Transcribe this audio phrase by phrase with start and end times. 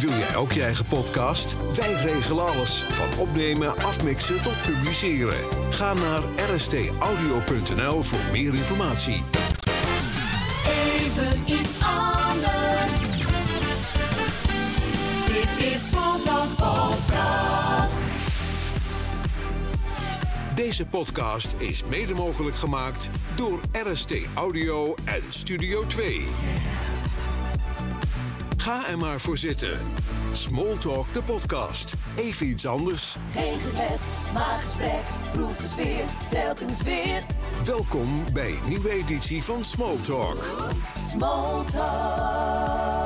[0.00, 1.56] Wil jij ook je eigen podcast?
[1.76, 2.84] Wij regelen alles.
[2.90, 5.36] Van opnemen, afmixen tot publiceren.
[5.70, 6.22] Ga naar
[6.54, 9.22] rstaudio.nl voor meer informatie.
[10.66, 13.00] Even iets anders.
[15.26, 17.96] Dit is Smalltalk Podcast.
[20.54, 26.26] Deze podcast is mede mogelijk gemaakt door RST Audio en Studio 2.
[28.64, 29.78] Ga er maar voor zitten.
[30.32, 31.94] Smalltalk de podcast.
[32.16, 33.16] Even iets anders.
[33.32, 34.00] Geen gebed,
[34.32, 35.02] maar gesprek.
[35.32, 37.22] Proef de sfeer, telkens weer.
[37.64, 40.44] Welkom bij een nieuwe editie van Smalltalk.
[41.10, 43.03] Smalltalk.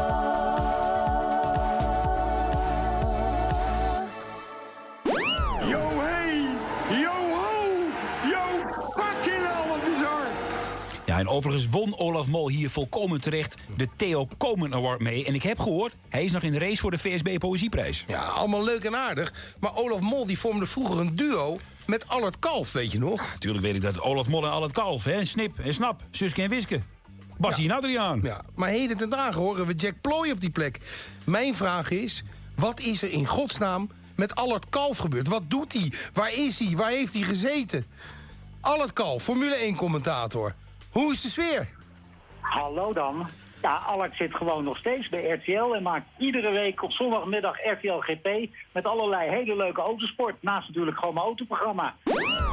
[11.39, 15.25] Overigens won Olaf Mol hier volkomen terecht de Theo Komen Award mee.
[15.25, 18.05] En ik heb gehoord, hij is nog in de race voor de VSB Poëzieprijs.
[18.09, 19.55] Ja, allemaal leuk en aardig.
[19.61, 23.21] Maar Olaf Mol die vormde vroeger een duo met Allard Kalf, weet je nog?
[23.33, 25.25] Natuurlijk weet ik dat Olaf Mol en al het kalf, hè?
[25.25, 26.81] Snip en Snap, Suske en Wiske.
[27.37, 28.21] Bassie en Adriaan.
[28.23, 30.79] Ja, maar heden ten dagen horen we Jack Ploy op die plek.
[31.25, 32.23] Mijn vraag is,
[32.55, 35.29] wat is er in godsnaam met Allard Kalf gebeurd?
[35.29, 35.93] Wat doet hij?
[36.13, 36.77] Waar is hij?
[36.77, 37.87] Waar heeft hij gezeten?
[38.61, 40.55] Allard Kalf, Formule 1-commentator.
[40.99, 41.69] Hoe is de sfeer?
[42.41, 43.29] Hallo dan.
[43.63, 47.99] Ja, Alex zit gewoon nog steeds bij RTL en maakt iedere week op zondagmiddag RTL
[47.99, 48.29] GP
[48.73, 50.43] met allerlei hele leuke autosport.
[50.43, 51.95] Naast natuurlijk gewoon mijn autoprogramma.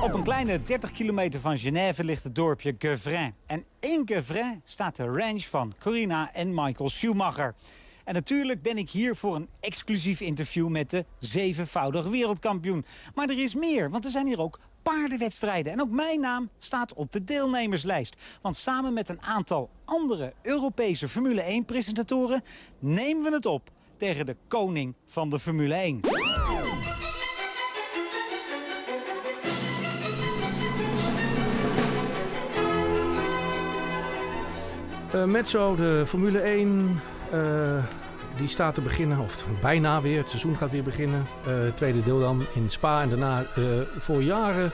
[0.02, 3.34] Op een kleine 30 kilometer van Genève ligt het dorpje Gevrin.
[3.48, 7.56] En in Gevrin staat de ranch van Corina en Michael Schumacher.
[8.04, 12.86] En natuurlijk ben ik hier voor een exclusief interview met de zevenvoudig wereldkampioen.
[13.16, 14.60] Maar er is meer, want er zijn hier ook
[14.94, 15.72] paardenwedstrijden.
[15.72, 18.16] En ook mijn naam staat op de deelnemerslijst.
[18.42, 22.44] Want samen met een aantal andere Europese Formule 1-presentatoren...
[22.80, 26.00] nemen we het op tegen de koning van de Formule 1.
[35.12, 37.02] Eh met zo de Formule 1,
[37.32, 37.84] eh,
[38.38, 40.18] die staat te beginnen, of bijna weer.
[40.18, 41.26] Het seizoen gaat weer beginnen.
[41.46, 43.64] Eh, tweede deel dan in Spa en daarna eh,
[43.98, 44.72] voor jaren,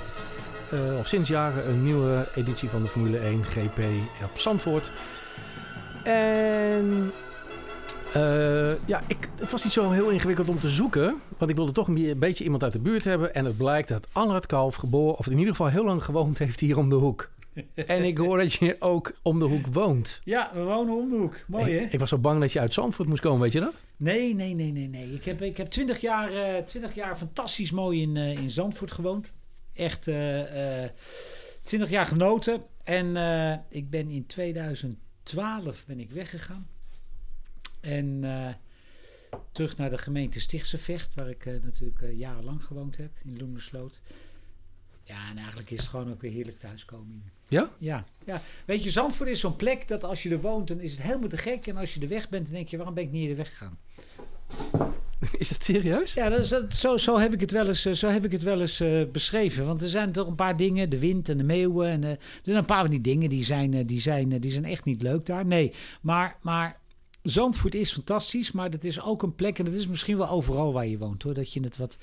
[0.72, 3.80] eh, of sinds jaren, een nieuwe editie van de Formule 1 GP
[4.24, 4.92] op Zandvoort.
[6.04, 7.12] En
[8.86, 11.22] ja, ik, het was niet zo heel ingewikkeld om te zoeken.
[11.38, 13.34] Want ik wilde toch een be- beetje iemand uit de buurt hebben.
[13.34, 16.60] En het blijkt dat Allard Kalf geboren, of in ieder geval heel lang gewoond heeft
[16.60, 17.30] hier om de hoek.
[17.76, 20.22] En ik hoor dat je ook om de hoek woont.
[20.24, 21.44] Ja, we wonen om de hoek.
[21.48, 21.84] Mooi, hè?
[21.84, 23.82] Ik, ik was zo bang dat je uit Zandvoort moest komen, weet je dat?
[23.98, 25.14] Nee, nee, nee, nee, nee.
[25.14, 29.32] Ik heb, ik heb 20 jaar, 20 jaar fantastisch mooi in, eh, in Zandvoort gewoond.
[29.74, 30.92] Echt eh, eh
[31.62, 32.64] 20 jaar genoten.
[32.84, 33.16] En
[33.70, 36.68] ik ben in 2012 ben ik weggegaan.
[37.80, 38.24] En
[39.52, 44.02] terug naar de gemeente Stichtse Vecht, waar ik natuurlijk jarenlang gewoond heb, in Loenersloot.
[45.04, 47.32] Ja, en eigenlijk is het gewoon ook weer heerlijk thuiskomen hier.
[47.52, 47.70] Ja?
[47.78, 48.42] Ja, ja.
[48.66, 51.30] Weet je, Zandvoort is zo'n plek dat als je er woont, dan is het helemaal
[51.30, 51.68] te gek.
[51.68, 53.78] En als je er weg bent, dan denk je, waarom ben ik niet eerder weggegaan?
[55.38, 56.14] Is dat serieus?
[56.14, 58.32] Ja, dat is, dat- zo, zo heb ik het wel eens, eh, zo heb ik
[58.32, 59.66] het wel eens eh, beschreven.
[59.66, 61.90] Want er zijn toch een paar dingen, de wind en de meeuwen.
[61.90, 64.66] En, eh, er zijn een paar van die dingen die zijn, die zijn, die zijn
[64.66, 65.46] echt niet leuk daar.
[65.46, 66.80] Nee, maar, maar
[67.24, 69.60] Zandvoort is fantastisch, maar dat is ook een plek.
[69.60, 71.34] En dat is misschien wel overal waar je woont hoor.
[71.34, 71.98] Dat je het wat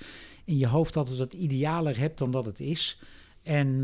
[0.45, 2.99] in je hoofd altijd wat idealer hebt dan dat het is.
[3.43, 3.81] En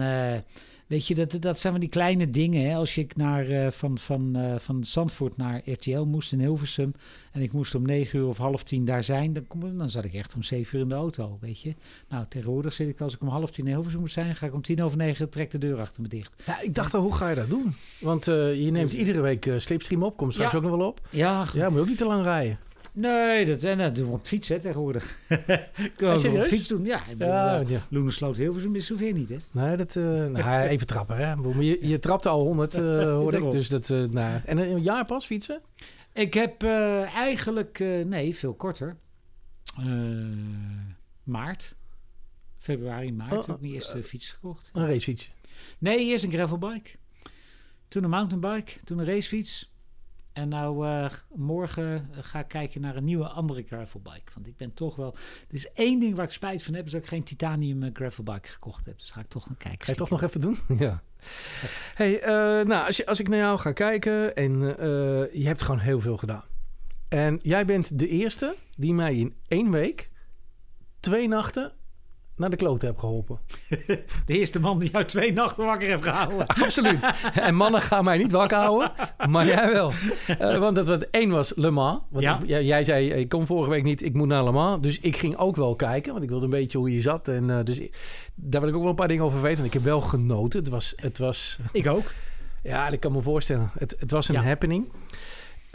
[0.86, 2.68] weet je, dat, dat zijn van die kleine dingen.
[2.70, 2.76] Hè?
[2.76, 6.92] Als ik naar, eh, van, van, eh, van Zandvoort naar RTL moest in Hilversum.
[7.32, 9.32] En ik moest om negen uur of half tien daar zijn.
[9.32, 11.74] Dan, kom, dan zat ik echt om zeven uur in de auto, weet je.
[12.08, 14.34] Nou, tegenwoordig zit ik als ik om half tien in Hilversum moet zijn...
[14.36, 16.42] ga ik om tien over negen, trek de deur achter me dicht.
[16.46, 17.74] Ja, ik dacht al, hoe ga je dat doen?
[18.00, 20.16] Want eh, je neemt iedere week slipstream op.
[20.16, 20.58] Komt straks Ja.
[20.58, 21.00] ook nog wel op.
[21.10, 22.58] Ja, Ja, moet je ook niet te lang rijden.
[22.94, 25.18] Nee, dat, en dat doen we op fiets hè, tegenwoordig.
[25.88, 26.84] ik kan ook op fiets doen.
[26.84, 27.86] Ja, ik bedoel, Ja, eh, ja.
[27.90, 29.36] Loenersloot Hilversum is zover niet, hè?
[29.50, 31.32] Nee, dat, eh, nou, even trappen, hè.
[31.32, 32.80] Je, je trapte al 100, eh
[33.20, 33.50] hoor ik.
[33.50, 34.40] Dus dat, eh, nou.
[34.44, 35.60] En een jaar pas fietsen?
[36.14, 38.96] Ik heb eh, eigenlijk, eh, nee, veel korter.
[39.78, 39.86] Eh,
[41.22, 41.76] maart.
[42.58, 44.70] Februari, maart Oh, heb ik mijn eerste fiets gekocht.
[44.72, 45.30] Een racefiets.
[45.78, 46.90] Nee, eerst een gravelbike.
[47.88, 48.72] Toen een mountainbike.
[48.84, 49.73] Toen een racefiets.
[50.34, 54.32] En nou, eh, morgen ga ik kijken naar een nieuwe andere gravelbike.
[54.34, 55.14] Want ik ben toch wel...
[55.48, 56.86] Er is één ding waar ik spijt van heb...
[56.86, 58.98] is dat ik geen titanium eh, gravelbike gekocht heb.
[58.98, 59.84] Dus ga ik toch gaan kijken.
[59.84, 60.58] Ga je toch nog even doen?
[60.86, 61.02] ja.
[61.94, 64.58] Hey, eh, nou, als, je, als ik naar jou ga kijken en
[65.32, 66.44] je hebt gewoon heel veel gedaan.
[67.08, 70.10] En jij bent de eerste die mij in één week,
[71.00, 71.72] twee nachten
[72.36, 73.38] naar de klote heb geholpen.
[74.26, 76.46] De eerste man die jou twee nachten wakker heeft gehouden.
[76.64, 77.12] Absoluut.
[77.34, 78.92] En mannen gaan mij niet wakker houden,
[79.28, 79.92] maar jij wel.
[80.38, 82.00] Eh, want dat één was Le Mans.
[82.10, 82.38] Want Ja.
[82.40, 84.82] ik- jij, jij zei, ik kom vorige week niet, ik moet naar Le Mans.
[84.82, 87.28] Dus ik ging ook wel kijken, want ik wilde een beetje hoe je zat.
[87.28, 87.96] En eh, dus ik-
[88.34, 89.56] daar wil ik ook wel een paar dingen over weten.
[89.62, 90.60] Want ik heb wel genoten.
[90.60, 92.12] Het was, het was Ik ook.
[92.62, 93.70] ja, dat kan me voorstellen.
[93.78, 94.42] Het, het was een Ja.
[94.42, 94.92] happening.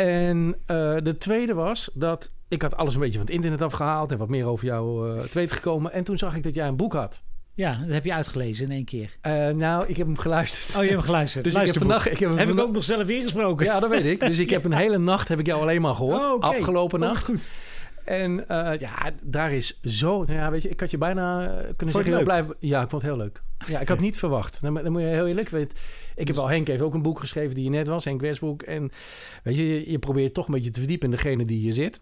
[0.06, 4.12] En eh, de tweede was dat ik had alles een beetje van het internet afgehaald
[4.12, 5.92] en wat meer over jou te weten gekomen.
[5.92, 7.22] En toen zag ik dat jij een boek had.
[7.54, 9.16] Ja, dat heb je uitgelezen in één keer.
[9.22, 10.68] Eh, nou, ik heb hem geluisterd.
[10.68, 11.44] Oh, je hebt hem geluisterd.
[11.46, 12.12] Dus ik heb vannacht...
[12.12, 13.66] Ik heb, Heb ik ook nog zelf ingesproken.
[13.66, 14.19] Ja, dat weet ik.
[14.19, 16.22] Dus ik heb een hele nacht heb ik jou alleen maar gehoord.
[16.22, 16.45] Oh, oké.
[16.45, 17.24] Afgelopen Oh, nacht.
[17.24, 17.54] goed.
[18.06, 18.45] En
[18.80, 20.24] ja, daar is zo...
[20.24, 21.98] Nou ja, weet je, ik had je bijna kunnen je zeggen...
[21.98, 22.45] het heel blij.
[22.60, 23.42] Ja, ik vond het heel leuk.
[23.68, 24.62] Ja, ik had niet verwacht.
[24.62, 25.78] Dan, dan moet je heel eerlijk weten.
[26.19, 28.06] Ik heb al Henk heeft ook een boek geschreven die je net was.
[28.06, 28.62] Henk Westbroek.
[28.62, 28.92] En
[29.44, 32.00] weet je, je, je probeert toch een beetje te verdiepen in degene die hier zit.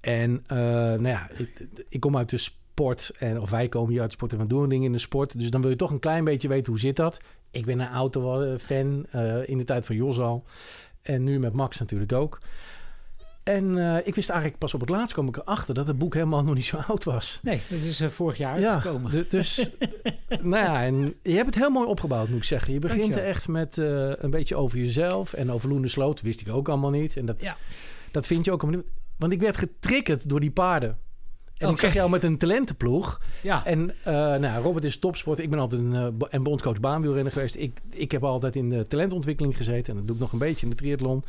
[0.00, 3.12] En eh, nou ja, ik, ik kom uit de sport.
[3.18, 5.38] En, of wij komen hier uit de sport en we doen dingen in de sport.
[5.38, 7.20] Dus dan wil je toch een klein beetje weten hoe zit dat.
[7.50, 10.44] Ik ben een auto-fan eh, in de tijd van Jos al.
[11.02, 12.40] En nu met Max natuurlijk ook.
[13.48, 16.14] En eh, ik wist eigenlijk pas op het laatst kwam ik erachter dat het boek
[16.14, 17.38] helemaal nog niet zo oud was.
[17.42, 19.10] Nee, dat is eh, vorig jaar uitgekomen.
[19.10, 19.70] du- dus,
[20.42, 22.72] nou ja, en je hebt het heel mooi opgebouwd, moet ik zeggen.
[22.72, 23.24] Je begint Dankjewel.
[23.24, 25.32] er echt met eh, een beetje over jezelf.
[25.32, 27.16] En over Loene Sloot wist ik ook allemaal niet.
[27.16, 27.56] En dat, Ja.
[28.10, 28.90] dat vind je ook allemaal niet.
[29.16, 30.98] Want ik werd getriggerd door die paarden.
[31.56, 33.20] En ik zag jou met een talentenploeg.
[33.42, 33.64] Ja.
[33.66, 35.38] En nou, ja, Robert is topsport.
[35.38, 37.56] Ik ben altijd een, bo- en bondscoach baanwielrenner geweest.
[37.56, 39.92] Ik, ik heb altijd in de talentontwikkeling gezeten.
[39.92, 41.24] En dat doe ik nog een beetje in de triathlon.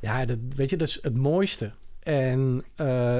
[0.00, 1.72] Ja, dat, weet je, dat is het mooiste.
[2.02, 3.18] En eh,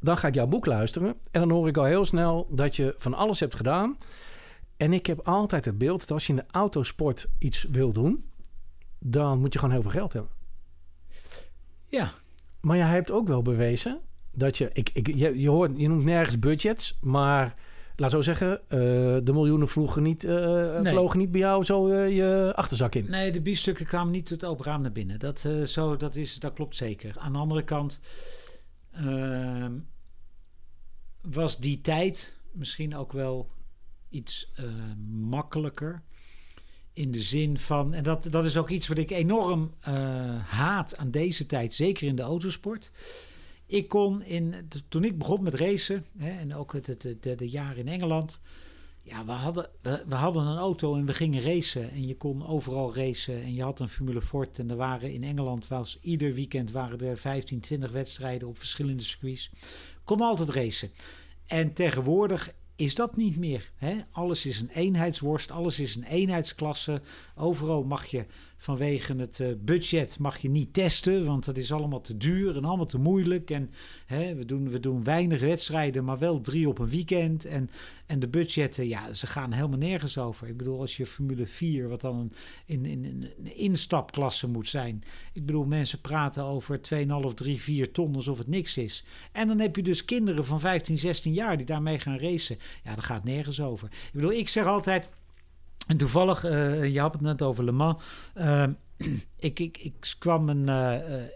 [0.00, 1.14] dan ga ik jouw boek luisteren.
[1.30, 3.96] En dan hoor ik al heel snel dat je van alles hebt gedaan.
[4.76, 8.24] En ik heb altijd het beeld dat als je in de autosport iets wil doen...
[8.98, 10.32] dan moet je gewoon heel veel geld hebben.
[11.86, 12.10] ja.
[12.60, 14.00] Maar jij hebt ook wel bewezen
[14.32, 14.70] dat je...
[14.72, 17.54] Ik, ik, je, je, hoort, je noemt nergens budgets, maar...
[18.00, 18.78] Laat zo zeggen, eh,
[19.24, 20.92] de miljoenen vlogen niet, eh, Nee.
[20.92, 23.10] vlogen niet bij jou zo je achterzak in.
[23.10, 25.18] Nee, de biefstukken kwamen niet het open raam naar binnen.
[25.18, 27.18] Dat, zo, dat, is, dat klopt zeker.
[27.18, 28.00] Aan de andere kant
[28.92, 29.72] ehm,
[31.22, 33.50] was die tijd misschien ook wel
[34.08, 34.52] iets
[35.10, 36.02] makkelijker.
[36.92, 39.74] In de zin van, en dat, dat is ook iets wat ik enorm
[40.46, 42.90] haat aan deze tijd, zeker in de autosport.
[43.68, 44.54] Ik kon in,
[44.88, 48.40] toen ik begon met racen, hè, en ook het, de, jaren in Engeland,
[49.08, 51.90] ja, we hadden, we, we hadden een auto en we gingen racen.
[51.90, 53.42] En je kon overal racen.
[53.42, 54.58] En je had een Formule Ford.
[54.58, 59.02] En er waren in Engeland, was ieder weekend waren er 15, 20 wedstrijden op verschillende
[59.02, 59.50] circuits.
[60.04, 60.90] Kon altijd racen.
[61.46, 63.70] En tegenwoordig is dat niet meer.
[63.76, 63.96] Hè?
[64.10, 67.00] Alles is een eenheidsworst, alles is een eenheidsklasse.
[67.34, 68.26] Overal mag je
[68.60, 72.64] vanwege het eh, budget mag je niet testen, want dat is allemaal te duur en
[72.64, 73.50] allemaal te moeilijk.
[73.50, 73.70] En
[74.06, 77.44] hè, we, doen, we doen weinig wedstrijden, maar wel drie op een weekend.
[77.44, 77.70] En,
[78.06, 80.48] en de budgetten, ja, ze gaan helemaal nergens over.
[80.48, 82.32] Ik bedoel, als je Formule 4, wat dan een,
[82.66, 85.02] in, in, een instapklasse moet zijn.
[85.32, 86.80] Ik bedoel, mensen praten over
[87.28, 89.04] 2,5, 3, 4 ton alsof het niks is.
[89.32, 92.58] En dan heb je dus kinderen van 15, 16 jaar die daarmee gaan racen.
[92.84, 93.88] Ja, daar gaat nergens over.
[93.88, 95.10] Ik bedoel, ik zeg altijd.
[95.88, 98.02] En toevallig, eh, je had het net over Le Mans.
[98.34, 98.64] Eh,
[99.38, 101.28] ik, ik, ik kwam een, eh, eh,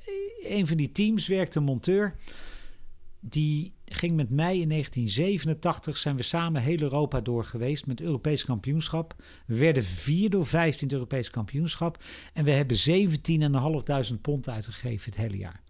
[0.42, 2.16] een van die teams, werkte een monteur.
[3.20, 8.44] Die ging met mij in 1987, zijn we samen heel Europa door geweest met Europees
[8.44, 9.14] kampioenschap.
[9.46, 12.02] We werden vierde of vijftiende Europees kampioenschap.
[12.32, 12.76] En we hebben
[14.14, 15.62] 17.500 pond uitgegeven het hele jaar.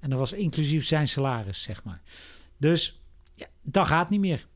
[0.00, 2.02] En dat was inclusief zijn salaris, zeg maar.
[2.56, 3.02] Dus
[3.34, 4.46] ja, dat gaat niet meer.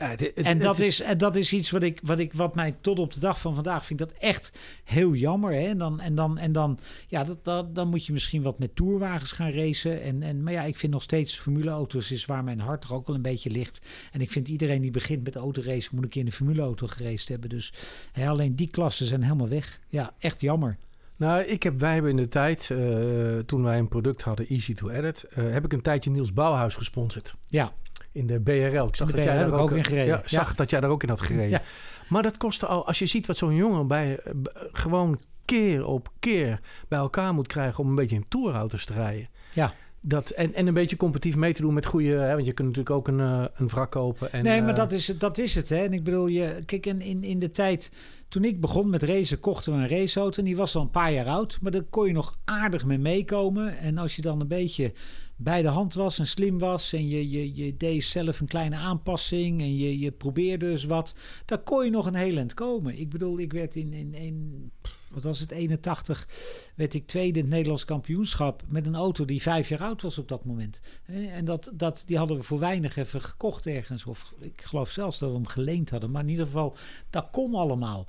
[0.00, 2.54] Ja, het- het- En dat is, en dat is iets wat, ik, wat, ik, wat
[2.54, 5.52] mij tot op de dag van vandaag vind dat echt heel jammer.
[5.52, 5.66] Hè?
[5.66, 6.78] En dan, en dan, en dan,
[7.08, 10.02] ja, dat, dat, dan moet je misschien wat met tourwagens gaan racen.
[10.02, 13.06] En, en, maar ja, ik vind nog steeds formuleauto's is waar mijn hart toch ook
[13.06, 13.86] wel een beetje ligt.
[14.12, 17.28] En ik vind iedereen die begint met autoracen moet een keer in de formuleauto geraced
[17.28, 17.48] hebben.
[17.48, 17.72] Dus
[18.12, 19.80] hè, alleen die klassen zijn helemaal weg.
[19.88, 20.76] Ja, echt jammer.
[21.16, 24.74] Nou, ik heb, wij hebben in de tijd, eh, toen wij een product hadden, Easy
[24.74, 27.34] to Edit, eh, heb ik een tijdje Niels Bouwhuis gesponsord.
[27.46, 27.72] Ja,
[28.12, 28.86] In de BRL.
[28.86, 30.06] Ik zag de dat jij daar ook in gereden.
[30.06, 31.48] Ja, zag dat jij daar ook in had gereden.
[31.48, 31.62] Ja.
[32.08, 34.32] Maar dat kostte al, als je ziet wat zo'n jongen bij eh,
[34.72, 39.28] gewoon keer op keer bij elkaar moet krijgen om een beetje in tourauto's te rijden.
[39.54, 39.74] ja.
[40.02, 42.68] Dat, en, en een beetje competitief mee te doen met goede, hè, want je kunt
[42.68, 44.32] natuurlijk ook een, eh, een wrak kopen.
[44.32, 45.68] En, nee, maar eh, dat is, het- dat is het.
[45.68, 45.76] Hè?
[45.76, 47.92] En ik bedoel, je, kijk, in, in, in de tijd
[48.28, 50.38] Toen ik begon met racen, kochten we een raceauto.
[50.38, 51.58] En die was al een paar jaar oud.
[51.60, 53.78] Maar daar kon je nog aardig mee meekomen.
[53.78, 54.92] En als je dan een beetje
[55.42, 56.92] bij de hand was en slim was.
[56.92, 59.60] En je, je, je deed zelf een kleine aanpassing.
[59.60, 61.14] En je, je probeerde dus wat.
[61.44, 62.98] Dan kon je nog een heel eind komen.
[62.98, 64.70] Ik bedoel, ik werd in, in,
[65.10, 66.28] wat was het, 81,
[66.76, 70.18] werd ik tweede in het Nederlands kampioenschap met een auto die vijf jaar oud was
[70.18, 70.80] op dat moment.
[71.06, 74.06] En dat, dat, die hadden we voor weinig even gekocht ergens.
[74.06, 76.10] Of ik geloof zelfs dat we hem geleend hadden.
[76.10, 76.76] Maar in ieder geval,
[77.10, 78.06] dat kon allemaal.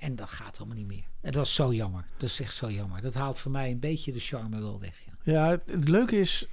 [0.00, 1.08] En dat gaat allemaal niet meer.
[1.20, 2.06] En dat is zo jammer.
[2.16, 3.02] Dat is echt zo jammer.
[3.02, 5.00] Dat haalt voor mij een beetje de charme wel weg.
[5.06, 5.09] Ja.
[5.30, 6.46] Ja, het- leuke is,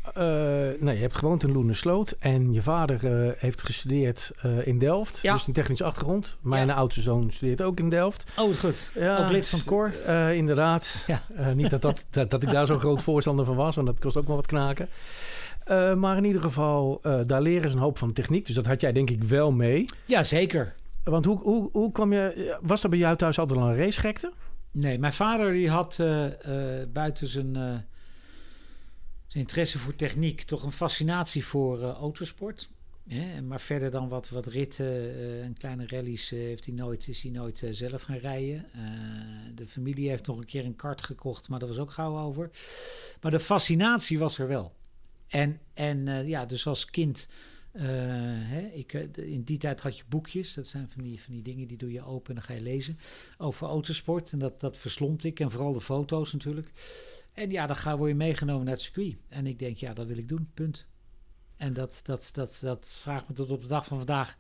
[0.80, 5.20] nee, je hebt gewoond in Loenersloot en je vader eh, heeft gestudeerd eh, in Delft.
[5.22, 5.34] Ja.
[5.34, 6.38] Dus een technische achtergrond.
[6.42, 8.32] Mijn oudste zoon studeert ook in Delft.
[8.38, 8.92] Oh, goed.
[8.96, 9.92] Ja, Ook lid van het koor.
[10.06, 11.04] Eh, inderdaad.
[11.08, 11.22] Ja.
[11.54, 14.18] Niet dat, dat, dat, dat ik daar zo'n groot voorstander van was, want dat kost
[14.18, 14.90] ook wel wat knaken.
[15.98, 18.46] Maar in ieder geval, daar leren ze een hoop van techniek.
[18.46, 19.86] Dus dat had jij denk ik wel mee.
[20.06, 20.74] Ja, zeker.
[21.04, 22.58] Want hoe, hoe, hoe kwam je...
[22.62, 24.32] Was er bij jou thuis altijd al een racegekte?
[24.72, 26.04] Nee, mijn vader die had
[26.94, 27.58] buiten zijn,
[29.28, 32.70] zijn interesse voor techniek toch een fascinatie voor eh, autosport.
[33.08, 33.42] Hè?
[33.42, 37.22] Maar verder dan wat, wat ritten eh, en kleine rallies eh, heeft hij nooit, is
[37.22, 38.66] hij nooit zelf gaan rijden.
[39.56, 42.50] De familie heeft nog een keer een kart gekocht, maar dat was ook gauw over.
[43.22, 44.74] Maar de fascinatie was er wel.
[45.28, 47.30] En, en ja, dus als kind...
[47.72, 50.54] hè, ik, in die tijd had je boekjes.
[50.54, 52.62] Dat zijn van die, van die dingen die doe je open en dan ga je
[52.62, 53.00] lezen
[53.38, 54.32] over autosport.
[54.32, 55.40] En dat, dat verslond ik.
[55.40, 56.72] En vooral de foto's natuurlijk.
[57.38, 59.16] En ja, dan ga, word je meegenomen naar het circuit.
[59.30, 60.50] En ik denk, ja, dat wil ik doen.
[60.54, 60.88] Punt.
[61.58, 64.36] En dat, dat, dat, dat vraagt me tot op de dag van vandaag.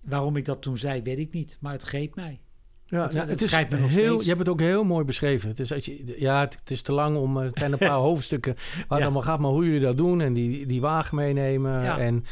[0.00, 1.56] Waarom ik dat toen zei, weet ik niet.
[1.60, 2.40] Maar het greep mij.
[2.86, 4.84] Ja, Het- nou, het het is grijpt me nog heel, je hebt het ook heel
[4.84, 5.48] mooi beschreven.
[5.48, 7.38] Het is, als je, ja, het, het is te lang om.
[7.38, 9.04] eh, Het zijn een paar hoofdstukken waar het Ja.
[9.04, 9.38] allemaal gaat.
[9.38, 11.82] Maar hoe jullie dat doen en die, die wagen meenemen.
[11.82, 11.98] Ja.
[11.98, 12.24] En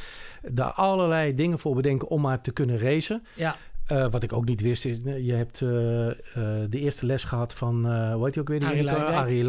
[0.50, 3.24] daar allerlei dingen voor bedenken om maar te kunnen racen.
[3.36, 3.56] Ja,
[3.90, 5.68] Eh, wat ik ook niet wist is, eh, je hebt eh,
[6.68, 7.74] de eerste les gehad van,
[8.12, 8.58] hoe heet die ook weer?
[8.60, 8.68] Die
[9.16, 9.44] Arie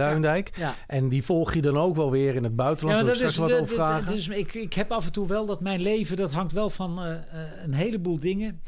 [0.56, 0.76] ja.
[0.88, 3.00] En die volg je dan ook wel weer in het buitenland.
[3.00, 5.82] Ja, dat is, wat dat- dus ik, ik heb af en toe wel dat mijn
[5.82, 7.00] leven, dat hangt wel van
[7.64, 8.62] een heleboel dingen.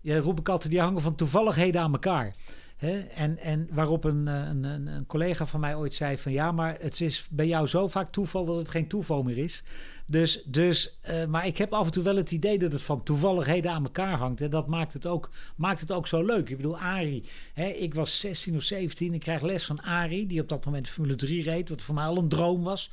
[0.00, 2.34] Ja, roep ik altijd, die hangen van toevalligheden aan elkaar.
[2.78, 6.52] En, en waarop een, eh, een, een, een collega van mij ooit zei van ja,
[6.52, 9.62] maar het is bij jou zo vaak toeval dat het geen toeval meer is.
[10.06, 13.02] Dus, dus eh, maar ik heb af en toe wel het idee dat het van
[13.02, 14.40] toevalligheden aan elkaar hangt.
[14.40, 16.50] En dat maakt het ook, maakt het ook zo leuk.
[16.50, 20.40] Ik bedoel, Arie, hè, ik was 16 of 17, ik krijg les van Arie, die
[20.40, 22.90] op dat moment Formule 3 reed, wat voor mij al een droom was.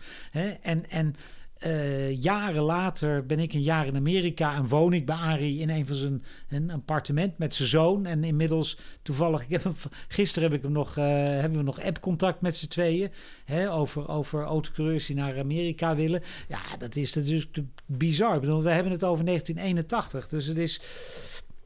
[0.62, 1.16] En, en
[1.64, 5.70] eh, jaren later ben ik een jaar in Amerika en woon ik bij Arie in
[5.70, 8.06] een van zijn een appartement met zijn zoon.
[8.06, 9.76] En inmiddels toevallig, ik heb hem,
[10.08, 13.10] gisteren heb ik hem nog, eh, hebben we nog app-contact met z'n tweeën.
[13.46, 16.22] Hè, over, over autocoureurs die naar Amerika willen.
[16.48, 18.36] Ja, dat is te bizar.
[18.36, 20.28] Ik bedoel, we hebben het over 1981.
[20.28, 20.82] Dus het is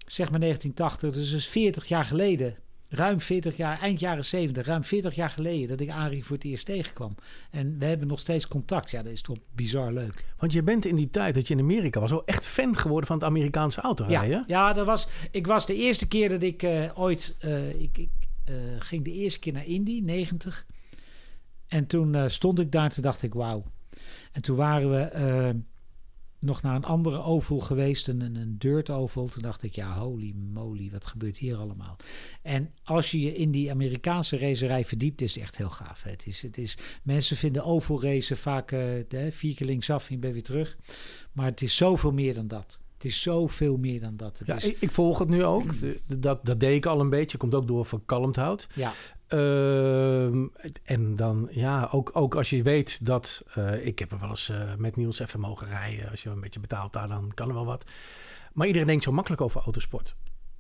[0.06, 2.56] zeg maar 1980, dus het is 40 jaar geleden.
[2.90, 6.46] Ruim 40 jaar, eind jaren 70, ruim 40 jaar geleden dat ik Arie voor het
[6.46, 7.16] eerst tegenkwam.
[7.52, 8.90] En we hebben nog steeds contact.
[8.90, 10.26] Ja, dat is toch bizar leuk.
[10.38, 12.12] Want je bent in die tijd dat je in Amerika was...
[12.12, 14.30] ook echt fan geworden van het Amerikaanse autorijden.
[14.30, 17.36] Ja, ja dat was, ik was de eerste keer dat ik eh, ooit...
[17.40, 18.10] eh, ik ik
[18.46, 20.66] eh, ging de eerste keer naar Indy, 90.
[21.68, 23.64] En toen stond ik daar, toen dacht ik, wauw.
[24.32, 25.56] En toen waren we
[26.48, 29.28] nog naar een andere oval geweest, een, een, dirt oval.
[29.28, 31.98] Toen dacht ik, ja, holy moly, wat gebeurt hier allemaal?
[32.42, 36.04] En als je je in die Amerikaanse racerij verdiept, is het echt heel gaaf.
[36.04, 40.22] Het is, het is, mensen vinden oval racen vaak eh, de, vier keer linksaf en
[40.22, 40.78] je weer terug.
[41.32, 42.80] Maar het is zoveel meer dan dat.
[42.98, 44.40] Het is zoveel meer dan dat.
[44.40, 45.80] Het Ja, is, ik, ik volg het nu ook.
[45.80, 47.38] De- de- dat, dat deed ik al een beetje.
[47.38, 48.68] Komt ook door van Kalmthout.
[48.74, 48.94] ja.
[49.28, 50.46] Ehm,
[50.84, 53.44] en dan, ja, ook, ook als je weet dat...
[53.54, 56.10] eh, ik heb er wel eens eh, met Niels even mogen rijden.
[56.10, 57.84] Als je een beetje betaalt daar, dan kan er wel wat.
[58.54, 60.16] Maar iedereen denkt zo makkelijk over autosport.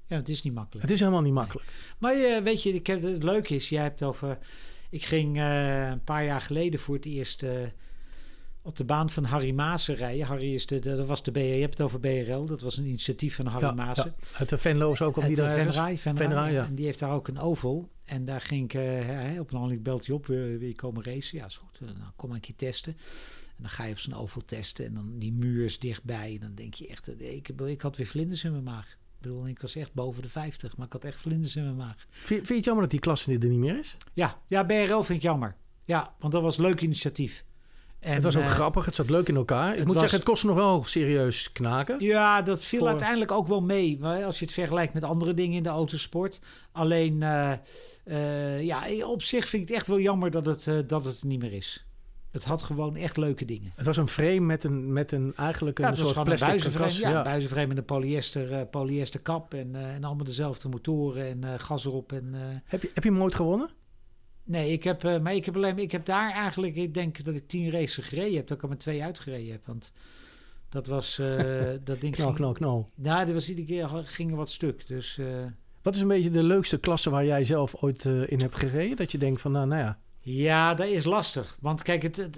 [0.05, 0.81] ja, het is niet makkelijk.
[0.81, 1.67] Het is helemaal niet makkelijk.
[1.97, 4.37] Maar eh, weet je, ik heb, het leuke is, jij hebt over...
[4.89, 7.45] Ik ging een paar jaar geleden voor het eerst
[8.67, 10.25] op de baan van Harry Maassen rijden.
[10.25, 12.45] Harry is de, de- dat was de BR, je hebt het over BRL.
[12.45, 14.13] Dat was een initiatief van Harry Ja.
[14.37, 15.53] Uit de Venlo is ook op die daar.
[15.53, 16.65] Venray, Venray, Venray, ja.
[16.65, 17.89] En die heeft daar ook een oval.
[18.05, 20.75] En daar ging ik, eh, hè, op een handig belt je op, wil wil je
[20.75, 21.37] komen racen?
[21.37, 21.77] Ja, is goed.
[21.81, 22.93] Eh, Nou, kom een keer testen.
[23.47, 26.33] En dan ga je op zo'n oval testen en dan die muur is dichtbij.
[26.33, 28.85] En dan denk je echt, eh, ik, ik had weer vlinders in mijn maag.
[28.91, 31.75] Ik bedoel, ik was echt boven de 50, maar ik had echt vlinders in mijn
[31.75, 32.05] maag.
[32.09, 33.97] Vind, vind je het jammer dat die klasse er niet meer is?
[34.13, 35.55] Ja, ja, BRL vind ik jammer.
[35.85, 37.45] Ja, want dat was een leuk initiatief.
[37.99, 39.71] En, het was ook eh, grappig, het zat leuk in elkaar.
[39.71, 41.99] Ik het moet was- zeggen, het kostte nog wel serieus knaken.
[41.99, 43.97] Ja, dat viel Voor- uiteindelijk ook wel mee.
[43.99, 46.41] Maar als je het vergelijkt met andere dingen in de autosport.
[46.71, 47.51] Alleen, eh,
[48.03, 51.41] eh, ja, op zich vind ik het echt wel jammer dat het, dat het niet
[51.41, 51.81] meer is.
[52.31, 53.71] Het had gewoon echt leuke dingen.
[53.75, 56.33] Het was een frame met een, met een eigenlijk een Ja, het was soort gewoon
[56.33, 57.13] een plastic buizenframe.
[57.13, 59.53] Ja, een buizenframe met een polyester, polyester kap.
[59.53, 62.11] En, en allemaal dezelfde motoren en gas erop.
[62.11, 62.33] En,
[62.65, 63.69] Heb, je, heb je hem ooit gewonnen?
[64.47, 66.75] Nee, ik heb, eh, maar ik heb, alleen, ik heb daar eigenlijk...
[66.75, 68.47] Ik denk dat ik tien races gereden heb.
[68.47, 69.65] Dat ik er maar twee uitgereden heb.
[69.65, 69.93] Want
[70.69, 71.19] dat was...
[71.19, 72.89] eh, dat ding Knal, knal, knal.
[72.95, 74.87] Nou, dat was iedere keer ging er wat stuk.
[74.87, 75.17] Dus...
[75.17, 75.25] eh,
[75.81, 78.97] Wat is een beetje de leukste klasse waar jij zelf ooit in hebt gereden?
[78.97, 81.57] Dat je denkt van, nou, nou ja, Ja, dat is lastig.
[81.61, 82.35] Want kijk, het, het,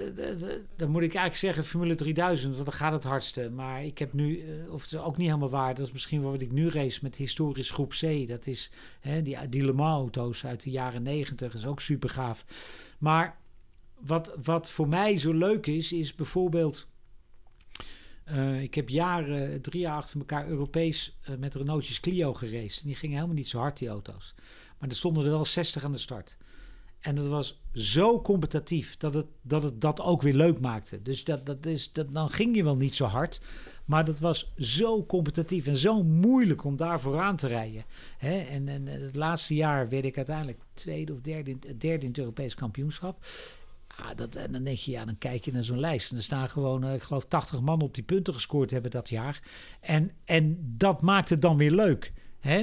[0.76, 3.50] dan moet ik eigenlijk zeggen Formule 3000, want gaat het hardste.
[3.50, 6.22] Maar ik heb nu, eh, of het is ook niet helemaal waar, dat is misschien
[6.22, 8.28] wat ik nu race met historisch groep C.
[8.28, 12.10] Dat is hè, die, die Le Mans auto's uit de jaren 90, is ook super
[12.10, 12.46] gaaf.
[13.00, 13.38] Maar
[14.00, 16.88] wat, wat voor mij zo leuk is, is bijvoorbeeld...
[18.24, 22.82] eh, ik heb jaren, drie jaar achter elkaar Europees eh, met Renaultjes Clio geraced.
[22.82, 24.36] En die gingen helemaal niet zo hard, die auto's.
[24.80, 26.38] Maar er stonden er wel 60 aan de start.
[27.00, 31.02] En dat was zo competitief dat het dat, het dat ook weer leuk maakte.
[31.02, 33.42] Dus dat, dat is, dat, dan ging je wel niet zo hard.
[33.86, 37.84] Maar dat was zo competitief en zo moeilijk om daar vooraan te rijden.
[38.20, 42.18] En, en het laatste jaar werd ik uiteindelijk tweede of derde, in- derde in het
[42.18, 43.26] Europees kampioenschap.
[43.98, 46.12] Ja, dat, en dan denk je, ja, dan kijk je naar zo'n lijst.
[46.12, 49.10] En er staan gewoon, eh, ik geloof, 80 man op die punten gescoord hebben dat
[49.10, 49.42] jaar.
[49.82, 52.14] En, en dat maakt het dan weer leuk.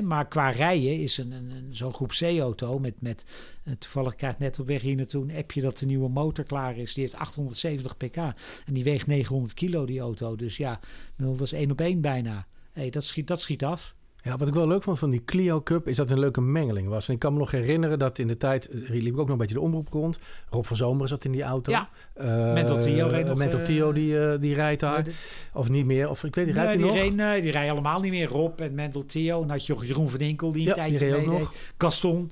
[0.02, 3.24] Maar qua rijden is een, een, zo'n groep C-auto met, met
[3.64, 6.76] eh, toevallig krijgt net op weg hier naartoe een appje dat de nieuwe motor klaar
[6.76, 6.94] is.
[6.94, 8.34] Die heeft 870 pk en
[8.72, 10.36] die weegt 900 kilo die auto.
[10.36, 10.80] Dus ja,
[11.16, 12.46] dat is één op één bijna.
[12.72, 13.94] Hey, dat, schiet, dat schiet af.
[14.26, 16.40] Ja, wat ik wel leuk vond van die Clio Cup is dat het een leuke
[16.40, 17.08] mengeling was.
[17.08, 19.28] En ik kan me nog herinneren dat in de tijd, eh, liep ik ook nog
[19.28, 20.18] een beetje de omroep rond.
[20.50, 21.72] Rob van Zomeren zat in die auto.
[21.72, 21.88] Ja.
[22.14, 25.02] Eh, Mental Theo reed nog, Mental eh, Theo die, die rijdt daar.
[25.04, 25.12] De-
[25.52, 27.04] Of niet meer, of ik weet niet, rijdt Nee, hij die, nog?
[27.16, 28.28] reed, nee, die rijden allemaal niet meer.
[28.28, 29.42] Rob en Mendel Theo.
[29.42, 31.52] En had je Jeroen van Inkel die een Ja, tijdje die reed nog.
[31.78, 32.30] Gaston.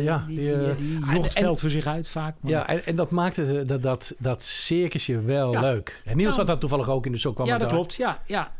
[0.00, 2.34] Ja, die, die, die, die, en- jocht het en- veld voor zich uit vaak.
[2.40, 5.60] maar- Ja, en, en dat maakte de- dat, dat, dat circusje wel Ja.
[5.60, 6.02] leuk.
[6.04, 6.36] En Niels Ja.
[6.36, 7.70] zat daar toevallig ook in, dus zo kwam ja, dat daar.
[7.70, 7.94] klopt.
[7.94, 8.52] Ja, ja.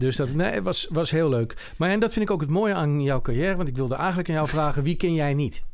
[0.00, 1.72] Dus dat nee, het was, was heel leuk.
[1.76, 3.56] Maar en dat vind ik ook het mooie aan jouw carrière.
[3.56, 5.64] Want ik wilde eigenlijk aan jou vragen, wie ken jij niet?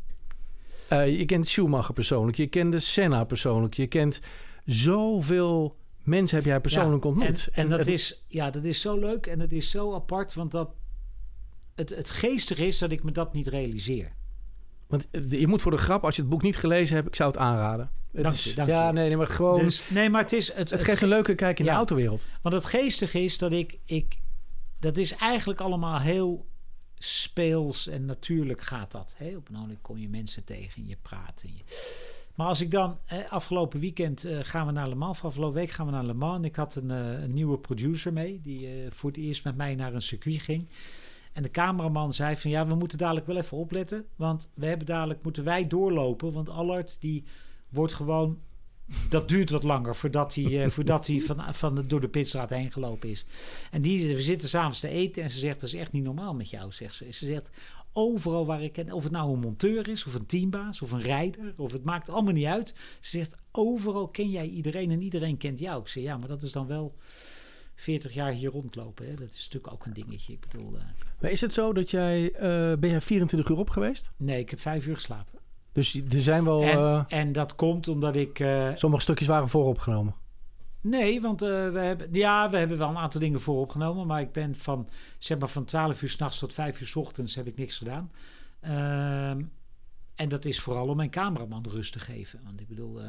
[0.89, 2.37] Eh, je kent Schumacher persoonlijk.
[2.37, 3.75] Je kent de Senna persoonlijk.
[3.75, 4.21] Je kent
[4.65, 7.49] zoveel mensen heb jij persoonlijk Ja, ontmoet.
[7.53, 10.35] En, en dat, het- is, ja, dat is zo leuk en dat is zo apart.
[10.35, 10.71] Want dat,
[11.75, 14.13] het, het geestige is dat ik me dat niet realiseer.
[14.87, 17.15] Want eh, je moet voor de grap, als je het boek niet gelezen hebt, ik
[17.17, 17.91] zou het aanraden.
[18.13, 19.61] Het Dank je, dank ja, nee, nee, maar gewoon.
[19.61, 20.53] Dus, nee, maar het is...
[20.53, 21.71] Het, het geeft een leuke kijk in Ja.
[21.71, 22.27] de autowereld.
[22.43, 24.19] Want het geestige is dat ik, ik...
[24.81, 26.47] Dat is eigenlijk allemaal heel
[26.99, 29.15] speels en natuurlijk gaat dat.
[29.17, 29.37] Hè?
[29.37, 31.43] Op een ogenblik kom je mensen tegen en je praat.
[31.45, 31.63] En je...
[32.35, 32.99] Maar als ik dan...
[33.07, 35.23] Eh, afgelopen weekend eh, gaan we naar Le Mans.
[35.23, 36.37] Afgelopen week gaan we naar Le Mans.
[36.37, 38.41] En ik had een, eh, een nieuwe producer mee.
[38.43, 40.69] Die voor het eerst met mij naar een circuit ging.
[41.37, 42.51] En de cameraman zei van...
[42.51, 44.07] Ja, we moeten dadelijk wel even opletten.
[44.17, 45.23] Want we hebben dadelijk...
[45.23, 46.33] Moeten wij doorlopen.
[46.33, 47.25] Want Allard die
[47.69, 48.39] wordt gewoon
[49.09, 52.51] dat duurt wat langer voordat hij, eh, voordat hij van, van de, door de pitstraat
[52.51, 53.25] heen gelopen is.
[53.71, 56.35] En die, we zitten s'avonds te eten en ze zegt, dat is echt niet normaal
[56.35, 57.13] met jou, zegt ze.
[57.13, 57.51] Ze zegt,
[57.93, 61.03] overal waar ik ken, of het nou een monteur is, of een teambaas, of een
[61.03, 62.75] rijder, of het maakt allemaal niet uit.
[63.01, 65.81] Ze zegt, overal ken jij iedereen en iedereen kent jou.
[65.81, 66.95] Ik zeg, ja, maar dat is dan wel
[67.77, 69.07] 40 jaar hier rondlopen.
[69.07, 69.15] Hè?
[69.15, 70.33] Dat is natuurlijk ook een dingetje.
[70.33, 70.83] Ik bedoel, eh,
[71.21, 72.33] Maar is het zo dat jij...
[72.33, 74.11] eh, ben jij 24 uur op geweest?
[74.17, 75.39] nee, ik heb vijf uur geslapen.
[75.73, 76.63] Dus er zijn wel...
[76.63, 78.45] En, eh, en dat komt omdat ik...
[78.75, 80.15] sommige stukjes waren vooropgenomen.
[80.81, 84.07] Nee, want we, hebben, ja, we hebben wel een aantal dingen vooropgenomen.
[84.07, 87.35] Maar ik ben van, zeg maar van 12 uur s'nachts tot 5 uur s ochtends
[87.35, 88.11] heb ik niks gedaan.
[88.61, 89.43] Ehm,
[90.17, 92.41] en dat is vooral om mijn cameraman rust te geven.
[92.45, 93.01] Want ik bedoel,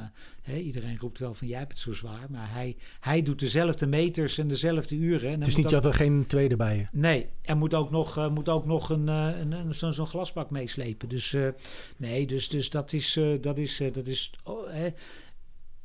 [0.44, 2.26] eh, iedereen roept wel van jij hebt het zo zwaar.
[2.30, 5.32] Maar hij, hij doet dezelfde meters en dezelfde uren.
[5.32, 6.88] En moet niet ook- dat er geen tweede bij je.
[6.92, 10.08] Nee, er moet ook nog, eh, moet ook nog een, eh, een, een, zo'n zo'n
[10.08, 11.10] glasbak meeslepen.
[11.10, 11.36] Dus
[11.98, 13.20] nee, dus, dus dat is.
[13.42, 14.90] dat is, dat is oh, hè.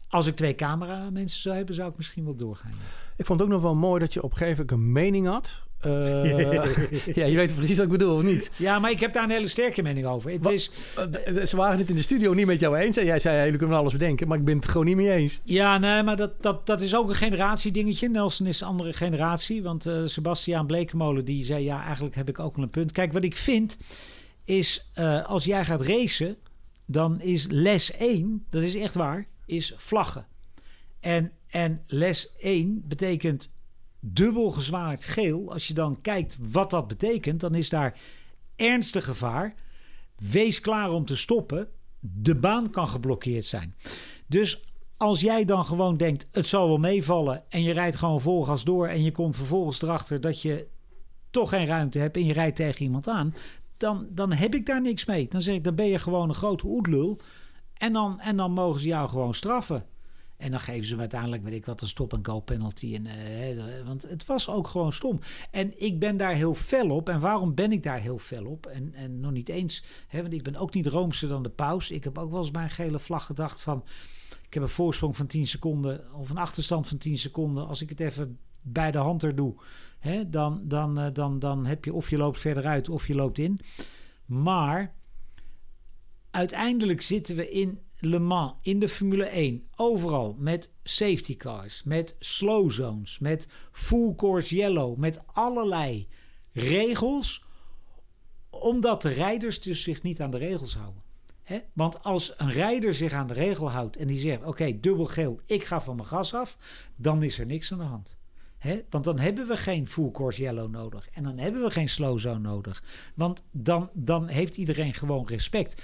[0.08, 2.72] Als ik twee cameramensen zou hebben, zou ik misschien wel doorgaan.
[2.74, 2.80] ja.
[3.16, 5.26] Ik vond het ook nog wel mooi dat je op een gegeven moment een mening
[5.26, 5.62] had.
[5.82, 8.50] Eh, ja, je weet precies wat ik bedoel, of niet?
[8.56, 10.30] Ja, maar ik heb daar een hele sterke mening over.
[10.30, 10.70] Het Wat- is,
[11.24, 12.96] Eh, Ze waren het in de studio niet met jou eens.
[12.96, 14.28] En jij zei, jullie kunnen alles bedenken.
[14.28, 15.40] Maar ik ben het gewoon niet mee eens.
[15.44, 18.08] ja, nee, maar dat, dat, dat is ook een generatiedingetje.
[18.08, 19.62] Nelson is een andere generatie.
[19.62, 21.64] Want eh Sebastiaan Blekemolen die zei...
[21.64, 22.92] ja, eigenlijk heb ik ook wel een punt.
[22.92, 23.78] Kijk, wat ik vind
[24.44, 24.90] is...
[24.94, 26.36] eh, als jij gaat racen...
[26.86, 29.26] dan is les 1, dat is echt waar...
[29.46, 30.26] is vlaggen.
[31.00, 33.52] En, en les 1 betekent
[34.04, 35.52] dubbel gezwaard geel.
[35.52, 37.40] Als je dan kijkt wat dat betekent...
[37.40, 38.00] dan is daar
[38.56, 39.54] ernstig gevaar...
[40.16, 41.68] Wees klaar om te stoppen.
[42.00, 43.76] De baan kan geblokkeerd zijn.
[44.26, 44.62] Dus
[44.96, 47.44] als jij dan gewoon denkt, het zal wel meevallen...
[47.48, 48.88] en je rijdt gewoon vol gas door...
[48.88, 50.66] en je komt vervolgens erachter dat je
[51.30, 52.16] toch geen ruimte hebt...
[52.16, 53.34] en je rijdt tegen iemand aan...
[53.76, 55.28] dan, dan heb ik daar niks mee.
[55.28, 57.20] Dan zeg ik, dan ben je gewoon een grote oetlul...
[57.82, 59.86] En dan, en dan mogen ze jou gewoon straffen.
[60.42, 62.94] En dan geven ze uiteindelijk, weet ik wat, een stop-and-go penalty.
[62.94, 65.18] En, eh, want het was ook gewoon stom.
[65.50, 67.08] En ik ben daar heel fel op.
[67.08, 68.66] En waarom ben ik daar heel fel op?
[68.66, 71.90] En, en nog niet eens, hè, want ik ben ook niet roomser dan de paus.
[71.90, 73.84] Ik heb ook wel eens bij een gele vlag gedacht van...
[74.46, 77.66] Ik heb een voorsprong van 10 seconden of een achterstand van 10 seconden.
[77.66, 79.54] Als ik het even bij de hand er doe,
[79.98, 83.14] hè, dan, dan, eh, dan, dan heb je of je loopt verder uit of je
[83.14, 83.60] loopt in.
[84.26, 84.94] Maar
[86.30, 92.16] uiteindelijk zitten we in Le Mans, in de Formule 1, overal met safety cars, met
[92.18, 96.08] slow zones, met full course yellow, met allerlei
[96.52, 97.44] regels,
[98.50, 101.02] omdat de rijders dus zich niet aan de regels houden.
[101.72, 105.40] Want als een rijder zich aan de regel houdt en die zegt: Oké, dubbel geel,
[105.46, 106.56] ik ga van mijn gas af,
[106.96, 108.16] dan is er niks aan de hand.
[108.90, 111.08] Want dan hebben we geen full course yellow nodig.
[111.12, 112.82] En dan hebben we geen slow zone nodig.
[113.14, 115.82] Want dan, dan heeft iedereen gewoon respect.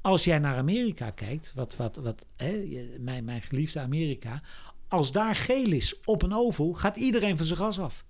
[0.00, 2.64] Als jij naar Amerika kijkt, wat, wat, wat, hè,
[2.98, 4.42] mijn, mijn geliefde Amerika.
[4.88, 8.04] Als daar geel is op een oval, gaat iedereen van zijn gas af.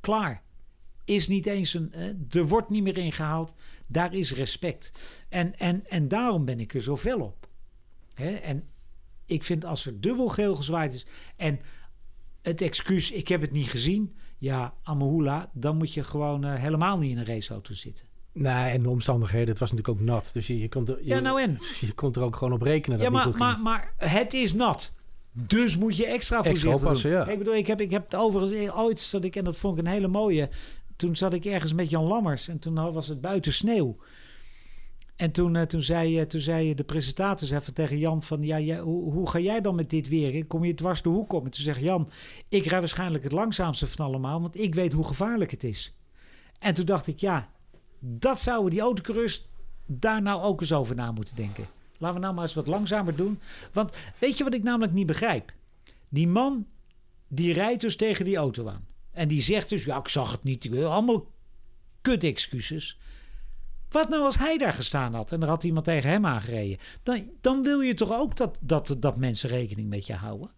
[0.00, 0.42] Klaar.
[1.04, 1.92] Is niet eens een.
[1.92, 3.54] hè, er wordt niet meer ingehaald.
[3.88, 4.92] Daar is respect.
[5.28, 7.48] En, en, en daarom ben ik er zo fel op.
[8.14, 8.30] Hè?
[8.30, 8.68] En
[9.26, 11.06] ik vind als er dubbel geel gezwaaid is.
[11.36, 11.60] En
[12.42, 14.16] het excuus, ik heb het niet gezien.
[14.38, 18.06] Ja, Amahula, dan moet je gewoon eh, helemaal niet in een raceauto zitten.
[18.32, 20.30] Nee, en de omstandigheden, het was natuurlijk ook nat.
[20.32, 21.58] Dus je, je, kon, er, je, Ja, nou en?
[21.80, 24.54] je kon er ook gewoon op rekenen dat Ja, het maar, maar, maar het is
[24.54, 24.92] nat.
[25.32, 27.26] Dus moet je extra voorzichtig ja.
[27.26, 29.78] Ik bedoel, ik heb, ik heb het overigens eh, ooit zat ik en dat vond
[29.78, 30.48] ik een hele mooie.
[30.96, 33.96] Toen zat ik ergens met Jan Lammers en toen was het buiten sneeuw.
[35.16, 38.42] En toen, eh, toen, zei, eh, toen zei de presentator zei van tegen Jan van...
[38.42, 40.46] Ja, hoe, hoe ga jij dan met dit weer?
[40.46, 41.44] Kom je dwars de hoek op?
[41.44, 42.08] En toen zegt Jan...
[42.48, 44.40] Ik rij waarschijnlijk het langzaamste van allemaal...
[44.40, 45.96] want ik weet hoe gevaarlijk het is.
[46.58, 47.50] En toen dacht ik, ja...
[48.04, 49.44] dat zouden die autocoureurs
[49.86, 51.66] daar nou ook eens over na moeten denken.
[51.98, 53.40] Laten we nou maar eens wat langzamer doen.
[53.72, 55.52] Want weet je wat ik namelijk niet begrijp?
[56.10, 56.66] Die man,
[57.28, 58.86] die rijdt dus tegen die auto aan.
[59.10, 60.74] En die zegt dus, ja, ik zag het niet.
[60.74, 61.26] Allemaal
[62.00, 62.98] kut excuses.
[63.88, 66.78] Wat nou als hij daar gestaan had en er had iemand tegen hem aangereden?
[67.02, 70.50] Dan, dan wil je toch ook dat, dat, dat mensen rekening met je houden?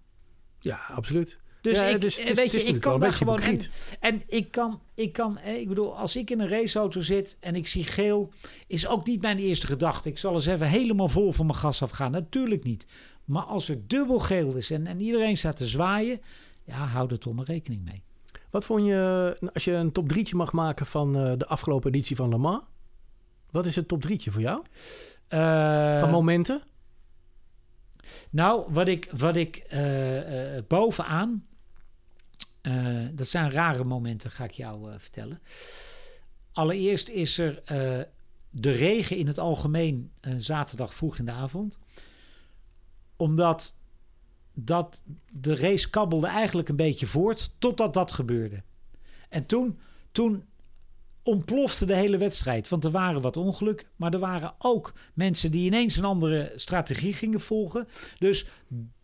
[0.59, 1.38] Ja, absoluut.
[1.64, 3.37] Dus Ja, ik, het het is- weet het je, ik kan daar gewoon.
[3.37, 3.68] beetje
[4.00, 7.37] En, en ik kan, ik kan, eh, ik bedoel, als ik in een raceauto zit
[7.40, 8.33] en ik zie geel,
[8.66, 10.09] is ook niet mijn eerste gedachte.
[10.09, 12.11] Ik zal eens even helemaal vol van mijn gas afgaan.
[12.11, 12.87] Natuurlijk niet.
[13.24, 16.20] Maar als er dubbel geel is en, en iedereen staat te zwaaien,
[16.64, 18.03] ja, hou er toch maar rekening mee.
[18.50, 22.16] Wat vond je, als je een top drietje mag maken van eh, de afgelopen editie
[22.16, 22.62] van Le Mans?
[23.50, 24.62] Wat is het top drietje voor jou?
[26.00, 26.62] Van momenten?
[28.31, 29.77] Nou, wat ik, wat ik
[30.68, 31.44] bovenaan.
[32.64, 35.38] Eh, dat zijn rare momenten, ga ik jou eh, vertellen.
[36.53, 38.00] Allereerst is er eh,
[38.50, 41.79] de regen in het algemeen zaterdag vroeg in de avond.
[43.16, 43.77] Omdat
[44.55, 48.62] dat de race kabbelde eigenlijk een beetje voort totdat dat gebeurde.
[49.29, 49.79] En toen,
[50.12, 50.44] toen
[51.22, 52.68] ontplofte de hele wedstrijd.
[52.68, 57.12] Want er waren wat ongelukken, maar er waren ook mensen die ineens een andere strategie
[57.12, 57.88] gingen volgen.
[58.18, 58.46] Dus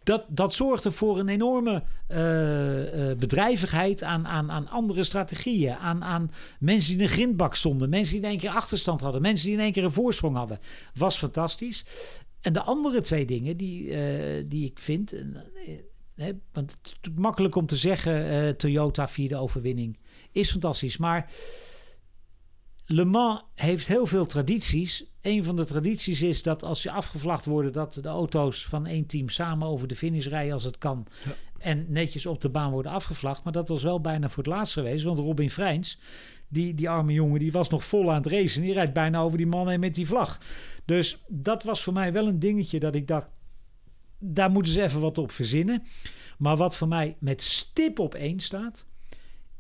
[0.03, 5.75] dat, dat zorgde voor een enorme eh, eh, bedrijvigheid aan, aan, aan andere strategieën.
[5.75, 7.89] Aan, aan mensen die in een grindbak stonden.
[7.89, 9.23] Mensen die in één keer achterstand hadden.
[9.23, 10.59] Mensen die in één keer een voorsprong hadden.
[10.95, 11.85] Was fantastisch.
[12.41, 15.15] En de andere twee dingen die, eh, die ik vind...
[16.15, 18.57] hè, want het is makkelijk om te zeggen...
[18.57, 19.99] Toyota vierde overwinning
[20.33, 20.97] is fantastisch.
[20.97, 21.31] Maar
[22.93, 25.05] Le Mans heeft heel veel tradities.
[25.21, 27.73] Een van de tradities is dat als ze afgevlacht worden...
[27.73, 31.07] dat de auto's van één team samen over de finish rijden als het kan.
[31.59, 33.45] En netjes op de baan worden afgevlacht.
[33.45, 35.05] Maar dat was wel bijna voor het laatst geweest.
[35.05, 35.99] Want Robin Freins,
[36.49, 38.63] die, die arme jongen, die was nog vol aan het racen.
[38.63, 40.41] Die rijdt bijna over die man heen met die vlag.
[40.85, 43.31] Dus dat was voor mij wel een dingetje dat ik dacht...
[44.19, 45.83] daar moeten ze even wat op verzinnen.
[46.39, 48.87] Maar wat voor mij met stip op één staat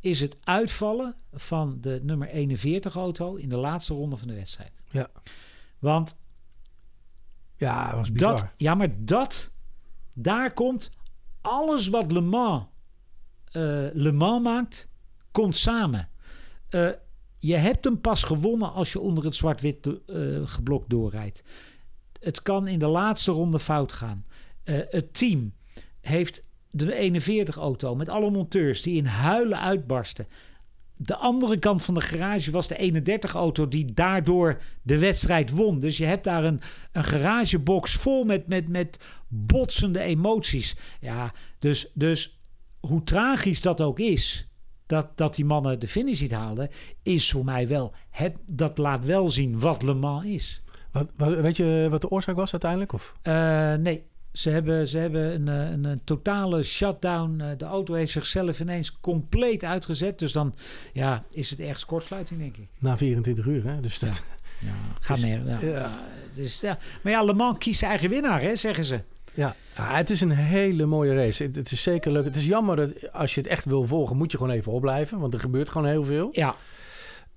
[0.00, 4.72] is het uitvallen van de nummer 41 auto in de laatste ronde van de wedstrijd.
[4.90, 5.08] Ja.
[5.78, 6.16] Want
[7.56, 8.30] Ja, dat was bizar.
[8.36, 9.54] dat, ja, maar dat,
[10.14, 10.90] daar komt
[11.40, 12.64] alles wat Le Mans,
[13.44, 14.88] eh, Le Mans maakt,
[15.30, 16.08] komt samen.
[16.68, 16.90] Eh,
[17.38, 21.42] je hebt hem pas gewonnen als je onder het zwart-wit eh, geblok doorrijdt.
[22.20, 24.24] Het kan in de laatste ronde fout gaan.
[24.64, 25.54] Het team
[26.00, 27.20] heeft de
[27.54, 30.26] 41-auto met alle monteurs die in huilen uitbarsten.
[30.96, 35.78] De andere kant van de garage was de 31-auto die daardoor de wedstrijd won.
[35.78, 36.60] Dus je hebt daar een,
[36.92, 40.76] een garagebox vol met, met, met botsende emoties.
[41.00, 42.40] Ja, dus, dus
[42.80, 44.48] hoe tragisch dat ook is,
[44.86, 46.68] dat, dat die mannen de finish niet haalden,
[47.02, 50.62] is voor mij wel, het, dat laat wel zien wat Le Mans is.
[50.92, 52.92] Wat, wat- weet je wat de oorzaak was uiteindelijk?
[52.92, 53.14] Of?
[53.22, 57.40] Eh, nee, Ze hebben, ze hebben een, eh, een, een totale shutdown.
[57.40, 60.18] Eh, De auto heeft zichzelf ineens compleet uitgezet.
[60.18, 60.54] Dus dan
[60.92, 62.68] ja, is het ergens kortsluiting, denk ik.
[62.78, 63.80] Na 24 uur, hè?
[63.80, 64.22] Dus dat,
[64.58, 65.24] Ja, ga Dus.
[65.60, 65.90] Ja.
[66.34, 66.78] is, ja.
[67.02, 69.00] Maar ja, Le Mans kiest zijn eigen winnaar, hè, zeggen ze.
[69.34, 71.42] Ja, het is een hele mooie race.
[71.42, 72.24] Het, het is zeker leuk.
[72.24, 75.18] Het is jammer dat als je het echt wil volgen, moet je gewoon even opblijven.
[75.18, 76.28] Want er gebeurt gewoon heel veel.
[76.32, 76.54] Ja,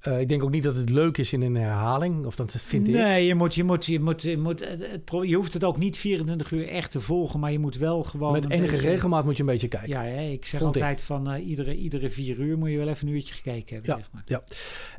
[0.03, 2.25] Eh, ik denk ook niet dat het leuk is in een herhaling.
[2.25, 2.93] Of dat vind ik.
[2.93, 5.97] nee, je, moet, je, moet, je, moet, je, moet, het, je hoeft het ook niet
[5.97, 8.31] 24 uur echt te volgen, maar je moet wel gewoon.
[8.31, 9.89] Met enige beetje- regelmaat moet je een beetje kijken.
[9.89, 10.81] Ja, hè, ik zeg Vond ik.
[10.81, 13.91] altijd van eh, iedere, iedere vier uur moet je wel even een uurtje gekeken hebben.
[13.95, 14.23] Ja, Zeg maar.
[14.25, 14.43] ja.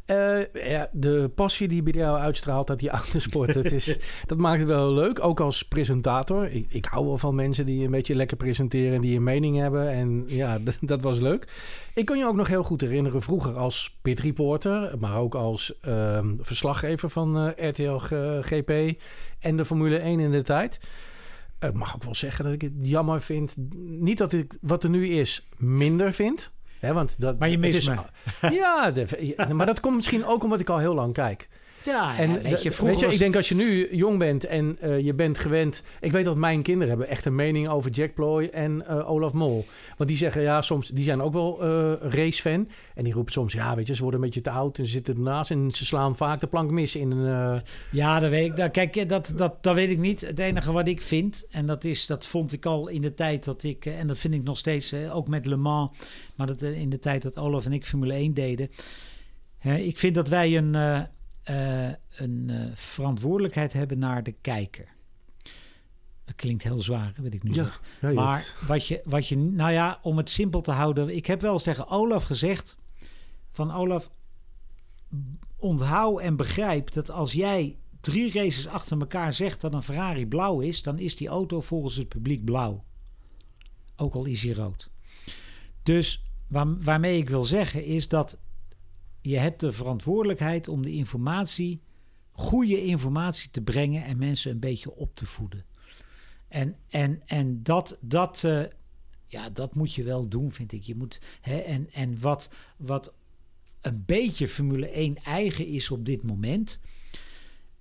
[0.05, 4.59] Eh, ja, de passie die bij jou uitstraalt uit die autosport, dat, is, dat maakt
[4.59, 5.25] het wel leuk.
[5.25, 6.51] Ook als presentator.
[6.51, 9.57] Ik, ik hou wel van mensen die een beetje lekker presenteren en die een mening
[9.57, 9.91] hebben.
[9.91, 11.49] En ja, dat was leuk.
[11.95, 15.81] Ik kan je ook nog heel goed herinneren vroeger als pit reporter, maar ook als
[15.81, 17.97] ehm, verslaggever van eh, RTL
[18.41, 19.01] GP
[19.39, 20.81] en de Formule 1 in de tijd.
[21.61, 23.55] Ik mag ook wel zeggen dat ik het jammer vind.
[23.87, 26.54] Niet dat ik wat er nu is minder vind.
[26.85, 27.95] Hè, want dat, Maar je mist is- me.
[28.55, 31.49] ja, de- maar dat komt misschien ook omdat ik al heel lang kijk.
[31.85, 33.97] Ja, En ja, weet je, de- vroeger weet je, was- ik denk als je nu
[33.97, 35.83] jong bent en eh, je bent gewend.
[36.01, 39.33] Ik weet dat mijn kinderen hebben echt een mening over Jack Ploy en eh, Olaf
[39.33, 39.67] Mol.
[39.97, 42.69] Want die zeggen ja, soms die zijn ook wel eh racefan.
[42.95, 44.91] En die roepen soms ja, weet je, ze worden een beetje te oud en ze
[44.91, 47.63] zitten ernaast en ze slaan vaak de plank mis in een.
[47.91, 48.57] Ja, dat weet ik.
[48.57, 50.21] Nou, kijk, dat, dat, dat weet ik niet.
[50.21, 53.45] Het enige wat ik vind, en dat, is, dat vond ik al in de tijd
[53.45, 55.97] dat ik, en dat vind ik nog steeds, ook met Le Mans,
[56.37, 58.69] maar dat, in de tijd dat Olaf en ik Formule 1 deden.
[59.79, 60.75] Ik vind dat wij een,
[61.45, 64.89] eh, een eh, verantwoordelijkheid hebben naar de kijker.
[66.25, 67.71] Dat klinkt heel zwaar, weet ik nu Ja,
[68.13, 71.17] Maar wat je, wat je, nou ja, om het simpel te houden.
[71.17, 72.77] Ik heb wel eens tegen Olaf gezegd:
[73.51, 74.11] van Olaf,
[75.57, 80.61] onthoud en begrijp dat als jij drie races achter elkaar zegt dat een Ferrari blauw
[80.61, 82.85] is, dan is die auto volgens het publiek blauw.
[83.97, 84.91] Ook al is hij rood.
[85.83, 88.39] Dus waar, waarmee ik wil zeggen is dat
[89.31, 91.81] je hebt de verantwoordelijkheid om de informatie,
[92.31, 95.65] goede informatie te brengen en mensen een beetje op te voeden.
[96.49, 98.63] En, en, en dat, dat, eh,
[99.27, 100.83] ja, dat moet je wel doen, vind ik.
[100.83, 103.15] Je moet, hè, en en wat, wat
[103.81, 106.81] een beetje Formule 1 eigen is op dit moment,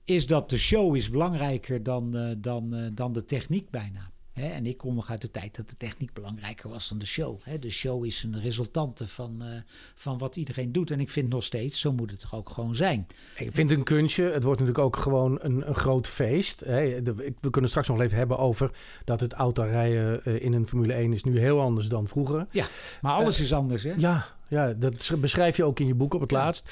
[0.04, 4.12] is dat de show is belangrijker dan, eh, dan, eh, dan de techniek bijna.
[4.34, 7.06] Hè, en ik kom nog uit de tijd dat de techniek belangrijker was dan de
[7.06, 7.39] show.
[7.43, 9.48] Hè, de show is een resultante van, eh,
[9.96, 10.91] van wat iedereen doet.
[10.91, 13.08] En ik vind nog steeds, zo moet het toch ook gewoon zijn.
[13.36, 14.24] Ik vind het een kunstje.
[14.24, 16.60] Het wordt natuurlijk ook gewoon een, een groot feest.
[16.60, 18.72] De- we kunnen straks nog even hebben over
[19.06, 22.46] dat het autorijden eh, in een Formule 1 is nu heel anders dan vroeger.
[22.52, 22.65] Ja,
[23.02, 23.93] maar alles is anders, hè?
[23.98, 26.72] Ja, ja, dat sch- beschrijf je ook in je boek op het laatst.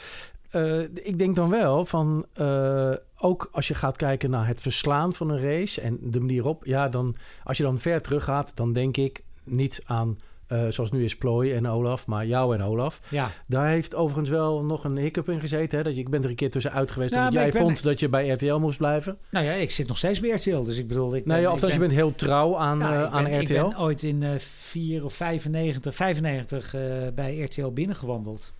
[0.49, 2.91] Eh, ik denk dan wel van, eh,
[3.23, 6.65] ook als je gaat kijken naar het verslaan van een race en de manier op,
[6.65, 10.91] ja, dan als je dan ver terug gaat, dan denk ik niet aan, eh, zoals
[10.91, 13.01] nu is Plooi en Olaf, maar jou en Olaf.
[13.09, 13.31] Ja.
[13.47, 15.77] Daar heeft overigens wel nog een hiccup in gezeten.
[15.77, 15.83] Hè?
[15.83, 17.99] Dat je, ik ben er een keer tussenuit geweest Nou, omdat jij ben- vond dat
[17.99, 19.17] je bij RTL moest blijven.
[19.29, 21.15] Nou ja, ik zit nog steeds bij RTL, dus ik bedoel...
[21.15, 23.23] Ik Nee, ben- of ik dat je ben- bent heel trouw aan, Ja, eh, aan
[23.39, 23.53] RTL.
[23.53, 26.81] Ik ben ooit in eh 4 of 95, 95 eh,
[27.15, 28.53] bij RTL binnengewandeld.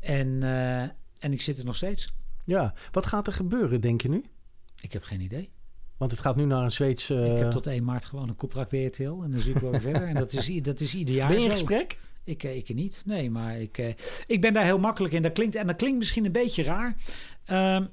[0.00, 0.42] En,
[1.18, 2.14] en ik zit er nog steeds.
[2.46, 4.24] Ja, wat gaat er gebeuren, denk je nu?
[4.80, 5.50] Ik heb geen idee.
[5.96, 7.10] Want het gaat nu naar een Zweeds...
[7.10, 9.02] eh, Ik heb tot 1 maart gewoon een contract bij RTL.
[9.22, 10.02] En dan zie ik wel verder.
[10.08, 11.56] En dat is, dat is ieder jaar ben je in zo.
[11.56, 11.98] gesprek?
[12.24, 13.02] Ik, eh, ik niet.
[13.06, 13.88] Nee, maar ik, eh,
[14.26, 15.22] ik ben daar heel makkelijk in.
[15.22, 16.96] Dat klinkt, en dat klinkt misschien een beetje raar.
[17.44, 17.84] Ehm,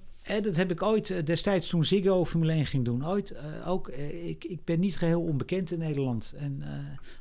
[0.41, 3.07] dat heb ik ooit eh, destijds toen Ziggo Formule 1 ging doen.
[3.07, 3.87] Ooit eh, ook.
[3.87, 6.33] eh, ik, ik ben niet geheel onbekend in Nederland.
[6.37, 6.69] En eh,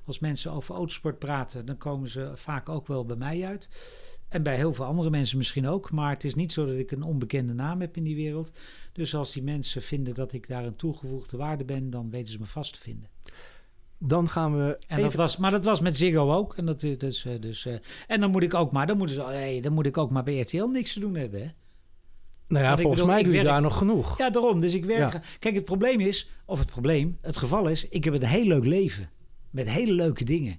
[0.04, 3.68] als mensen over autosport praten, dan komen ze vaak ook wel bij mij uit.
[4.32, 5.90] En bij heel veel andere mensen misschien ook.
[5.90, 8.52] Maar het is niet zo dat ik een onbekende naam heb in die wereld.
[8.92, 12.38] Dus als die mensen vinden dat ik daar een toegevoegde waarde ben, dan weten ze
[12.38, 13.08] me vast te vinden.
[13.98, 16.56] Dan gaan we En even- dat was, maar dat was met Ziggo ook.
[16.56, 17.74] En, dat, dus, eh, dus, eh,
[18.06, 20.22] en dan moet ik ook maar, dan moeten ze, hey, dan moet ik ook maar
[20.22, 21.40] bij RTL niks te doen hebben.
[21.40, 21.48] Hè?
[22.48, 24.18] Nou ja, Want volgens bedoel, mij doe je werk- daar nog genoeg.
[24.18, 24.60] Ja, daarom.
[24.60, 25.12] Dus ik werk.
[25.12, 25.22] Ja.
[25.38, 28.64] Kijk, het probleem is, of het probleem, het geval is, ik heb een heel leuk
[28.64, 29.10] leven.
[29.50, 30.58] Met hele leuke dingen.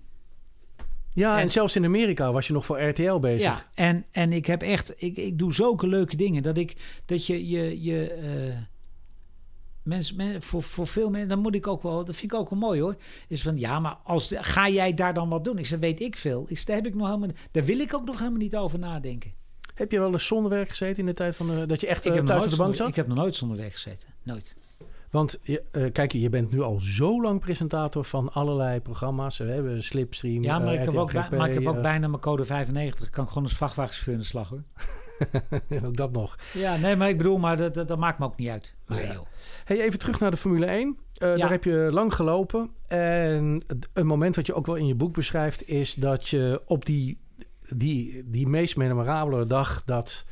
[1.14, 3.42] Ja, en, En- zelfs in Amerika was je nog voor RTL bezig.
[3.42, 7.26] Ja, en, en ik heb echt, ik, ik doe zulke leuke dingen dat ik, dat
[7.28, 8.58] je, je, je eh,
[9.84, 12.50] mensen, men, voor, voor veel mensen, dan moet ik ook wel, dat vind ik ook
[12.50, 12.96] wel mooi hoor.
[13.28, 15.58] Is van, ja, maar als, de- ga jij daar dan wat doen?
[15.58, 16.46] Ik zeg, weet ik veel.
[16.48, 19.32] Ik daar heb ik nog helemaal, daar wil ik ook nog helemaal niet over nadenken.
[19.74, 22.06] Heb je wel eens zonder werk gezeten in de tijd van de, dat je echt
[22.06, 22.88] Ik eh, heb, thuis op de bank zat?
[22.88, 24.10] ik heb nog nooit zonder weg gezeten.
[24.24, 24.56] Nooit.
[25.14, 29.38] Want je, eh, kijk, je bent nu al zo lang presentator van allerlei programma's.
[29.38, 31.76] We hebben Slipstream, Ja, maar, eh, ik, heb ook, bij- GP, maar ik heb ook
[31.76, 33.10] eh, bijna mijn code 95.
[33.10, 34.64] Kan ik gewoon als vrachtwagenchauffeur in de slag hoor.
[35.86, 36.36] ook dat nog.
[36.54, 38.76] Ja, nee, maar ik bedoel, maar dat, dat, dat maakt me ook niet uit.
[38.88, 39.22] Maar Ja.
[39.66, 40.98] Hey, even terug naar de Formule 1.
[41.18, 41.36] Eh, Ja.
[41.36, 42.70] Daar heb je lang gelopen.
[42.88, 45.68] En een moment wat je ook wel in je boek beschrijft...
[45.68, 47.20] is dat je op die,
[47.70, 49.84] die, die meest memorabele dag...
[49.86, 50.26] dat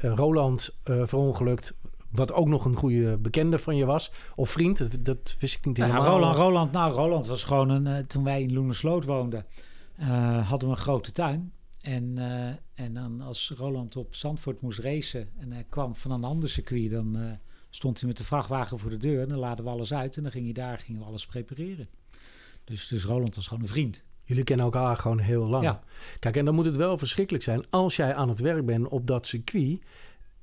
[0.00, 1.76] Roland eh verongelukt...
[2.10, 4.12] wat ook nog een goede bekende van je was...
[4.34, 6.18] of vriend, dat, dat wist ik niet Nou ja, helemaal.
[6.18, 7.86] Roland, Roland, nou, Roland was gewoon een.
[7.86, 9.46] eh, toen wij in Loenersloot woonden,
[9.96, 11.52] eh, hadden we een grote tuin.
[11.80, 16.24] En, eh, en dan als Roland op Zandvoort moest racen en hij kwam van een
[16.24, 17.38] ander circuit, dan
[17.70, 20.22] stond hij met de vrachtwagen voor de deur en dan laden we alles uit en
[20.22, 21.88] dan ging hij daar gingen we alles prepareren.
[22.64, 24.04] Dus, dus Roland was gewoon een vriend.
[24.22, 25.64] Jullie kennen elkaar gewoon heel lang.
[25.64, 25.82] Ja.
[26.18, 27.70] Kijk, en dan moet het wel verschrikkelijk zijn...
[27.70, 29.80] als jij aan het werk bent op dat circuit...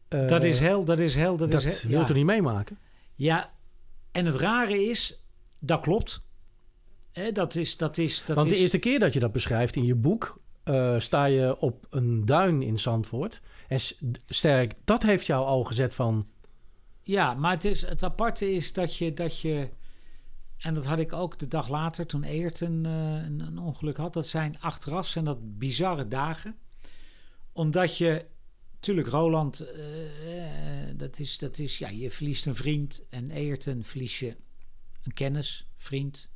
[0.08, 2.06] eh, dat is heel, dat is heel, dat, dat is heel, wil je ja.
[2.06, 2.78] toch niet meemaken?
[3.16, 3.54] Ja,
[4.12, 5.24] en het rare is,
[5.60, 6.22] dat klopt.
[7.12, 9.76] Hè, dat is, dat is, dat Want is, de eerste keer dat je dat beschrijft
[9.76, 10.42] in je boek...
[10.64, 13.42] eh, sta je op een duin in Zandvoort.
[13.68, 13.80] En
[14.26, 16.28] sterk, dat heeft jou al gezet van...
[17.02, 19.70] Ja, maar het, is, het aparte is dat je, dat je...
[20.58, 23.98] En dat had ik ook de dag later toen Eert een, eh, een, een ongeluk
[23.98, 24.14] had.
[24.14, 26.56] Dat zijn achteraf zijn dat bizarre dagen.
[27.52, 28.26] Omdat je...
[28.86, 29.84] Tuurlijk, Roland, eh,
[30.96, 31.78] dat is, dat is...
[31.78, 33.06] Ja, je verliest een vriend.
[33.10, 34.38] En Eerten verlies je
[35.04, 36.30] een kennis, vriend.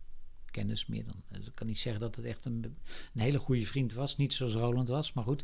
[0.46, 1.24] Kennis meer dan...
[1.38, 2.78] Dus ik kan niet zeggen dat het echt een,
[3.14, 4.18] een hele goede vriend was.
[4.18, 5.44] Niet zoals Roland was, maar goed.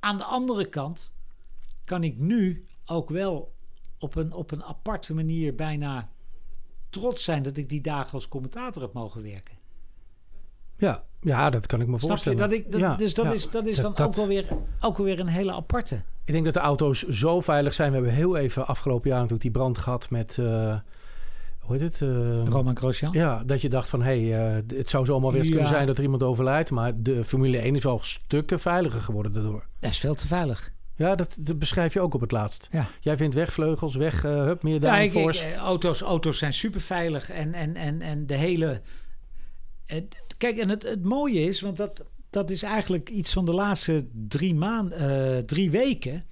[0.00, 1.12] Aan de andere kant
[1.84, 3.54] kan ik nu ook wel
[3.98, 6.10] op een, op een aparte manier bijna
[6.90, 9.58] trots zijn dat ik die dagen als commentator heb mogen werken.
[10.76, 12.08] Ja, ja dat kan ik me Snap je?
[12.08, 12.38] voorstellen.
[12.38, 13.32] Dat ik, dat, Ja, dus dat ja.
[13.32, 14.48] is, dat is Dat- dan ook, wel weer,
[14.80, 16.02] ook wel weer een hele aparte.
[16.30, 17.88] Ik denk dat de auto's zo veilig zijn.
[17.88, 20.38] We hebben heel even afgelopen jaar natuurlijk die brand gehad met...
[20.38, 20.78] eh,
[21.58, 22.00] hoe heet het?
[22.00, 23.12] Eh, Roman Grosjean.
[23.12, 25.86] Ja, dat je dacht van, hé, hey, eh, het zou zomaar weer eens kunnen zijn
[25.86, 26.70] dat er iemand overlijdt.
[26.70, 29.66] Maar de Formule 1 is wel stukken veiliger geworden daardoor.
[29.80, 30.72] Dat is veel te veilig.
[30.96, 32.68] Ja, dat, dat beschrijf je ook op het laatst.
[32.70, 32.88] Ja.
[33.00, 37.30] Jij vindt wegvleugels, weg, eh hup, meer Ja, ik, ik, auto's, auto's zijn super veilig
[37.30, 38.80] en, en, en, en de hele.
[40.38, 44.08] Kijk, en het, het mooie is, want dat, dat is eigenlijk iets van de laatste
[44.28, 46.26] drie maanden, drie weken.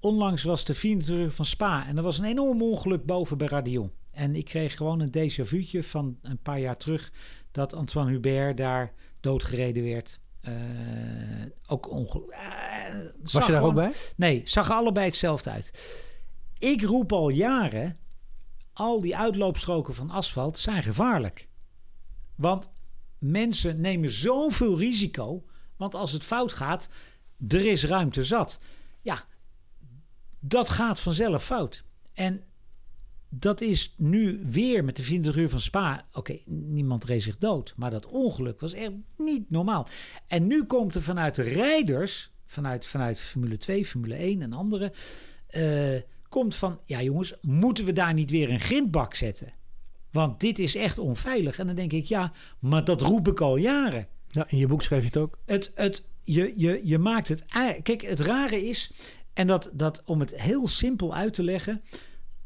[0.00, 3.46] Onlangs was de 24 uur van Spa en er was een enorm ongeluk boven bij
[3.48, 3.92] Radion.
[4.10, 7.12] En ik kreeg gewoon een déjà vu'tje van een paar jaar terug
[7.52, 10.20] dat Antoine Hubert daar doodgereden werd.
[10.40, 10.52] Eh,
[11.68, 12.30] ook ongeluk.
[12.30, 12.94] eh,
[13.32, 13.92] Was je daar ook bij?
[14.16, 15.72] Nee, zag allebei hetzelfde uit.
[16.58, 17.98] Ik roep al jaren,
[18.72, 21.48] al die uitloopstroken van asfalt zijn gevaarlijk.
[22.34, 22.68] Want
[23.30, 25.44] mensen nemen zoveel risico.
[25.76, 26.88] Want als het fout gaat,
[27.48, 28.60] er is ruimte zat.
[29.02, 29.24] Ja,
[30.40, 31.84] dat gaat vanzelf fout.
[32.12, 32.42] En
[33.28, 36.06] dat is nu weer met de 24 uur van Spa.
[36.12, 37.74] Oké, niemand reed zich dood.
[37.76, 39.86] Maar dat ongeluk was echt niet normaal.
[40.26, 44.92] En nu komt er vanuit de rijders, vanuit, vanuit Formule 2, Formule 1 en andere.
[45.46, 49.52] eh, komt van, ja jongens, moeten we daar niet weer een grindbak zetten?
[50.14, 51.58] Want dit is echt onveilig.
[51.58, 54.08] En dan denk ik, ja, maar dat roep ik al jaren.
[54.28, 55.38] Ja, in je boek schreef je het ook.
[55.44, 57.44] Het, het, je, je, je maakt het.
[57.82, 58.92] Kijk, het rare is.
[59.32, 61.82] En dat, dat om het heel simpel uit te leggen.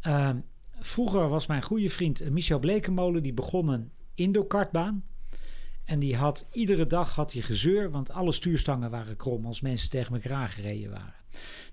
[0.01, 0.39] ehm,
[0.81, 3.23] vroeger was mijn goede vriend eh, Michel Blekenmolen.
[3.23, 5.05] Die begon een indoor-kartbaan.
[5.85, 7.91] En die had iedere dag had hij gezeur.
[7.91, 11.15] Want alle stuurstangen waren krom als mensen tegen elkaar aangereden waren.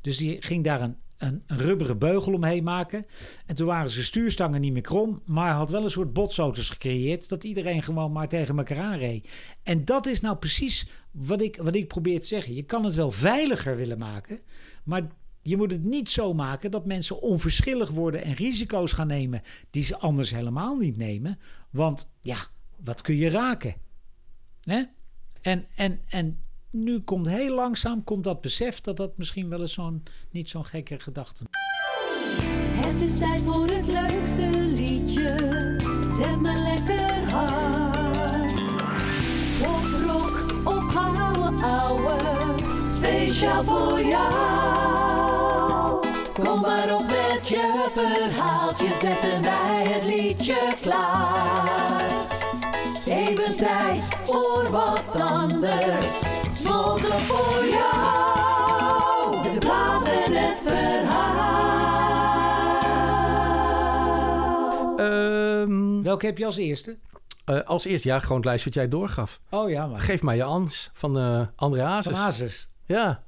[0.02, 3.06] Dus die ging daar een, een, een rubberen beugel omheen maken.
[3.46, 5.22] En toen waren zijn stuurstangen niet meer krom.
[5.26, 7.30] Maar had wel een soort botsauto's gecreëerd.
[7.30, 9.56] Dat iedereen gewoon maar tegen elkaar aanreed.
[9.64, 12.56] En dat is nou precies wat ik, wat ik probeer te zeggen.
[12.56, 14.40] Je kan het wel veiliger willen maken.
[14.84, 15.08] Maar
[15.42, 19.84] je moet het niet zo maken dat mensen onverschillig worden en risico's gaan nemen die
[19.84, 21.40] ze anders helemaal niet nemen.
[21.70, 22.38] Want ja,
[22.84, 23.76] wat kun je raken?
[24.62, 24.84] Hè?
[25.42, 26.40] En, en, en
[26.84, 30.66] nu komt heel langzaam komt dat besef dat dat misschien wel eens zo'n niet zo'n
[30.66, 31.44] gekke gedachte
[32.76, 35.30] Het is tijd voor het leukste liedje.
[36.22, 38.54] Zet me lekker hard.
[39.62, 42.14] Pop, rock of gouden ouwe.
[42.96, 45.26] Speciaal voor jou.
[46.34, 48.88] Kom maar op met je verhaaltje.
[48.88, 52.04] Zetten wij het liedje klaar.
[53.06, 56.35] Even tijd voor wat anders.
[57.20, 59.44] Voor jou.
[59.44, 61.14] De plaat en het verhaal.
[65.00, 66.98] Ehm, Welke heb je als eerste?
[67.46, 69.40] eh, als eerst, ja, gewoon het lijstje wat jij doorgaf.
[69.50, 70.02] Oh ja, maar.
[70.02, 72.18] Geef mij je ans van eh André Van Hazes.
[72.18, 72.70] Hazes.
[72.86, 73.24] Ja,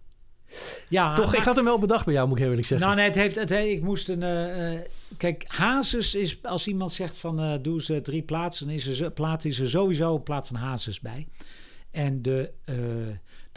[0.88, 2.88] Ja, toch, maar- ik had hem wel bedacht bij jou, moet ik heel eerlijk zeggen.
[2.88, 4.24] Nou, nee, het heeft, het, he- ik moest een.
[4.24, 4.80] eh,
[5.18, 6.44] kijk, Hazes is.
[6.44, 7.40] Als iemand zegt van.
[7.40, 8.66] eh doe ze drie plaatsen.
[8.66, 11.28] Dan is er, plaat is er sowieso een plaat van Hazes bij.
[11.92, 12.76] En de, eh,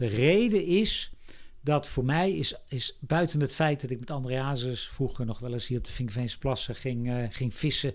[0.00, 1.12] de reden is.
[1.60, 5.38] Dat voor mij is, is buiten het feit dat ik met André Hazes vroeger nog
[5.38, 7.94] wel eens hier op de Vinkerveense plassen ging, eh, ging vissen.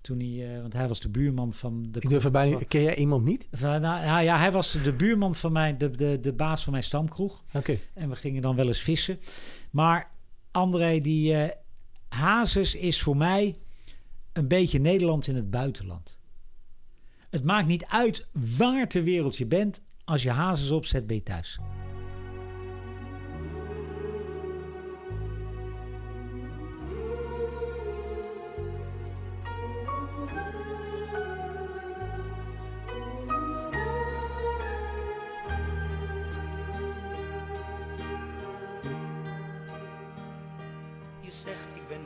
[0.00, 2.00] Toen hij, eh, want hij was de buurman van de.
[2.00, 2.50] Ik durf erbij.
[2.50, 3.46] van- Ken jij iemand niet?
[3.52, 6.72] van- nou, ja, ja, hij was de buurman van mij, de, de, de baas van
[6.72, 7.44] mijn stamkroeg.
[7.52, 7.78] Oké.
[7.94, 9.18] En we gingen dan wel eens vissen.
[9.70, 10.10] Maar
[10.50, 11.50] André, die eh
[12.08, 13.54] Hazes is voor mij
[14.32, 16.18] een beetje Nederland in het buitenland.
[17.30, 19.82] Het maakt niet uit waar ter wereld je bent.
[20.04, 21.58] Als je Hazes opzet, ben je thuis.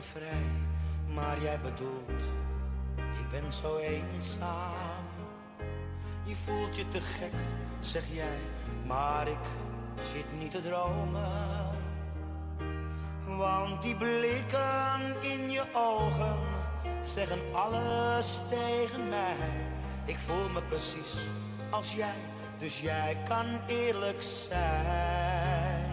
[0.01, 0.43] Vrij,
[1.13, 2.23] maar jij bedoelt
[2.95, 5.08] ik ben zo eenzaam.
[6.29, 7.33] Je voelt je te gek,
[7.79, 8.37] zeg jij,
[8.85, 9.45] maar ik
[9.99, 11.71] zit niet te dromen.
[13.25, 16.37] Want die blikken in je ogen
[17.01, 19.35] zeggen alles tegen mij.
[20.05, 21.13] Ik voel me precies
[21.69, 22.15] als jij,
[22.59, 25.91] dus jij kan eerlijk zijn.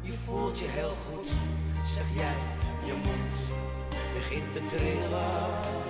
[0.00, 1.28] Je voelt je heel goed,
[1.84, 2.38] zeg jij,
[2.84, 3.56] je moet
[4.14, 5.84] begint te trillen.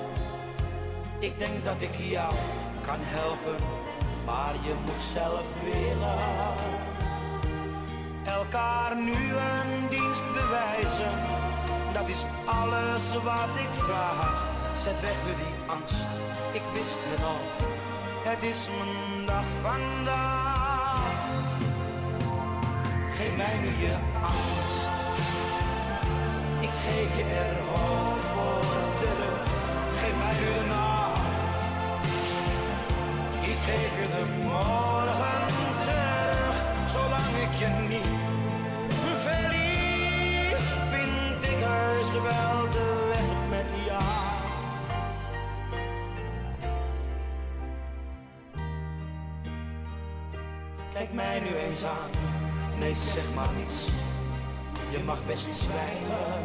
[1.19, 2.35] Ik denk dat ik jou
[2.87, 3.59] kan helpen,
[4.25, 6.19] maar je moet zelf willen.
[8.25, 9.19] Elkaar nu
[9.51, 11.15] een dienst bewijzen,
[11.93, 14.35] dat is alles wat ik vraag.
[14.83, 16.11] Zet weg nu die angst,
[16.53, 17.43] ik wist het al,
[18.31, 20.67] het is mijn dag vandaag.
[23.17, 24.95] Geef mij nu je angst.
[26.61, 29.41] Ik geef je er hoop voor terug.
[30.01, 31.06] Geef mij nu de nacht.
[33.65, 35.47] Geef je de morgen
[35.87, 36.57] terug.
[36.91, 38.09] Zolang ik je niet
[39.17, 44.03] verlies, vind ik heus wel de weg met jou.
[50.93, 52.11] Kijk mij nu eens aan.
[52.79, 53.85] Nee, zeg maar niets.
[54.91, 56.45] Je mag best zwijgen.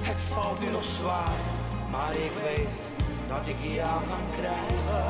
[0.00, 1.38] Het valt nu nog zwaar,
[1.90, 2.87] maar ik weet
[3.28, 5.04] dat ik jou kan krijgen.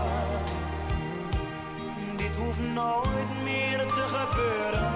[2.16, 4.92] Dit hoeft nooit meer te gebeuren.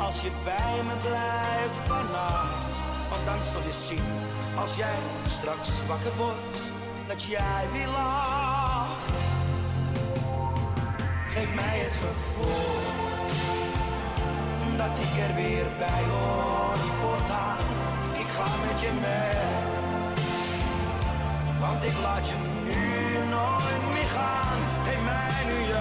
[0.00, 2.72] Als je bij me blijft vannacht.
[3.10, 4.02] Want dan zul je
[4.56, 6.58] als jij straks wakker wordt,
[7.08, 9.18] dat jij weer lacht.
[11.28, 12.80] Geef mij het gevoel
[14.76, 17.58] dat ik er weer bij hoor voortaan.
[18.22, 19.71] Ik ga met je mee,
[21.62, 22.34] want ik laat je
[22.64, 22.80] nu
[23.34, 24.58] nooit meer gaan.
[24.86, 25.80] Geef mij nu je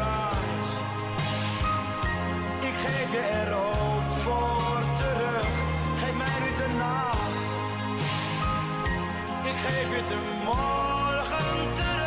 [2.69, 5.53] ik geef je er hoop voor terug.
[6.01, 7.35] Geef mij nu de nacht,
[9.51, 12.00] ik geef je de morgen terug.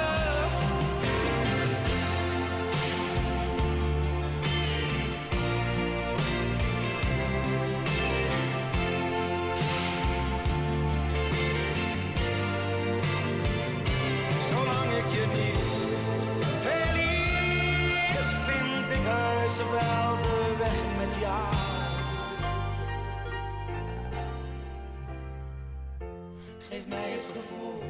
[26.70, 27.82] Geef mij het gevoel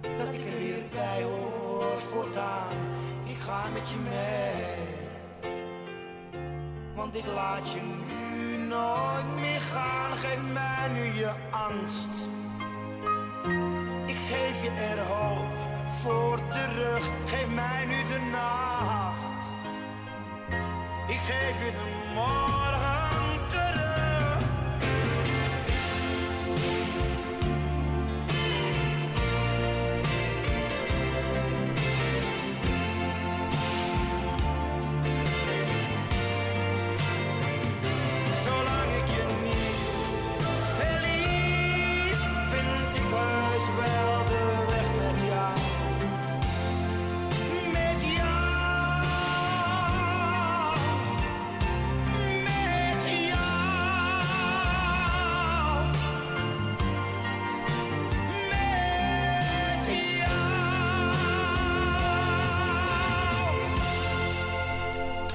[0.00, 2.76] dat ik er weer bij hoor voortaan.
[3.24, 5.54] Ik ga met je mee,
[6.94, 10.16] want ik laat je nu nooit meer gaan.
[10.16, 12.28] Geef mij nu je angst.
[14.06, 15.46] Ik geef je er hoop
[16.02, 17.08] voor terug.
[17.26, 19.44] Geef mij nu de nacht.
[21.08, 22.55] Ik geef je de morgen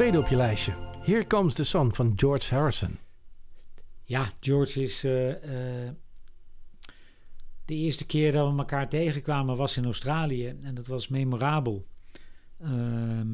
[0.02, 0.74] Tweede op je lijstje.
[1.00, 2.98] Here Comes the Sun van George Harrison.
[4.04, 5.04] Ja, George is.
[5.04, 5.94] eh, eh,
[7.66, 10.48] de eerste keer dat we elkaar tegenkwamen was in Australië.
[10.48, 11.86] En dat was memorabel.
[12.60, 13.28] Ehm,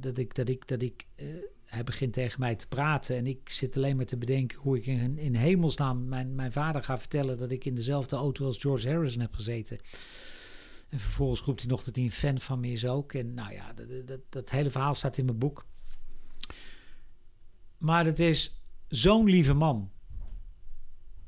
[0.00, 1.26] dat ik, dat ik, dat ik eh,
[1.64, 3.16] hij begint tegen mij te praten.
[3.16, 6.82] En ik zit alleen maar te bedenken hoe ik in, in hemelsnaam mijn, mijn vader
[6.82, 9.78] ga vertellen dat ik in dezelfde auto als George Harrison heb gezeten.
[10.88, 13.12] En vervolgens roept hij nog dat hij een fan van me is ook.
[13.12, 15.66] En nou ja, dat, dat, dat hele verhaal staat in mijn boek.
[17.78, 19.90] Maar het is zo'n lieve man.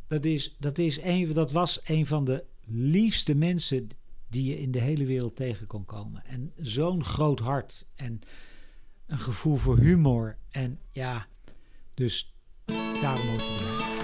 [0.06, 3.88] Dat, is, dat, is een, dat was een van de liefste mensen
[4.28, 6.24] die je in de hele wereld tegen kon komen.
[6.24, 8.20] En zo'n groot hart en
[9.06, 10.38] een gevoel voor humor.
[10.50, 11.26] En ja,
[11.94, 12.34] dus
[13.00, 13.99] daarom moet je erbij.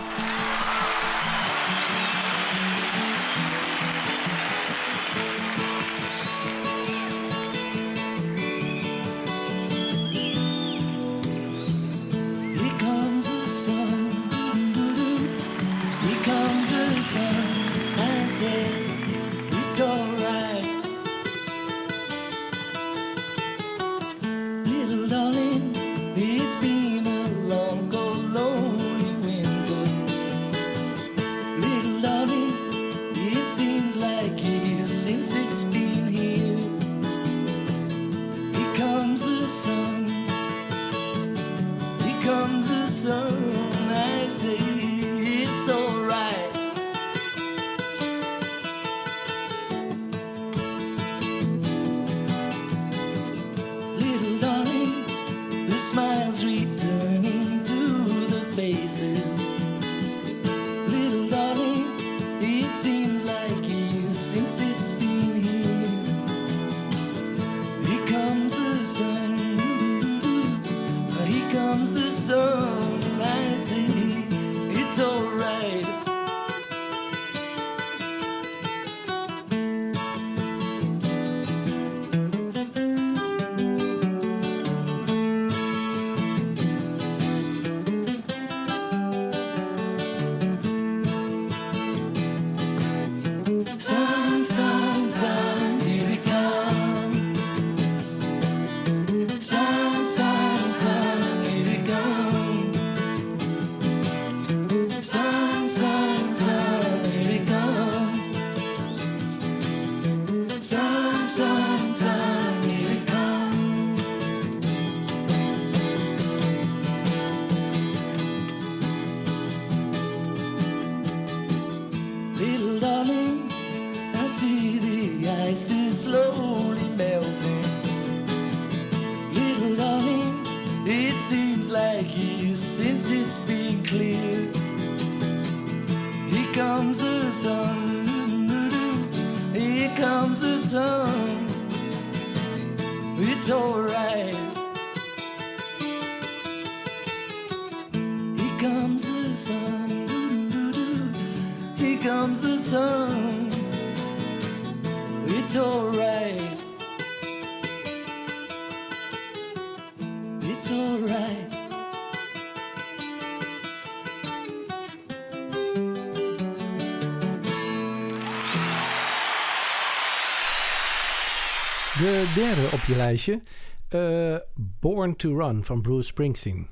[172.37, 173.43] Derde op je lijstje.
[173.89, 174.37] eh,
[174.81, 176.69] Born to Run van Bruce Springsteen.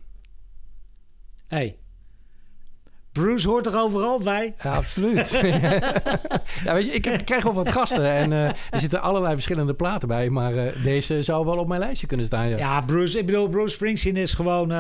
[1.48, 1.76] Hey,
[3.12, 4.54] Bruce hoort er overal bij.
[4.62, 5.30] Ja, absoluut.
[6.64, 9.74] ja, weet je, ik, ik krijg wel wat gasten en eh, er zitten allerlei verschillende
[9.74, 10.30] platen bij.
[10.30, 12.48] Maar eh, deze zou wel op mijn lijstje kunnen staan.
[12.48, 12.56] Ja.
[12.56, 14.70] Ja, Bruce, ik bedoel, Bruce Springsteen is gewoon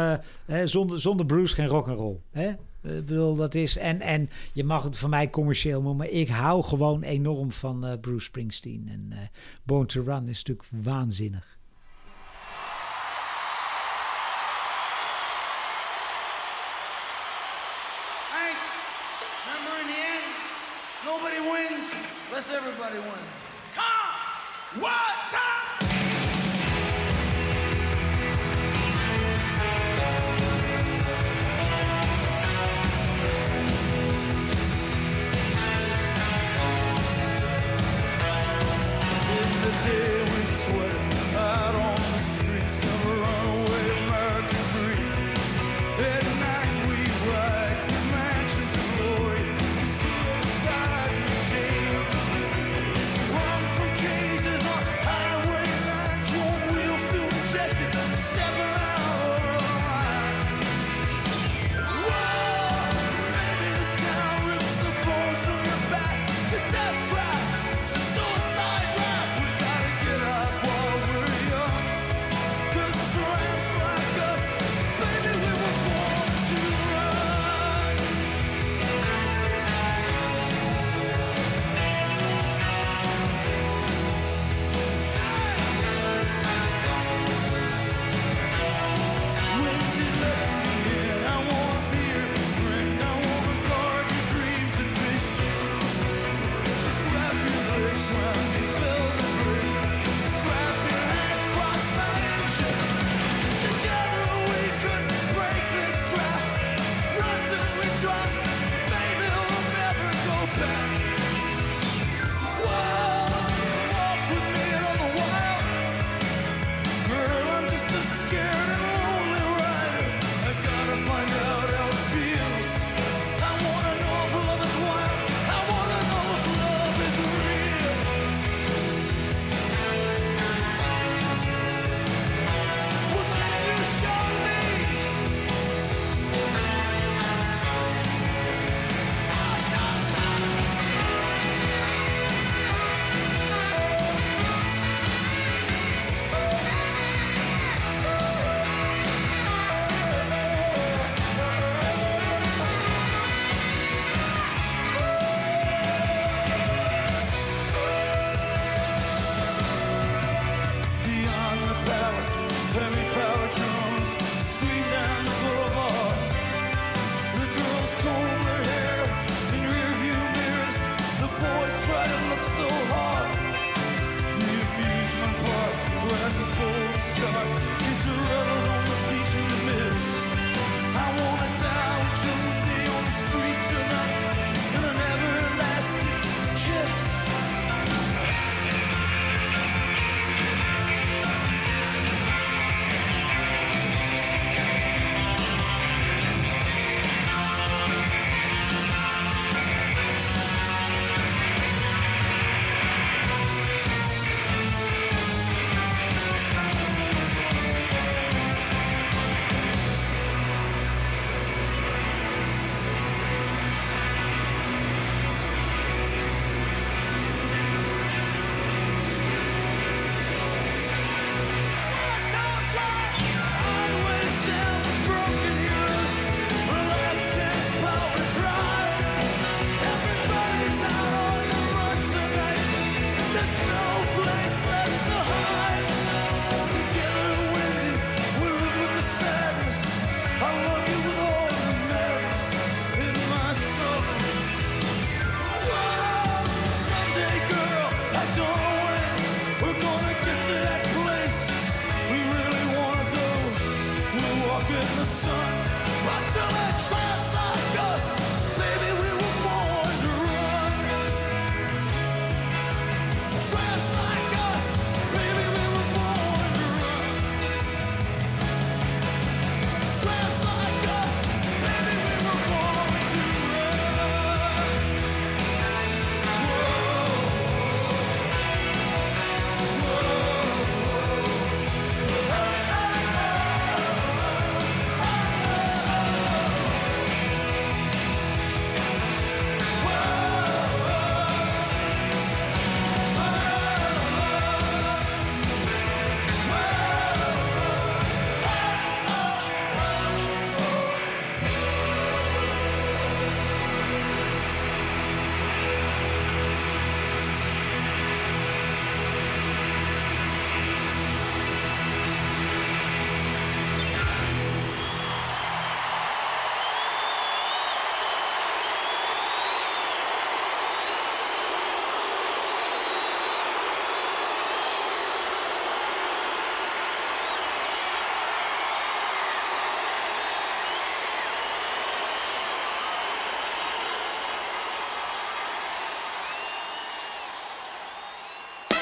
[0.44, 2.16] hè, zonder, zonder Bruce geen rock and roll.
[2.32, 2.50] Hè?
[2.84, 6.28] Ik bedoel, dat is en, en je mag het voor mij commercieel noemen, maar ik
[6.28, 8.88] hou gewoon enorm van eh, Bruce Springsteen.
[8.88, 9.18] En eh,
[9.62, 11.53] Born to Run is natuurlijk waanzinnig.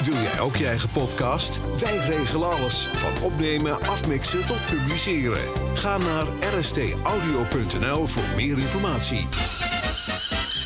[0.03, 1.59] Wil jij ook je eigen podcast?
[1.79, 2.89] Wij regelen alles.
[2.95, 5.41] Van opnemen, afmixen tot publiceren.
[5.73, 6.25] Ga naar
[6.57, 9.27] rstaudio.nl voor meer informatie.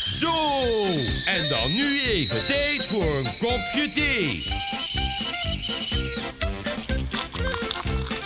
[0.07, 0.33] Zo,
[1.25, 4.43] en dan nu even tijd voor een kopje thee.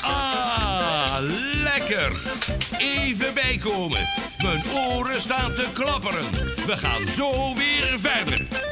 [0.01, 1.17] Ah,
[1.63, 2.21] lekker.
[2.79, 4.09] Even bijkomen.
[4.37, 6.31] Mijn oren staan te klapperen.
[6.65, 8.70] We gaan zo weer verder.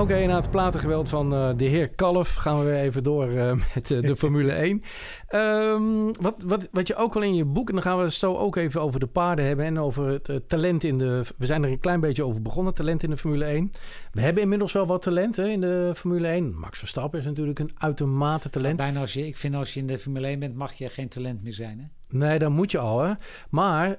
[0.00, 3.52] Oké, na het platengeweld van eh, de heer Kalf gaan we weer even door eh,
[3.74, 4.82] met eh, de Formule 1.
[5.28, 8.12] Ehm, wat, wat, wat je ook wel in je boek, en dan gaan we het
[8.12, 11.22] zo ook even over de paarden hebben en over het talent in de.
[11.38, 13.70] We zijn er een klein beetje over begonnen, talent in de Formule 1.
[14.12, 16.58] We hebben inmiddels wel wat talent hè, in de Formule 1.
[16.58, 18.76] Max Verstappen is natuurlijk een uitermate talent.
[18.76, 21.08] Bijna als je, ik vind als je in de Formule 1 bent, mag je geen
[21.08, 21.78] talent meer zijn.
[21.78, 22.16] Hè?
[22.18, 23.12] Nee, dan moet je al, hè.
[23.50, 23.98] Maar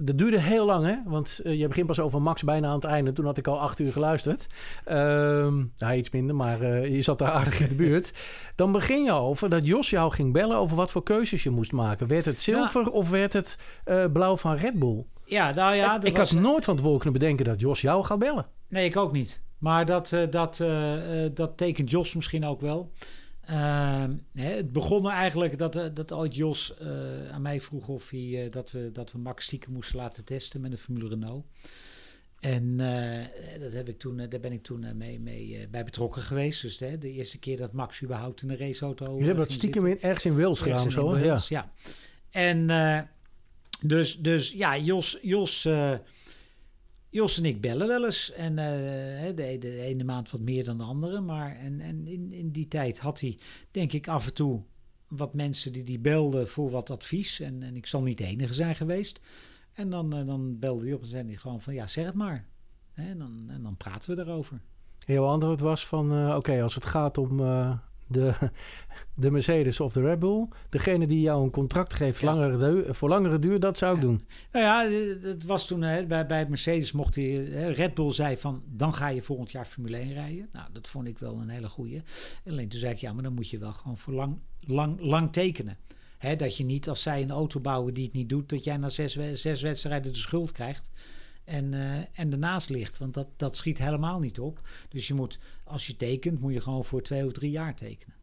[0.00, 0.96] dat duurde heel lang, hè.
[1.04, 3.12] Want eh, je begint pas over Max bijna aan het einde.
[3.12, 4.46] Toen had ik al acht uur geluisterd.
[4.84, 8.12] Ehm ja, iets minder, maar eh, je zat daar aardig in de buurt.
[8.54, 11.72] Dan begin je over dat Jos jou ging bellen over wat voor keuzes je moest
[11.72, 12.06] maken.
[12.06, 15.04] Werd het zilver of werd het eh, blauw van Red Bull?
[15.24, 15.94] Ja, nou ja.
[15.94, 18.46] ik dat ik was, had nooit van tevoren kunnen bedenken dat Jos jou gaat bellen.
[18.68, 19.42] Nee, ik ook niet.
[19.58, 20.64] Maar dat, dat,
[21.34, 22.92] dat tekent Jos misschien ook wel.
[23.46, 28.44] Ehm, het begon eigenlijk dat, eh, dat ooit Jos eh, aan mij vroeg of hij,
[28.44, 31.44] eh, dat, we, dat we Max stiekem moesten laten testen met een Formule Renault.
[32.40, 32.76] En
[33.60, 36.62] dat heb ik toen, daar ben ik toen mee, mee bij betrokken geweest.
[36.62, 39.80] Dus hè, de eerste keer dat Max überhaupt in een raceauto Jullie hebben dat stiekem
[39.80, 40.00] zitten.
[40.00, 41.04] in, ergens in Wales gedaan zo?
[41.04, 41.72] Wales, Ja.
[41.82, 41.90] ja.
[42.30, 43.08] En
[43.80, 45.68] dus, dus ja, Jos, Jos,
[47.16, 48.32] Jos en ik bellen wel eens.
[48.32, 51.20] En eh, de, de ene maand wat meer dan de andere.
[51.20, 53.38] Maar en, en in, in die tijd had hij,
[53.70, 54.62] denk ik, af en toe
[55.08, 57.40] wat mensen die die belden voor wat advies.
[57.40, 59.20] En, en ik zal niet de enige zijn geweest.
[59.72, 62.14] En dan, eh, dan belde hij op en zei hij gewoon van ja, zeg het
[62.14, 62.46] maar.
[62.92, 64.60] En dan, en dan praten we erover.
[64.98, 67.40] Jouw antwoord was van, eh, oké, als het gaat om
[68.06, 68.50] de,
[69.14, 70.48] de Mercedes of de Red Bull...
[70.68, 74.22] degene die jou een contract geeft langere voor langere duur, dat zou ik doen.
[74.52, 77.24] Nou ja, eh, het was toen hè, bij, bij Mercedes mocht hij.
[77.24, 80.48] hè, Red Bull zei van dan ga je volgend jaar Formule 1 rijden.
[80.52, 82.02] Nou, dat vond ik wel een hele goeie.
[82.46, 85.32] Alleen toen zei ik ja, maar dan moet je wel gewoon voor lang, lang, lang
[85.32, 85.78] tekenen.
[86.18, 88.76] Hè, dat je niet als zij een auto bouwen die het niet doet, dat jij
[88.76, 90.90] na zes, zes wedstrijden de schuld krijgt.
[91.46, 92.98] En, eh, en ernaast ligt.
[92.98, 94.60] Want dat, dat schiet helemaal niet op.
[94.88, 98.14] Dus je moet, als je tekent, moet je gewoon voor twee of drie jaar tekenen.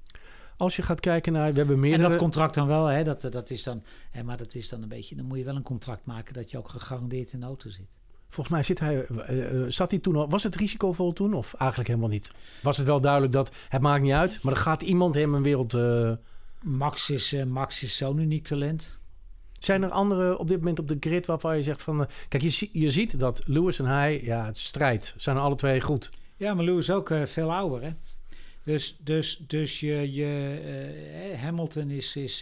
[0.58, 1.52] Als je gaat kijken naar...
[1.52, 2.04] We hebben meerdere...
[2.04, 4.82] En dat contract dan wel, hè, dat, dat is dan, hè, maar dat is dan
[4.82, 7.46] een beetje, dan moet je wel een contract maken dat je ook gegarandeerd in de
[7.46, 7.98] auto zit.
[8.30, 10.30] Volgens mij zit hij, eh, eh, zat hij toen al...
[10.30, 12.32] Was het risicovol toen of eigenlijk helemaal niet?
[12.62, 14.40] Was het wel duidelijk dat het maakt niet uit...
[14.44, 15.78] maar er gaat iemand hem een wereld...
[16.62, 19.00] Max is, Max is zo'n uniek talent.
[19.64, 22.02] Zijn er anderen op dit moment op de grid waarvan je zegt van...
[22.02, 25.16] eh, kijk, je, je ziet dat Lewis en hij, ja, het strijd.
[25.18, 26.10] Zijn alle twee goed.
[26.38, 27.92] Ja, maar Lewis is ook eh, veel ouder, hè.
[28.64, 30.60] Dus, dus, dus je, je
[31.34, 32.40] eh, Hamilton is, is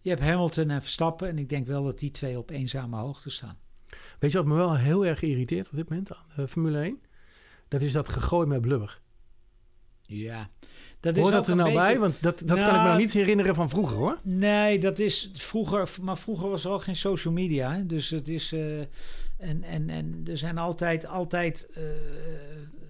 [0.00, 3.30] je hebt Hamilton en Verstappen en ik denk wel dat die twee op eenzame hoogte
[3.30, 3.58] staan.
[4.18, 7.00] Weet je wat me wel heel erg irriteert op dit moment aan de Formule 1?
[7.68, 9.00] Dat is dat gegooid met blubber.
[10.06, 10.50] Ja,
[11.04, 11.98] dat Hoor is dat er nou beetje- bij?
[11.98, 14.18] Want dat, dat kan ik me Nou, niet herinneren van vroeger hoor.
[14.22, 17.72] Nee, dat is vroeger, maar vroeger was er ook geen social media.
[17.72, 17.86] Hè?
[17.86, 18.52] Dus het is.
[18.52, 18.80] eh,
[19.38, 21.82] en, en, en er zijn altijd, altijd eh,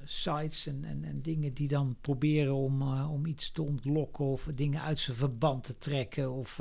[0.04, 4.48] sites en, en, en dingen die dan proberen om, eh, om iets te ontlokken of
[4.54, 6.32] dingen uit zijn verband te trekken.
[6.32, 6.60] Of,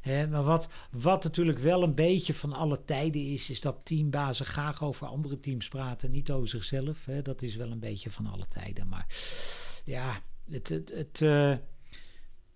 [0.00, 4.46] hè, maar wat, wat natuurlijk wel een beetje van alle tijden is, is dat teambazen
[4.46, 7.06] graag over andere teams praten, niet over zichzelf.
[7.06, 7.22] Hè?
[7.22, 8.88] Dat is wel een beetje van alle tijden.
[8.88, 9.06] Maar
[9.84, 10.20] ja,
[10.50, 10.68] het.
[10.68, 11.54] het, het eh,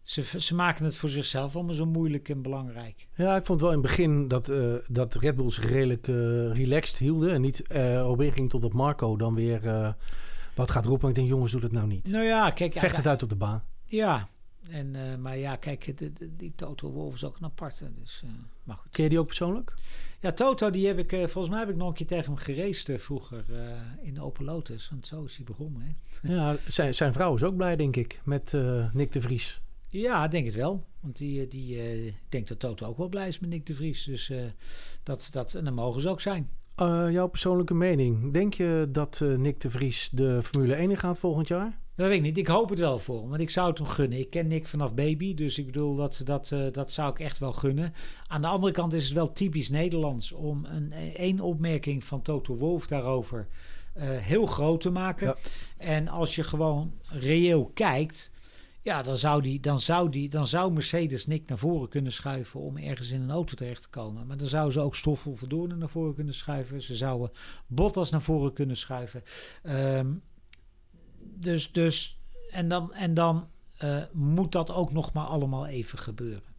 [0.02, 3.06] ze, ze maken het voor zichzelf allemaal zo moeilijk en belangrijk.
[3.14, 6.14] Ja, ik vond wel in het begin dat, eh, dat Red Bull zich redelijk eh,
[6.52, 7.32] relaxed hielden.
[7.32, 7.62] En niet
[8.06, 9.94] op inging tot op Marco dan weer
[10.54, 11.08] wat gaat roepen.
[11.08, 12.08] Ik denk, jongens, doe dat nou niet.
[12.08, 12.72] Nou ja, kijk.
[12.72, 13.64] Vecht het uit op de baan.
[13.84, 14.28] Ja,
[14.70, 17.92] en, eh, maar ja, kijk, de, de- die Toto Wolf is ook een aparte.
[18.00, 18.30] Dus, eh,
[18.64, 18.90] maar goed.
[18.90, 19.74] Ken je die ook persoonlijk?
[20.20, 22.36] Ja, Toto, die heb ik, eh, volgens mij heb ik nog een keer tegen hem
[22.36, 23.44] geraced vroeger
[24.02, 24.88] in de Open Lotus.
[24.90, 25.94] Want zo is hij begonnen, hè.
[26.34, 28.52] Ja, zijn, zijn vrouw is ook blij, denk ik, met
[28.92, 29.60] Nick de Vries.
[29.88, 30.84] Ja, denk het wel.
[31.00, 33.74] Want die, die, eh, ik denk dat Toto ook wel blij is met Nick de
[33.74, 34.04] Vries.
[34.04, 34.32] Dus
[35.02, 36.50] dat, dat, en dat mogen ze ook zijn.
[37.10, 38.32] Jouw persoonlijke mening.
[38.32, 41.78] Denk je dat Nick de Vries de Formule 1 in gaat volgend jaar?
[41.96, 42.38] Dat weet ik niet.
[42.38, 43.28] Ik hoop het wel voor hem.
[43.28, 44.18] Want ik zou het hem gunnen.
[44.18, 45.34] Ik ken Nick vanaf baby.
[45.34, 47.92] Dus ik bedoel, dat, dat, eh, dat zou ik echt wel gunnen.
[48.26, 52.56] Aan de andere kant is het wel typisch Nederlands om een één opmerking van Toto
[52.56, 53.48] Wolf daarover
[53.92, 55.26] eh, heel groot te maken.
[55.26, 55.36] Ja.
[55.78, 58.30] En als je gewoon reëel kijkt.
[58.82, 62.60] Ja, dan zou, die, dan, zou die, dan zou Mercedes Nick naar voren kunnen schuiven
[62.60, 64.26] om ergens in een auto terecht te komen.
[64.26, 66.82] Maar dan zouden ze ook Stoffel Verdoornen naar voren kunnen schuiven.
[66.82, 67.30] Ze zouden
[67.66, 69.22] Bottas naar voren kunnen schuiven.
[69.62, 70.06] Ehm,
[71.36, 72.20] dus, dus,
[72.50, 76.54] en dan, en dan eh, moet dat ook nog maar allemaal even gebeuren.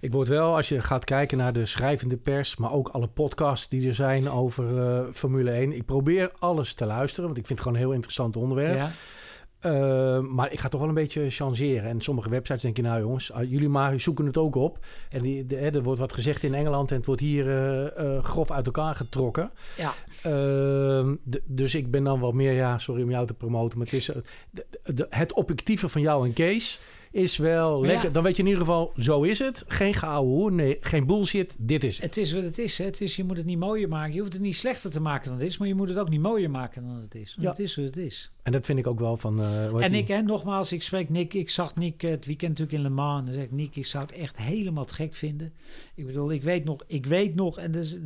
[0.00, 3.68] Ik word wel, als je gaat kijken naar de schrijvende pers, maar ook alle podcasts
[3.68, 5.72] die er zijn over eh, Formule 1.
[5.72, 8.76] Ik probeer alles te luisteren, want ik vind het gewoon een heel interessant onderwerp.
[8.76, 8.90] Ja.
[9.60, 11.84] Eh, maar ik ga toch wel een beetje changeren.
[11.90, 14.78] En sommige websites denken, nou jongens, ah, jullie maar zoeken het ook op.
[15.10, 18.24] En die, de, er wordt wat gezegd in Engeland en het wordt hier eh, eh,
[18.24, 19.50] grof uit elkaar getrokken.
[19.76, 19.94] Ja.
[20.22, 23.96] Ehm, dus ik ben dan wat meer, ja, sorry om jou te promoten, maar het
[23.96, 24.16] is eh,
[24.50, 26.80] de- de- het objectieve van jou en Kees
[27.16, 28.04] is wel lekker.
[28.06, 28.10] ja.
[28.12, 29.64] Dan weet je in ieder geval, zo is het.
[29.68, 32.04] Geen geouwe nee, geen bullshit, dit is het.
[32.04, 32.78] Het is wat het is.
[32.78, 32.84] Hè.
[32.84, 33.16] Het is.
[33.16, 34.12] Je moet het niet mooier maken.
[34.14, 35.58] Je hoeft het niet slechter te maken dan het is.
[35.58, 37.30] Maar je moet het ook niet mooier maken dan het is.
[37.34, 37.48] Want Ja.
[37.50, 38.30] het is wat het is.
[38.42, 39.40] En dat vind ik ook wel van...
[39.42, 41.34] eh, En ik, hè, nogmaals, ik spreek Nick.
[41.34, 43.18] Ik zag Nick eh, het weekend natuurlijk in Le Mans.
[43.18, 45.52] En dan zeg ik, Nick, ik zou het echt helemaal te gek vinden.
[45.94, 47.96] Ik bedoel, ik weet nog, ik weet nog en dat, is,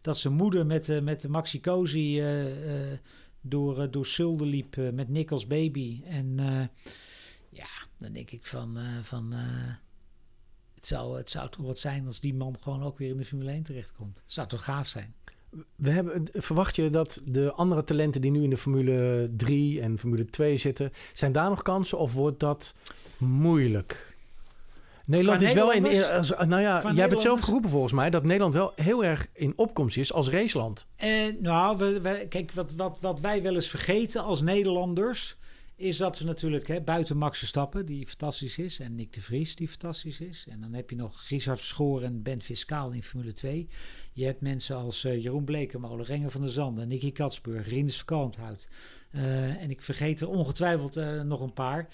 [0.00, 2.98] dat, zijn moeder met, de met de Maxi Cosi eh, eh,
[3.40, 6.00] door, eh, door Zulden liep eh, met Nick als baby.
[6.04, 6.92] En eh,
[7.98, 9.38] dan denk ik van, eh, van eh,
[10.74, 13.24] het, zou, het zou toch wat zijn als die man gewoon ook weer in de
[13.24, 14.22] Formule 1 terechtkomt.
[14.26, 15.14] Zou toch gaaf zijn?
[15.76, 19.98] We hebben, verwacht je dat de andere talenten die nu in de Formule 3 en
[19.98, 22.76] Formule 2 zitten, zijn daar nog kansen of wordt dat
[23.18, 24.16] moeilijk?
[25.06, 25.82] Nederland is wel in.
[25.82, 29.52] Nou ja, jij hebt het zelf geroepen volgens mij dat Nederland wel heel erg in
[29.56, 30.86] opkomst is als raceland.
[30.96, 35.36] Eh, nou, we, we- kijk, wat, wat, wat wij wel eens vergeten als Nederlanders...
[35.76, 39.56] is dat we natuurlijk hè, buiten Max Verstappen, die fantastisch is, en Nick de Vries,
[39.56, 40.46] die fantastisch is.
[40.48, 43.68] En dan heb je nog Richard Verschoren en Ben Fiscaal in Formule 2.
[44.12, 48.68] Je hebt mensen als eh, Jeroen Blekemolen, Renger van der Zanden, Nicky Katsburg, Rinus Verkalmthout.
[49.10, 51.88] Eh, en ik vergeet er ongetwijfeld eh, nog een paar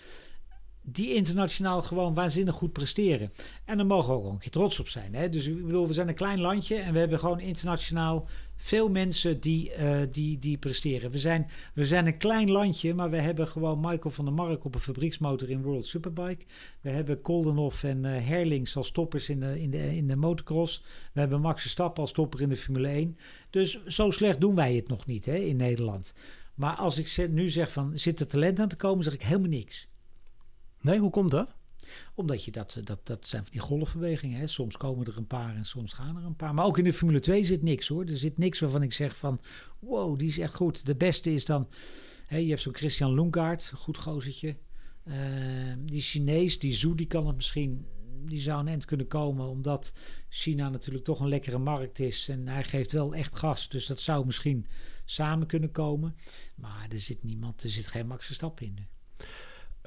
[0.82, 3.32] die internationaal gewoon waanzinnig goed presteren.
[3.64, 5.14] En daar mogen we ook een keer trots op zijn.
[5.14, 5.28] Hè?
[5.28, 8.28] Dus ik bedoel, we zijn een klein landje en we hebben gewoon internationaal
[8.62, 11.10] veel mensen die, eh, die, die presteren.
[11.10, 14.64] We zijn, we zijn een klein landje, maar we hebben gewoon Michael van der Mark
[14.64, 16.44] op een fabrieksmotor in World Superbike.
[16.80, 20.84] We hebben Koldenhoff en eh, Herlings als toppers in de, in, de, in de motocross.
[21.12, 23.16] We hebben Max Verstappen als topper in de Formule 1.
[23.50, 26.14] Dus zo slecht doen wij het nog niet hè, in Nederland.
[26.54, 29.48] Maar als ik nu zeg van, zit er talent aan te komen, zeg ik helemaal
[29.48, 29.88] niks.
[30.80, 31.54] Nee, hoe komt dat?
[32.14, 34.40] Omdat je dat, dat, dat zijn van die golfbewegingen.
[34.40, 34.46] Hè.
[34.46, 36.54] Soms komen er een paar en soms gaan er een paar.
[36.54, 38.04] Maar ook in de Formule 2 zit niks hoor.
[38.04, 39.40] Er zit niks waarvan ik zeg van,
[39.78, 40.86] wow, die is echt goed.
[40.86, 41.68] De beste is dan,
[42.26, 44.56] hè, je hebt zo'n Christian Lungaard, een goed gozertje.
[45.04, 45.16] Eh,
[45.84, 47.86] die Chinees, die Zhu, die kan het misschien,
[48.24, 49.48] die zou een eind kunnen komen.
[49.48, 49.92] Omdat
[50.28, 52.28] China natuurlijk toch een lekkere markt is.
[52.28, 53.68] En hij geeft wel echt gas.
[53.68, 54.66] Dus dat zou misschien
[55.04, 56.16] samen kunnen komen.
[56.56, 58.86] Maar er zit niemand, er zit geen Max Verstappen in.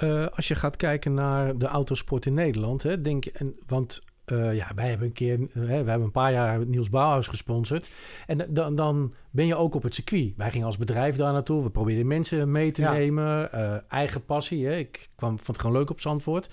[0.03, 4.55] Eh, als je gaat kijken naar de autosport in Nederland, hè, denk en, want eh,
[4.55, 7.89] ja, wij hebben een keer, eh, hè, we hebben een paar jaar Niels Bouwhuis gesponsord.
[8.27, 10.33] En dan, dan ben je ook op het circuit.
[10.37, 11.63] Wij gingen als bedrijf daar naartoe.
[11.63, 12.91] We probeerden mensen mee te Ja.
[12.91, 13.51] nemen.
[13.89, 14.65] eigen passie.
[14.65, 14.75] Hè.
[14.75, 16.49] Ik kwam, vond het gewoon leuk op Zandvoort.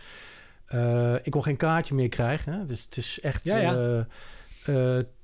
[0.67, 2.53] Eh, ik kon geen kaartje meer krijgen.
[2.53, 2.67] Hè.
[2.67, 3.45] Dus het is echt.
[3.45, 4.07] Ja, ja.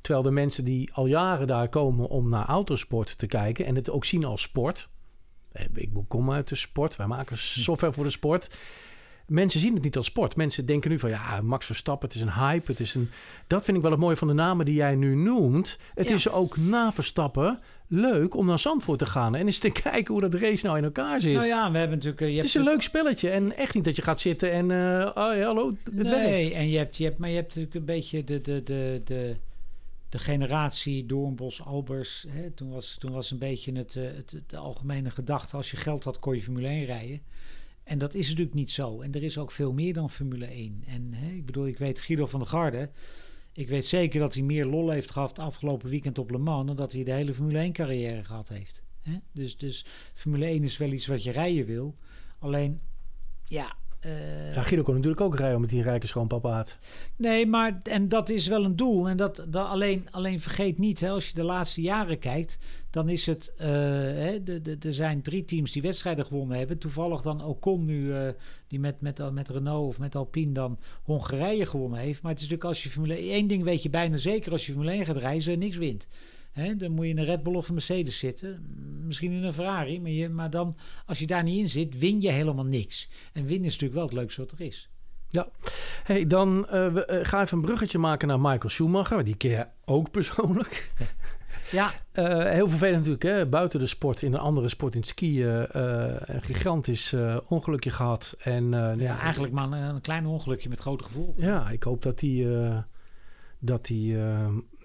[0.00, 3.90] terwijl de mensen die al jaren daar komen om naar autosport te kijken en het
[3.90, 4.88] ook zien als sport.
[5.56, 6.96] Eh, Ik kom uit de sport.
[6.96, 8.50] Wij maken software voor de sport.
[9.26, 10.36] Mensen zien het niet als sport.
[10.36, 12.70] Mensen denken nu van ja, Max Verstappen, het is een hype.
[12.70, 13.10] Het is een...
[13.46, 15.78] Dat vind ik wel het mooie van de namen die jij nu noemt.
[15.94, 16.14] Het Ja.
[16.14, 19.34] is ook na Verstappen leuk om naar Zandvoort te gaan.
[19.34, 21.34] En eens te kijken hoe dat race nou in elkaar zit.
[21.34, 22.20] Nou ja, we hebben natuurlijk...
[22.22, 23.30] eh, je het hebt is een leuk spelletje.
[23.30, 24.70] En echt niet dat je gaat zitten en...
[24.70, 26.10] eh oh ja, hallo, werkt.
[26.10, 29.00] Nee, en je hebt, je hebt, maar je hebt natuurlijk een beetje de, de, de,
[29.04, 29.36] de,
[30.16, 32.24] de generatie Doornbos, Albers.
[32.28, 32.50] Hè?
[32.50, 36.04] Toen, was, toen was een beetje het, eh, het, het algemene gedachte: als je geld
[36.04, 37.20] had, kon je Formule 1 rijden.
[37.82, 39.00] En dat is natuurlijk niet zo.
[39.00, 40.82] En er is ook veel meer dan Formule 1.
[40.86, 42.90] En hè, ik bedoel, ik weet Guido van der Garde.
[43.52, 46.66] Ik weet zeker dat hij meer lol heeft gehad afgelopen weekend op Le Mans.
[46.66, 48.82] dan dat hij de hele Formule 1 carrière gehad heeft.
[49.02, 49.16] Hè?
[49.32, 51.96] Dus, dus Formule 1 is wel iets wat je rijden wil.
[52.38, 52.80] Alleen,
[53.44, 53.76] ja.
[54.06, 56.76] Eh, Ja, Guido kon natuurlijk ook rijden met die rijke schoonpapa had.
[57.16, 59.08] Nee, maar en dat is wel een doel.
[59.08, 62.58] En dat, dat alleen, alleen vergeet niet, hè, als je de laatste jaren kijkt,
[62.90, 63.52] dan is het.
[63.56, 66.78] eh, hè, de, de, er zijn drie teams die wedstrijden gewonnen hebben.
[66.78, 68.28] Toevallig dan Ocon nu, eh,
[68.68, 72.22] die met, met, met Renault of met Alpine dan Hongarije gewonnen heeft.
[72.22, 74.72] Maar het is natuurlijk als je Formule 1 ding weet je bijna zeker als je
[74.72, 76.08] Formule 1 gaat rijden, je niks wint.
[76.56, 78.64] Dan moet je in een Red Bull of een Mercedes zitten.
[79.04, 80.00] Misschien in een Ferrari.
[80.00, 80.76] Maar, je, maar dan,
[81.06, 83.08] als je daar niet in zit, win je helemaal niks.
[83.32, 84.90] En winnen is natuurlijk wel het leukste wat er is.
[85.28, 85.48] Ja.
[86.02, 89.24] Hey, dan we, eh, ga even een bruggetje maken naar Michael Schumacher.
[89.24, 90.84] Die je ook persoonlijk.
[91.70, 91.92] Ja.
[92.12, 93.46] Eh, heel vervelend natuurlijk, hè?
[93.46, 95.66] buiten de sport, in een andere sport, in het skiën,
[96.34, 97.14] een gigantisch
[97.48, 98.34] ongelukje gehad.
[98.38, 101.42] En, nou Ja, eigenlijk maar een, een klein ongelukje met grote gevolgen.
[101.42, 102.84] Ja, ik hoop dat hij
[103.58, 104.16] dat hij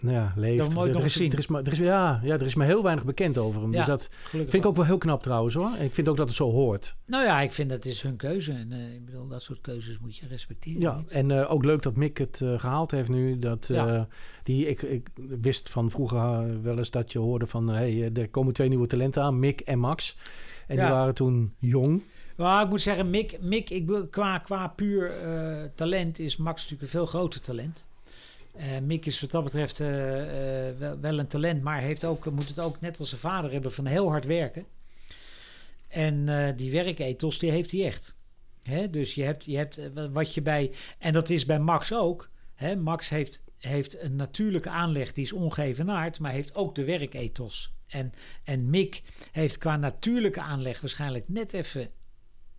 [0.01, 0.57] ja, leeft.
[0.57, 3.05] Dat er, nog er, is maar, er, is, ja, ja, er is maar heel weinig
[3.05, 3.71] bekend over hem.
[3.71, 5.71] Ja, dus dat vind ik ook wel heel knap trouwens hoor.
[5.77, 6.95] En ik vind ook dat het zo hoort.
[7.05, 8.51] Nou ja, ik vind dat is hun keuze.
[8.51, 10.81] En eh, ik bedoel, dat soort keuzes moet je respecteren.
[10.81, 11.11] Ja, niet?
[11.11, 13.39] en eh, ook leuk dat Mick het eh, gehaald heeft nu.
[13.39, 14.07] Dat, Ja.
[14.43, 15.07] die, ik, ik
[15.41, 17.67] wist van vroeger wel eens dat je hoorde van...
[17.67, 20.15] hey, er komen twee nieuwe talenten aan, Mick en Max.
[20.67, 20.85] En Ja.
[20.85, 22.03] die waren toen jong.
[22.35, 25.11] Maar ik moet zeggen, Mick, Mick ik, qua, qua puur
[25.75, 27.85] talent is Max natuurlijk een veel groter talent.
[28.62, 32.32] Eh Mick is wat dat betreft eh, eh, wel, wel een talent, maar heeft ook,
[32.32, 34.66] moet het ook net als zijn vader hebben van heel hard werken.
[35.88, 38.16] En die werkethos, die heeft hij echt.
[38.64, 38.89] Hè?
[38.89, 39.82] Dus je hebt, je hebt
[40.12, 40.72] wat je bij...
[40.97, 42.30] En dat is bij Max ook.
[42.55, 42.76] Hè?
[42.76, 47.74] Max heeft, heeft een natuurlijke aanleg, die is ongeëvenaard, maar heeft ook de werkethos.
[47.88, 48.12] En,
[48.43, 49.01] en Mick
[49.32, 51.89] heeft qua natuurlijke aanleg waarschijnlijk net even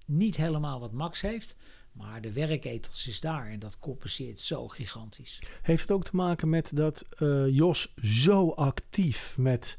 [0.07, 1.57] niet helemaal wat Max heeft.
[1.93, 5.43] Maar de werkethos is daar en dat compenseert zo gigantisch.
[5.63, 9.79] Heeft het ook te maken met dat eh, Jos zo actief met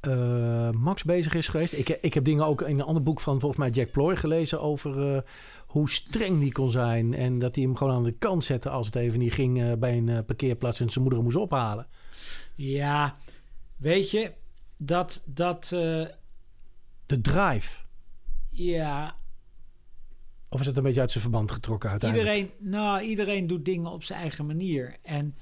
[0.00, 1.72] eh, Max bezig is geweest?
[1.72, 4.60] Ik, ik heb dingen ook in een ander boek van volgens mij Jack Ploy gelezen
[4.60, 5.14] over...
[5.14, 5.22] eh,
[5.66, 7.14] hoe streng die kon zijn.
[7.14, 9.96] En dat hij hem gewoon aan de kant zette als het even niet ging bij
[9.96, 11.86] een parkeerplaats en zijn moeder hem moest ophalen.
[12.54, 13.16] Ja,
[13.76, 14.32] weet je,
[14.76, 15.68] dat, dat
[17.06, 17.78] De drive.
[18.48, 19.16] ja,
[20.54, 22.30] Of is het een beetje uit zijn verband getrokken uiteindelijk?
[22.30, 24.96] iedereen, nou, iedereen doet dingen op zijn eigen manier.
[25.02, 25.36] En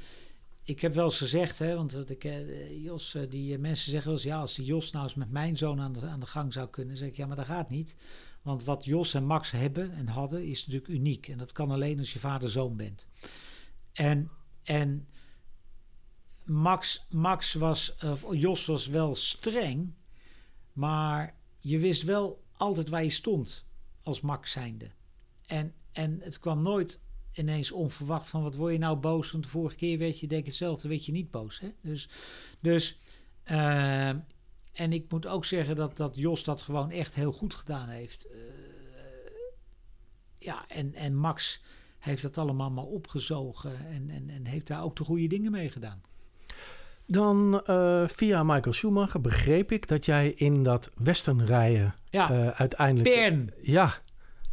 [0.62, 4.10] ik heb wel eens gezegd, hè, want ik, eh, Jos, eh, die eh, mensen zeggen
[4.10, 6.26] wel eens, ja, als die Jos nou eens met mijn zoon aan de, aan de
[6.26, 7.96] gang zou kunnen, zeg ik, ja, maar dat gaat niet.
[8.42, 11.28] Want wat Jos en Max hebben en hadden, is natuurlijk uniek.
[11.28, 13.06] En dat kan alleen als je vader-zoon bent.
[13.92, 14.30] En,
[14.62, 15.08] en
[16.44, 17.96] Max, Max was,
[18.30, 19.94] Jos was wel streng,
[20.72, 23.66] maar je wist wel altijd waar je stond
[24.02, 24.90] als Max zijnde.
[25.52, 27.00] En, en het kwam nooit
[27.32, 29.30] ineens onverwacht van wat word je nou boos?
[29.30, 31.60] Want de vorige keer weet je denk ik hetzelfde, weet je niet boos.
[31.60, 31.68] Hè?
[31.80, 32.08] Dus,
[32.60, 32.98] dus
[33.42, 34.08] eh,
[34.72, 38.26] en ik moet ook zeggen dat, dat Jos dat gewoon echt heel goed gedaan heeft.
[38.26, 38.38] Eh,
[40.38, 41.62] ja, en, en Max
[41.98, 45.70] heeft dat allemaal maar opgezogen en, en, en heeft daar ook de goede dingen mee
[45.70, 46.02] gedaan.
[47.06, 52.52] Dan eh, via Michael Schumacher begreep ik dat jij in dat westernrijden Ja.
[52.52, 53.14] uiteindelijk...
[53.14, 53.50] Bern.
[53.62, 53.98] Ja.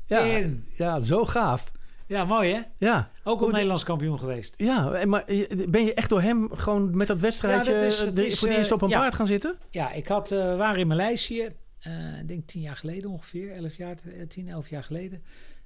[0.10, 0.46] Ja,
[0.78, 1.72] ja, zo gaaf.
[2.08, 2.60] Ja, mooi hè?
[2.78, 3.12] Ja.
[3.24, 4.54] Ook al Nederlands kampioen geweest.
[4.58, 5.24] Ja, en maar
[5.70, 8.40] ben je echt door hem gewoon met dat wedstrijdje Ja, dat is- het de- is,
[8.40, 9.00] voor de eh, eerste op een ja.
[9.00, 9.58] paard gaan zitten?
[9.70, 11.48] Ja, ik had, eh, we waren in Maleisië,
[11.80, 15.24] eh, ik denk tien jaar geleden ongeveer, elf jaar, eh, tien, elf jaar geleden.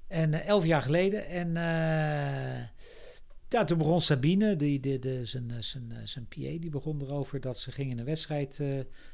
[0.08, 1.28] En eh, elf jaar geleden.
[1.28, 2.64] En eh,
[3.50, 7.02] ja, toen begon Sabine, die, de, de, zijn, eh, zijn, eh, zijn PA, die begon
[7.02, 8.68] erover dat ze gingen een wedstrijd eh,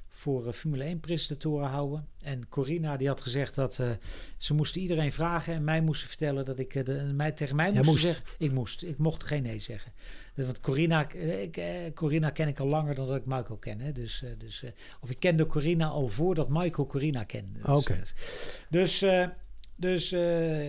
[0.09, 2.07] voor eh, Formule 1 presentatoren houden.
[2.21, 3.89] En Corina die had gezegd dat eh,
[4.37, 7.71] ze moesten iedereen vragen en mij moesten vertellen dat ik eh, de, mij, tegen mij
[7.71, 8.01] moest moest.
[8.03, 8.25] zeggen.
[8.37, 9.91] Ik moest, ik mocht geen nee zeggen.
[10.35, 11.61] Dus, Want Corina, ik,
[11.93, 13.79] Corina ken ik al langer dan dat ik Michael ken.
[13.79, 13.91] Hè?
[13.91, 14.63] Dus, dus,
[15.01, 17.59] of ik kende Corina al voordat Michael Corina kende.
[17.59, 17.93] Dus, Oké.
[17.93, 18.01] eh,
[18.69, 18.99] dus,
[19.75, 20.03] dus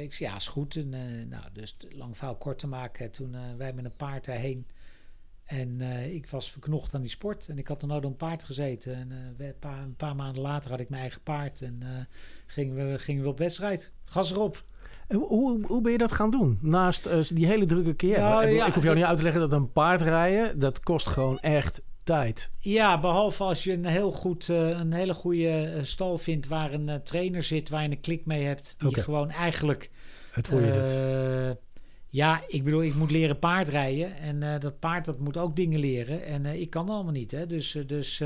[0.03, 0.77] ik zei ja, is goed.
[0.77, 0.89] En,
[1.29, 3.11] nou, dus lang verhaal kort te maken.
[3.11, 4.67] Toen wij met een paard daarheen.
[5.51, 7.49] En eh, ik was verknocht aan die sport.
[7.49, 8.95] En ik had er op een paard gezeten.
[8.95, 11.63] En eh, een, paar, een paar maanden later had ik mijn eigen paard.
[11.63, 11.89] En eh,
[12.47, 13.93] gingen, we, gingen we op wedstrijd.
[14.05, 14.65] Gas erop.
[15.09, 16.59] Hoe, hoe, ben je dat gaan doen?
[16.61, 18.19] Naast die hele drukke keer.
[18.19, 20.59] Nou, ik, bedoel, ja, ik hoef jou niet uit te leggen dat een paard rijden,
[20.59, 22.51] dat kost gewoon echt tijd.
[22.57, 27.43] Ja, behalve als je een, heel goed, een hele goede stal vindt waar een trainer
[27.43, 29.91] zit, waar je een klik mee hebt, die gewoon eigenlijk.
[30.31, 31.70] Het voor je doet.
[32.11, 34.17] Ja, ik bedoel, ik moet leren paardrijden.
[34.17, 36.25] En eh, dat paard dat moet ook dingen leren.
[36.25, 37.31] En eh, ik kan dat allemaal niet.
[37.31, 37.47] Hè.
[37.47, 38.23] Dus, eh, dus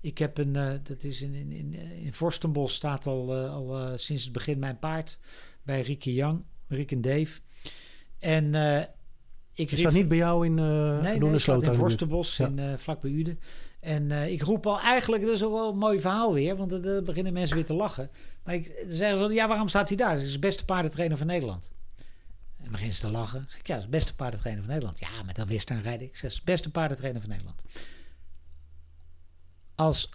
[0.00, 0.80] ik heb een.
[0.82, 5.18] dat is in, in, in, in Vorstenbos staat al, al sinds het begin mijn paard.
[5.62, 7.40] Bij Rieke Young, Rick en Dave.
[8.18, 8.54] En
[9.54, 12.72] ik Is dat niet bij jou in uh, Nee, nee, zat in Vorstenbos, in, uh,
[12.76, 13.38] vlak bij Uden.
[13.80, 16.70] En uh, ik roep al eigenlijk, dat is ook wel een mooi verhaal weer, want
[16.70, 18.10] dan beginnen mensen weer te lachen.
[18.44, 20.14] Maar ik zeggen ze, ja, waarom staat hij daar?
[20.14, 21.72] Dat is de beste paardentrainer van Nederland.
[22.72, 23.40] Beginnen ze te lachen.
[23.40, 25.00] Dan zeg ik, ja, dat de beste paardentrainer van Nederland.
[25.00, 26.06] Ja, maar dat wist dan rijden.
[26.06, 27.62] Ik zeg, beste paardentrainer van Nederland.
[29.74, 30.10] Als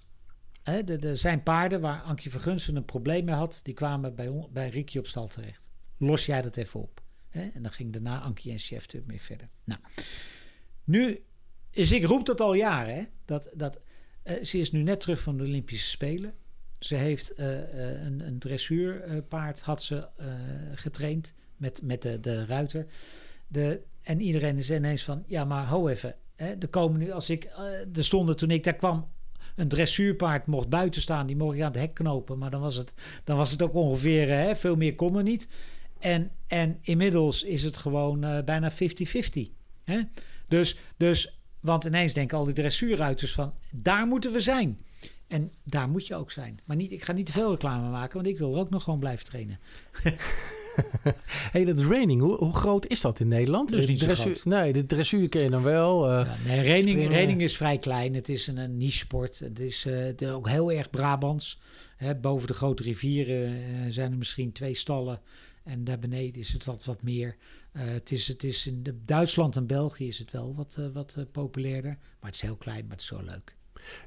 [0.64, 4.70] hè, de, zijn paarden waar Ankie Vergunsen een probleem mee had, die kwamen bij, bij
[4.70, 5.70] Riekje op stal terecht.
[5.98, 7.02] Los jij dat even op.
[7.30, 7.48] Hè?
[7.48, 9.50] En dan ging daarna Ankie en Chef mee verder.
[9.64, 9.80] Nou,
[10.84, 11.24] nu
[11.72, 13.08] is ik roep dat al jaren.
[13.26, 13.82] Dat, dat,
[14.24, 16.34] uh, ze is nu net terug van de Olympische Spelen.
[16.80, 20.10] Ze heeft uh, uh, een, een dressuurpaard had ze
[20.74, 22.86] getraind met, met de, de ruiter.
[23.48, 26.16] De, en iedereen is ineens van, ja maar ho even.
[26.36, 26.54] Hè?
[26.60, 27.44] Er komen nu, als ik,
[27.94, 29.08] er stonden toen ik daar kwam
[29.58, 31.28] een dressuurpaard mocht buiten staan.
[31.28, 32.38] Die mocht ik aan het hek knopen.
[32.38, 32.94] Maar dan was het,
[33.24, 35.48] dan was het ook ongeveer, hè, veel meer kon er niet.
[36.00, 38.76] En, en inmiddels is het gewoon uh, bijna 50-50.
[39.84, 40.02] Hè?
[40.48, 43.54] Dus, dus, want ineens denken al die dressuurruiters van...
[43.72, 44.80] daar moeten we zijn.
[45.28, 46.60] En daar moet je ook zijn.
[46.66, 48.16] Maar niet, ik ga niet te veel reclame maken...
[48.16, 49.60] want ik wil er ook nog gewoon blijven trainen.
[51.52, 53.72] hey, dat reining, hoe, hoe, groot is dat in Nederland?
[53.72, 54.46] Is niet dressuur, zo groot.
[54.46, 56.12] Nee, de dressuur ken je dan wel.
[56.12, 58.14] Uh, ja, nee, reining, reining is vrij klein.
[58.14, 59.40] Het is een, een niche sport.
[59.40, 61.60] Het is, uh, ook heel erg Brabants.
[61.98, 63.58] Hè, boven de grote rivieren uh,
[63.90, 65.22] zijn er misschien twee stallen.
[65.64, 67.36] En daar beneden is het wat, wat meer.
[67.74, 71.16] Uh, het is, het is in Duitsland en België is het wel wat, uh, wat
[71.18, 71.98] uh, populairder.
[72.00, 73.57] Maar het is heel klein, maar het is zo leuk.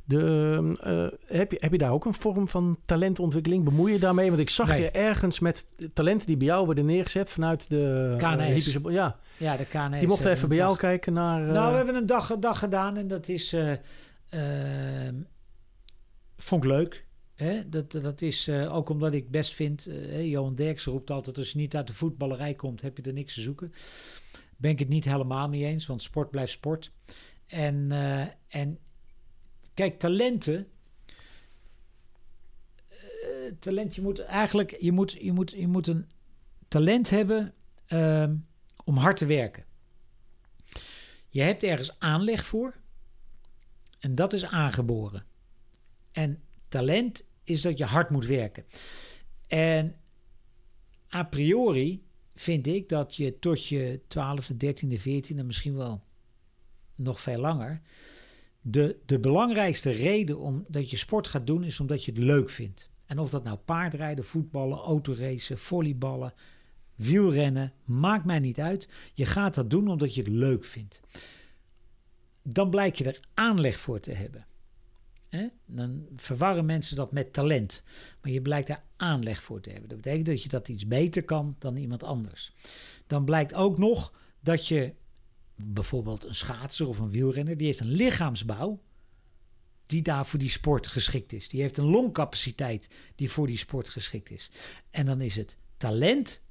[0.05, 3.65] De, heb, je, heb je daar ook een vorm van talentontwikkeling?
[3.65, 4.29] Bemoei je daarmee?
[4.29, 4.81] Want ik zag nee.
[4.81, 8.79] je ergens met talenten die bij jou worden neergezet vanuit de KNS.
[8.89, 9.19] ja.
[9.37, 10.01] ja, de KNS.
[10.01, 11.41] Je mocht even bij jou kijken naar.
[11.41, 13.55] Nou, we hebben een dag, dag gedaan en dat is.
[13.55, 15.09] Uh,
[16.37, 17.07] vond ik leuk.
[17.35, 17.69] Hè?
[17.69, 19.89] Dat, dat is ook omdat ik best vind.
[20.23, 23.35] Johan Derks roept altijd: als je niet uit de voetballerij komt, heb je er niks
[23.35, 23.73] te zoeken.
[24.57, 26.93] Ben ik het niet helemaal mee eens, want sport blijft sport.
[27.47, 27.93] En,
[28.49, 28.79] en
[29.81, 30.69] kijk, talenten.
[32.89, 36.09] eh, talent, je moet eigenlijk je moet, je moet, je moet een
[36.69, 37.55] talent hebben
[37.87, 38.37] ehm,
[38.85, 39.65] om hard te werken.
[41.29, 42.77] Je hebt ergens aanleg voor.
[44.01, 45.27] En dat is aangeboren.
[46.13, 48.65] En talent is dat je hard moet werken.
[49.47, 49.97] En
[51.15, 52.05] a priori
[52.35, 56.05] vind ik dat je tot je 12e, 13e, 14e, misschien wel
[56.95, 57.83] nog veel langer.
[58.63, 62.51] De, de belangrijkste reden om dat je sport gaat doen is omdat je het leuk
[62.51, 62.91] vindt.
[63.07, 66.35] En of dat nou paardrijden, voetballen, autoracen, volleyballen,
[66.95, 68.89] wielrennen, maakt mij niet uit.
[69.15, 71.01] Je gaat dat doen omdat je het leuk vindt.
[72.43, 74.47] Dan blijkt je er aanleg voor te hebben.
[75.67, 77.83] Dan verwarren mensen dat met talent.
[78.23, 79.89] Maar je blijkt daar aanleg voor te hebben.
[79.89, 82.53] Dat betekent dat je dat iets beter kan dan iemand anders.
[83.07, 84.95] Dan blijkt ook nog dat je
[85.65, 88.81] bijvoorbeeld een schaatser of een wielrenner, die heeft een lichaamsbouw
[89.91, 91.49] die daar voor die sport geschikt is.
[91.49, 94.51] Die heeft een longcapaciteit die voor die sport geschikt is.
[94.91, 96.43] En dan is het talent,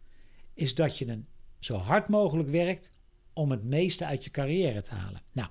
[0.53, 1.27] is dat je een
[1.59, 2.91] zo hard mogelijk werkt
[3.33, 5.21] om het meeste uit je carrière te halen.
[5.31, 5.49] Nou,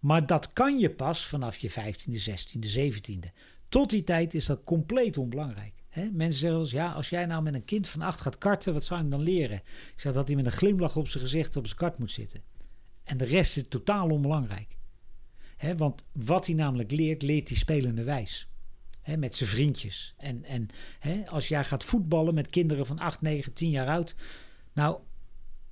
[0.00, 3.30] maar dat kan je pas vanaf je 15e, 16e, 17e.
[3.68, 5.74] Tot die tijd is dat compleet onbelangrijk.
[6.12, 8.84] Mensen zeggen eens, ja, als jij nou met een kind van acht gaat karten, wat
[8.84, 9.56] zou je dan leren?
[9.56, 12.42] Ik zeg dat hij met een glimlach op zijn gezicht op zijn kart moet zitten.
[13.06, 14.76] En de rest is totaal onbelangrijk.
[15.56, 18.48] Hè, want wat hij namelijk leert, leert hij spelende wijs.
[19.02, 20.14] Hè, met zijn vriendjes.
[20.16, 20.68] En, en
[21.26, 24.14] als jij gaat voetballen met kinderen van 8, 9, 10 jaar oud.
[24.72, 24.98] Nou,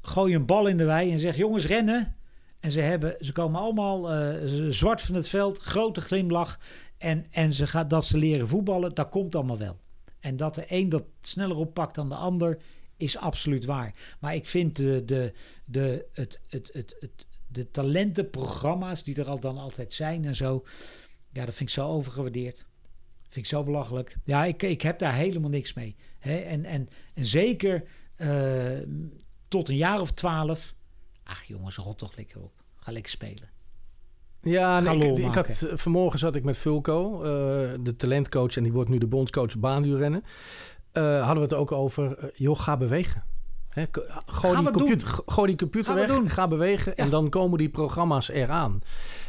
[0.01, 2.17] gooi een bal in de wei en zeg: jongens, rennen.
[2.61, 6.61] En ze, hebben, ze komen allemaal eh, zwart van het veld, grote glimlach.
[6.99, 9.81] En, en ze gaat, dat ze leren voetballen, dat komt allemaal wel.
[10.21, 12.59] En dat de een dat sneller oppakt dan de ander,
[12.97, 13.95] is absoluut waar.
[14.21, 15.33] Maar ik vind de, de,
[15.65, 20.65] de, het, het, het, het, de talentenprogramma's die er al dan altijd zijn en zo.
[21.33, 22.67] Ja, dat vind ik zo overgewaardeerd.
[23.23, 24.17] Vind ik zo belachelijk.
[24.25, 25.97] Ja, ik, ik heb daar helemaal niks mee.
[26.19, 26.37] Hè?
[26.37, 27.85] En, en, en zeker
[28.17, 28.79] eh,
[29.49, 30.75] tot een jaar of twaalf.
[31.23, 32.63] Ach jongens, rot toch lekker op.
[32.77, 33.53] Ga lekker spelen.
[34.45, 37.29] Ja, nee, ik, had, vanmorgen zat ik met Fulco, eh,
[37.81, 40.25] de talentcoach, en die wordt nu de bondscoach baanwielrennen.
[40.95, 43.25] Eh hadden we het ook over, eh, joh, ga bewegen.
[43.69, 46.29] Hè, k- gooi, die computer, gooi die computer weg, doen.
[46.31, 48.81] ga bewegen en dan komen die programma's eraan.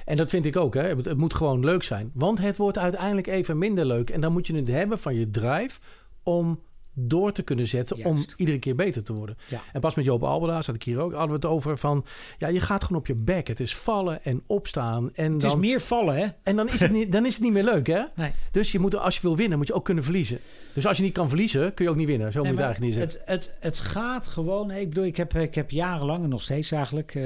[0.05, 0.81] En dat vind ik ook, hè.
[0.81, 2.11] Het, het moet gewoon leuk zijn.
[2.13, 4.09] Want het wordt uiteindelijk even minder leuk.
[4.09, 5.79] En dan moet je het hebben van je drive
[6.23, 6.59] om
[6.97, 9.37] door te kunnen zetten om iedere keer beter te worden.
[9.49, 9.61] Ja.
[9.73, 12.05] En pas met Joop Albeda zat ik hier ook, hadden we het over van...
[12.37, 13.47] ja, je gaat gewoon op je bek.
[13.47, 15.09] Het is vallen en opstaan.
[15.13, 16.25] En Het dan, is meer vallen, hè?
[16.43, 18.01] En dan is, het niet, dan is het niet meer leuk, hè?
[18.15, 18.31] Nee.
[18.51, 20.39] Dus je moet, als je wil winnen, moet je ook kunnen verliezen.
[20.73, 22.31] Dus als je niet kan verliezen, kun je ook niet winnen.
[22.31, 23.33] Zo Nee, moet je het eigenlijk niet zeggen.
[23.33, 24.71] het, het, het gaat gewoon.
[24.71, 27.15] Ik bedoel, ik heb, ik heb jarenlang en nog steeds eigenlijk.
[27.15, 27.23] eh,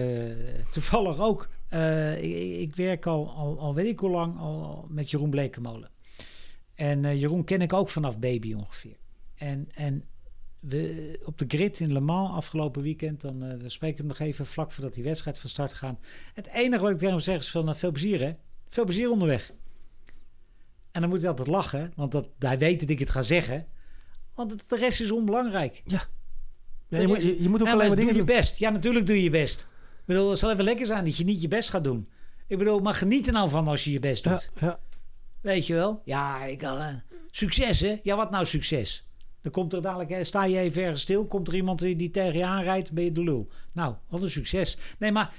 [0.71, 1.47] toevallig ook.
[1.69, 5.89] eh, ik, ik werk al, al, al weet ik hoe lang al met Jeroen Blekemolen.
[6.75, 8.95] En eh, Jeroen ken ik ook vanaf baby ongeveer.
[9.39, 10.03] En, en
[10.59, 14.07] we, op de grid in Le Mans afgelopen weekend, dan, eh dan spreek ik hem
[14.07, 15.99] nog even vlak voordat die wedstrijd van start gaat.
[16.33, 18.31] Het enige wat ik tegen hem zeg is van eh, veel plezier hè.
[18.69, 19.51] Veel plezier onderweg.
[20.91, 23.67] En dan moet hij altijd lachen, want dat, hij weet dat ik het ga zeggen.
[24.33, 25.81] Want de rest is onbelangrijk.
[25.85, 26.03] Ja.
[26.87, 28.35] Ja, je, moet, je, je moet ook Ja, alleen maar maar doe dingen je doen.
[28.35, 28.57] best.
[28.57, 29.61] Ja, natuurlijk doe je je best.
[29.99, 32.09] Ik bedoel, het zal even lekker zijn dat je niet je best gaat doen.
[32.47, 34.51] Ik bedoel, maar geniet er nou van als je je best doet.
[34.59, 34.79] Ja,
[35.41, 36.01] Weet je wel?
[36.05, 36.87] Ja, ik, eh,
[37.31, 37.99] succes hè?
[38.03, 39.08] Ja, wat nou succes?
[39.41, 42.37] Dan komt er dadelijk, sta je even ergens stil, komt er iemand die, die tegen
[42.37, 43.47] je aanrijdt, ben je de lul.
[43.71, 44.77] Nou, wat een succes.
[44.99, 45.33] Nee, maar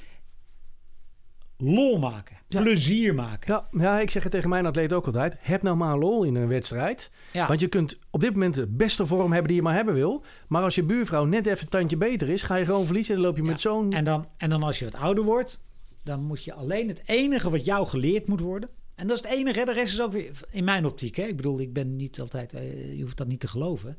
[1.56, 3.54] lol maken, plezier maken.
[3.54, 5.34] Ja, ja, ik zeg het tegen mijn atleet ook altijd.
[5.38, 7.10] Heb nou maar lol in een wedstrijd.
[7.32, 7.46] Ja.
[7.48, 10.24] Want je kunt op dit moment de beste vorm hebben die je maar hebben wil.
[10.48, 13.14] Maar als je buurvrouw net even een tandje beter is, ga je gewoon verliezen.
[13.14, 13.92] En dan loop je met zo'n...
[13.92, 15.60] En dan, en dan als je wat ouder wordt,
[16.04, 18.68] dan moet je alleen het enige wat jou geleerd moet worden.
[19.00, 19.64] En dat is het enige, hè.
[19.64, 21.16] de rest is ook weer in mijn optiek.
[21.16, 21.22] Hè.
[21.22, 23.98] Ik bedoel, ik ben niet altijd, eh, je hoeft dat niet te geloven.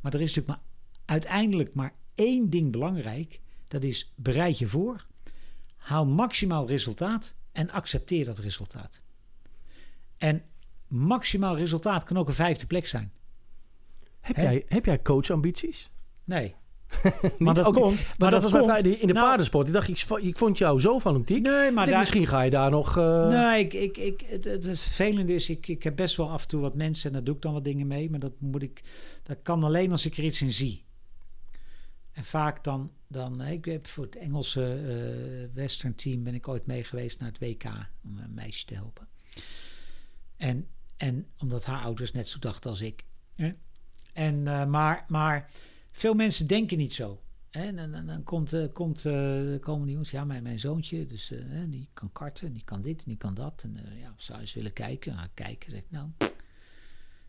[0.00, 0.66] Maar er is natuurlijk maar
[1.04, 3.40] uiteindelijk maar één ding belangrijk.
[3.68, 5.06] Dat is bereid je voor,
[5.76, 9.02] haal maximaal resultaat en accepteer dat resultaat.
[10.16, 10.42] En
[10.86, 13.12] maximaal resultaat kan ook een vijfde plek zijn.
[14.20, 14.42] Heb, Hè?
[14.42, 15.90] jij, heb jij coachambities?
[16.24, 16.54] Nee.
[17.38, 18.00] Maar dat ook- komt.
[18.02, 18.82] Maar, Maar dat, dat was komt.
[18.82, 19.66] bij in de Nou- paardensport.
[19.66, 21.46] Ik dacht, ik, ik vond jou zo fanatiek.
[21.46, 22.96] Nee, maar daar- misschien ga je daar nog...
[22.96, 26.42] eh, Nee, ik, ik, ik, het, het, vervelende is, ik, ik heb best wel af
[26.42, 28.10] en toe wat mensen en daar doe ik dan wat dingen mee.
[28.10, 28.82] Maar dat moet ik,
[29.22, 30.84] dat kan alleen als ik er iets in zie.
[32.12, 36.66] En vaak dan, dan ik heb voor het Engelse eh, Western team ben ik ooit
[36.66, 37.64] mee geweest naar het WK
[38.04, 39.08] om een meisje te helpen.
[40.36, 43.04] En, en omdat haar ouders net zo dachten als ik.
[44.12, 45.50] En, eh, maar, maar
[45.96, 47.20] veel mensen denken niet zo.
[47.50, 49.12] En, dan komt, eh, komt, eh,
[49.60, 53.04] komen die jongens, ja, mijn, mijn zoontje, dus, eh, die kan karten, die kan dit
[53.04, 53.62] die kan dat.
[53.62, 55.14] En ja, zou je eens willen kijken?
[55.14, 56.08] Nou, kijken, zeg ik, nou.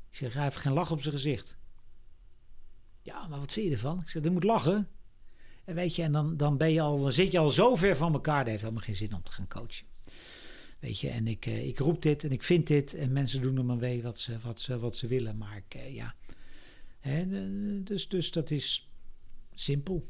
[0.10, 1.57] Ik zeg, hij heeft geen lach op zijn gezicht.
[3.02, 3.99] Ja, maar wat vind je ervan?
[3.99, 4.88] Ik zeg, die moet lachen.
[5.65, 7.95] En weet je, en dan, dan, ben je al, dan zit je al zo ver
[7.95, 9.88] van elkaar, dat heeft helemaal geen zin om te gaan coachen.
[10.80, 12.94] Weet je, en ik, ik roep dit en ik vind dit.
[12.94, 15.38] En mensen doen er maar mee wat ze, wat ze, wat ze willen.
[15.38, 16.15] Maar ik, ja.
[16.99, 17.23] Hè,
[17.83, 18.89] dus, dus dat is
[19.53, 20.07] simpel.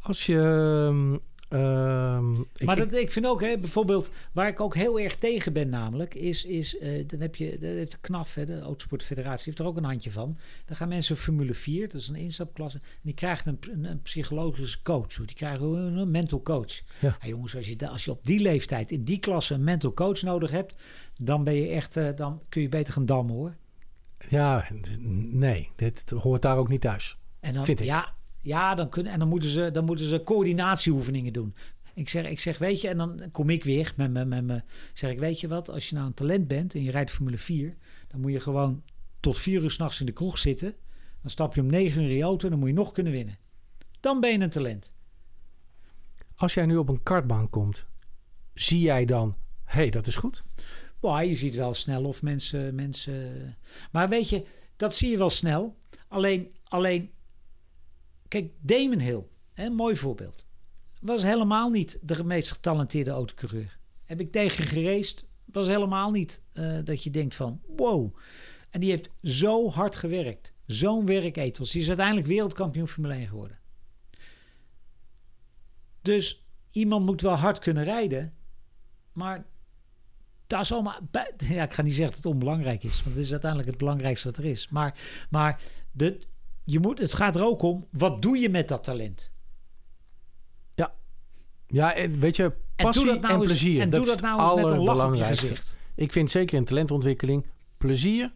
[0.00, 1.16] Als je, ehm,
[1.48, 5.14] Ehm, ik- maar ik- dat, ik vind ook, hè, bijvoorbeeld, waar ik ook heel erg
[5.16, 8.60] tegen ben, namelijk, is, is eh, dan heb je, dat heeft de KNAF, hè, de
[8.60, 10.38] Autosportfederatie, heeft er ook een handje van.
[10.66, 14.02] Dan gaan mensen Formule 4, dat is een instapklasse, en die krijgen een, een, een
[14.02, 16.80] psychologische coach, of die krijgen een, mental coach.
[17.00, 17.16] Ja.
[17.26, 20.50] Jongens, als je, als je op die leeftijd in die klasse een mental coach nodig
[20.50, 20.76] hebt,
[21.20, 23.56] dan ben je echt, eh, dan kun je beter gaan dammen hoor.
[24.28, 24.68] Ja,
[25.30, 27.16] nee, dit hoort daar ook niet thuis.
[27.40, 27.86] En dan, Vind ik.
[27.86, 31.54] Ja, ja dan, kunnen, en dan moeten ze, dan moeten ze coördinatieoefeningen doen.
[31.94, 34.62] Ik zeg, ik zeg, weet je, en dan kom ik weer met me, met me.
[34.92, 37.38] Zeg ik, weet je wat, als je nou een talent bent en je rijdt Formule
[37.38, 37.76] 4,
[38.08, 38.82] dan moet je gewoon
[39.20, 40.74] tot vier uur s'nachts in de kroeg zitten.
[41.20, 43.12] Dan stap je om negen uur in je auto en dan moet je nog kunnen
[43.12, 43.38] winnen.
[44.00, 44.92] Dan ben je een talent.
[46.34, 47.86] Als jij nu op een kartbaan komt,
[48.54, 50.42] zie jij dan, hé, hey, dat is goed?
[51.02, 53.56] Boah, je ziet wel snel of mensen, mensen.
[53.92, 54.44] Maar weet je,
[54.76, 55.76] dat zie je wel snel.
[56.08, 57.10] Alleen, alleen.
[58.28, 59.22] Kijk, Damon Hill,
[59.52, 60.46] hè, mooi voorbeeld.
[61.00, 63.78] Was helemaal niet de meest getalenteerde autocoureur.
[64.04, 65.26] Heb ik tegen gereest.
[65.44, 68.16] Was helemaal niet eh, dat je denkt van wow.
[68.70, 70.52] En die heeft zo hard gewerkt.
[70.66, 71.70] Zo'n werkethos.
[71.70, 73.58] Die is uiteindelijk wereldkampioen Formule 1 geworden.
[76.02, 78.32] Dus iemand moet wel hard kunnen rijden.
[79.12, 79.44] Maar
[80.60, 80.98] is allemaal.
[81.10, 83.78] bij- Ja, ik ga niet zeggen dat het onbelangrijk is, want het is uiteindelijk het
[83.78, 84.68] belangrijkste wat er is.
[84.68, 84.94] Maar,
[85.30, 85.60] maar
[85.92, 86.18] de,
[86.64, 89.30] je moet, het gaat er ook om, wat doe je met dat talent?
[91.66, 92.42] Ja, en weet je,
[92.76, 93.80] En passie doe en, dat nou eens- plezier.
[93.80, 95.76] en dat doe dat nou eens met een lach op je gezicht.
[95.94, 97.46] Ik vind zeker in talentontwikkeling
[97.78, 98.32] plezier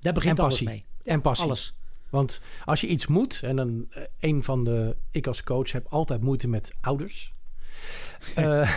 [0.00, 0.68] Daar begint en alles passie.
[0.76, 0.84] mee.
[1.02, 1.46] Ja, en passie.
[1.46, 1.74] alles.
[2.10, 5.86] Want als je iets moet, en dan eh, een van de, ik als coach heb
[5.88, 7.32] altijd moeite met ouders.
[8.34, 8.70] Eh,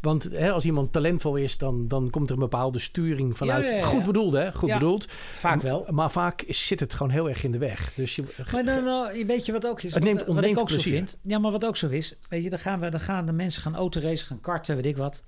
[0.00, 3.64] want hè, als iemand talentvol is, dan, dan komt er een bepaalde sturing vanuit.
[3.64, 3.84] Ja, ja, ja.
[3.84, 4.52] Goed bedoeld, hè?
[4.52, 5.04] Goed bedoeld.
[5.32, 5.86] Vaak wel.
[5.90, 7.92] Maar vaak zit het gewoon heel erg in de weg.
[7.94, 9.94] Dus je, Maar dan, nou, weet je wat ook is?
[9.94, 11.18] Het neemt- wat, wat ontneemt ik ook zo vind.
[11.22, 12.14] Ja, maar wat ook zo is.
[12.28, 14.96] Weet je, dan gaan, we, dan gaan de mensen gaan autoracen, gaan karten, weet ik
[14.96, 15.22] wat.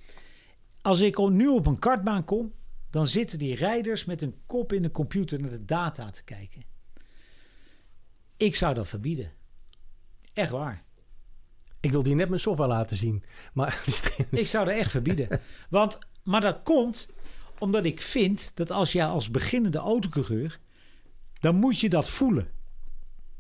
[0.82, 2.52] Als ik nu op een kartbaan kom,
[2.90, 6.62] dan zitten die rijders met hun kop in de computer naar de data te kijken.
[8.36, 9.32] Ik zou dat verbieden.
[10.32, 10.84] Echt waar.
[11.81, 13.23] Ik wilde je net mijn software laten zien.
[13.52, 13.85] Maar
[14.31, 15.40] Ik zou dat echt verbieden.
[15.70, 17.09] Want, maar dat komt
[17.59, 20.61] omdat ik vind dat als jij als beginnende autocoureur,
[21.40, 22.48] dan moet je dat voelen.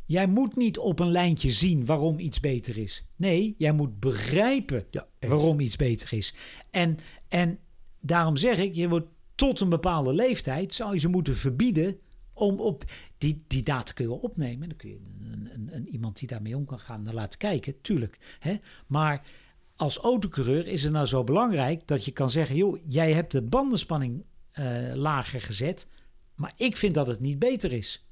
[0.04, 3.04] Jij moet niet op een lijntje zien waarom iets beter is.
[3.16, 6.34] Nee, jij moet begrijpen Ja, waarom iets beter is.
[6.70, 6.98] En,
[7.28, 7.58] en
[8.00, 11.98] daarom zeg ik, je wordt tot een bepaalde leeftijd zou je ze moeten verbieden
[12.40, 12.84] om op
[13.18, 14.68] die, die data kun je wel opnemen.
[14.68, 17.80] Dan kun je een, een, een, iemand die daarmee om kan gaan naar laten kijken,
[17.80, 18.36] tuurlijk.
[18.38, 18.56] Hè?
[18.86, 19.26] Maar
[19.76, 23.42] als autocoureur is het nou zo belangrijk dat je kan zeggen: joh, jij hebt de
[23.42, 25.88] bandenspanning eh, lager gezet,
[26.34, 28.04] maar ik vind dat het niet beter is.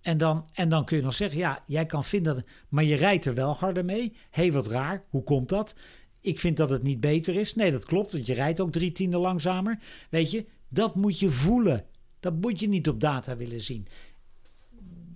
[0.00, 3.24] En dan, en dan kun je nog zeggen: ja, jij kan vinden maar je rijdt
[3.24, 4.16] er wel harder mee.
[4.30, 5.74] Hé, wat raar, hoe komt dat?
[6.20, 7.54] Ik vind dat het niet beter is.
[7.54, 9.78] Nee, dat klopt, want je rijdt ook drie tienden langzamer.
[10.10, 11.84] Weet je, dat moet je voelen.
[12.32, 13.86] Dat moet je niet op data willen zien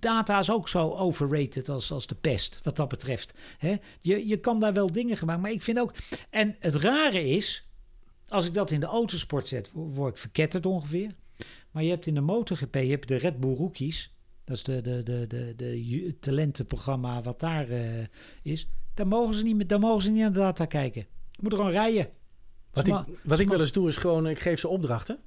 [0.01, 3.33] data is ook zo overrated als, als de pest, wat dat betreft.
[4.01, 5.93] Je, je kan daar wel dingen gemaakt, maar ik vind ook...
[6.29, 7.67] En het rare is,
[8.27, 11.11] als ik dat in de autosport zet, wo- word ik verketterd ongeveer.
[11.71, 14.13] Maar je hebt in de MotoGP, je hebt de Red Bull Rookies.
[14.43, 18.05] Dat is de, de, de, de, de talentenprogramma wat daar eh,
[18.41, 18.67] is.
[18.93, 21.05] Daar mogen, ze niet, daar mogen ze niet naar de data kijken.
[21.31, 22.09] Je moet gewoon rijden.
[22.71, 25.19] Wat ik, wat ik wel eens doe, is gewoon, ik geef ze opdrachten.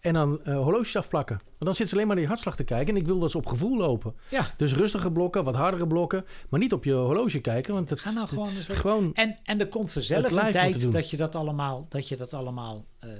[0.00, 1.36] En dan eh, horloges afplakken.
[1.36, 2.94] Want dan zitten ze alleen maar naar die hartslag te kijken.
[2.94, 4.14] En ik wil dat ze op gevoel lopen.
[4.28, 4.54] Ja.
[4.56, 6.24] Dus rustige blokken, wat hardere blokken.
[6.48, 7.74] Maar niet op je horloge kijken.
[7.74, 8.28] Want het, Ga nou
[8.68, 9.14] gewoon.
[9.14, 12.86] En, en er komt vanzelf een tijd dat je dat allemaal, dat je dat allemaal
[12.98, 13.10] eh,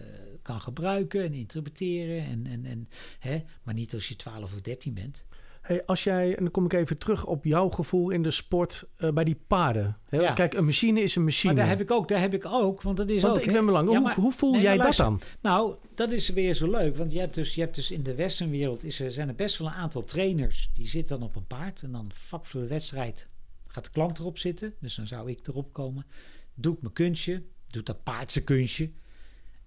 [0.43, 2.25] kan gebruiken en interpreteren.
[2.25, 2.89] En, en, en,
[3.19, 3.43] hè?
[3.63, 5.25] Maar niet als je 12 of 13 bent.
[5.71, 8.85] Hey, als jij, en dan kom ik even terug op jouw gevoel in de sport
[8.97, 9.99] eh, bij die paarden.
[10.09, 10.33] Ja.
[10.33, 11.53] Kijk, een machine is een machine.
[11.53, 13.45] Maar daar heb ik ook, daar heb ik ook, want dat is Want ook.
[13.45, 13.99] ik ben belangrijk.
[14.07, 15.21] Ja, Hoe- hoe voel nee, jij dat dan?
[15.41, 18.15] Nou, dat is weer zo leuk, want je hebt dus, je hebt dus in de
[18.15, 21.47] westernwereld is er, zijn er best wel een aantal trainers die zitten dan op een
[21.47, 23.29] paard en dan vak voor de wedstrijd
[23.69, 26.07] gaat de klant erop zitten, dus dan zou ik erop komen,
[26.55, 28.91] doe ik mijn kunstje, doe dat paard zijn kunstje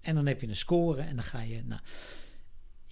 [0.00, 1.62] en dan heb je een score en dan ga je.
[1.64, 1.80] Nou,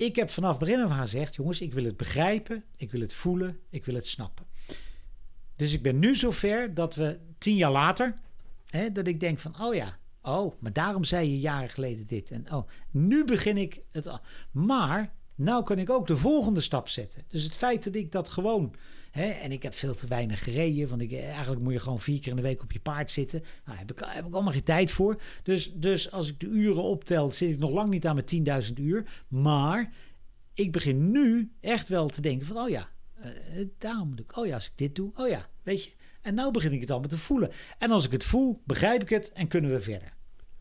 [0.05, 3.12] ik heb vanaf begin af aan gezegd, jongens, ik wil het begrijpen, ik wil het
[3.12, 4.47] voelen, ik wil het snappen.
[5.57, 8.15] Dus ik ben nu zover dat we tien jaar later,
[8.66, 12.31] hè, dat ik denk van, oh ja, oh, maar daarom zei je jaren geleden dit.
[12.31, 14.07] En oh, nu begin ik het.
[14.07, 14.20] al.
[14.51, 17.24] Maar nou kan ik ook de volgende stap zetten.
[17.29, 18.74] Dus het feit dat ik dat gewoon.
[19.12, 20.89] Hè, en ik heb veel te weinig gereden.
[20.89, 23.40] Want ik, eigenlijk moet je gewoon vier keer in de week op je paard zitten.
[23.40, 25.20] Nou, daar heb ik, heb ik allemaal geen tijd voor.
[25.43, 28.72] Dus, dus als ik de uren optel, zit ik nog lang niet aan mijn 10.000
[28.74, 29.24] uur.
[29.28, 29.93] Maar
[30.55, 34.47] ik begin nu echt wel te denken van, oh ja, eh, daarom moet ik, oh
[34.47, 35.90] ja, als ik dit doe, oh ja, weet je.
[36.22, 37.51] En nou begin ik het allemaal te voelen.
[37.78, 40.12] En als ik het voel, begrijp ik het en kunnen we verder.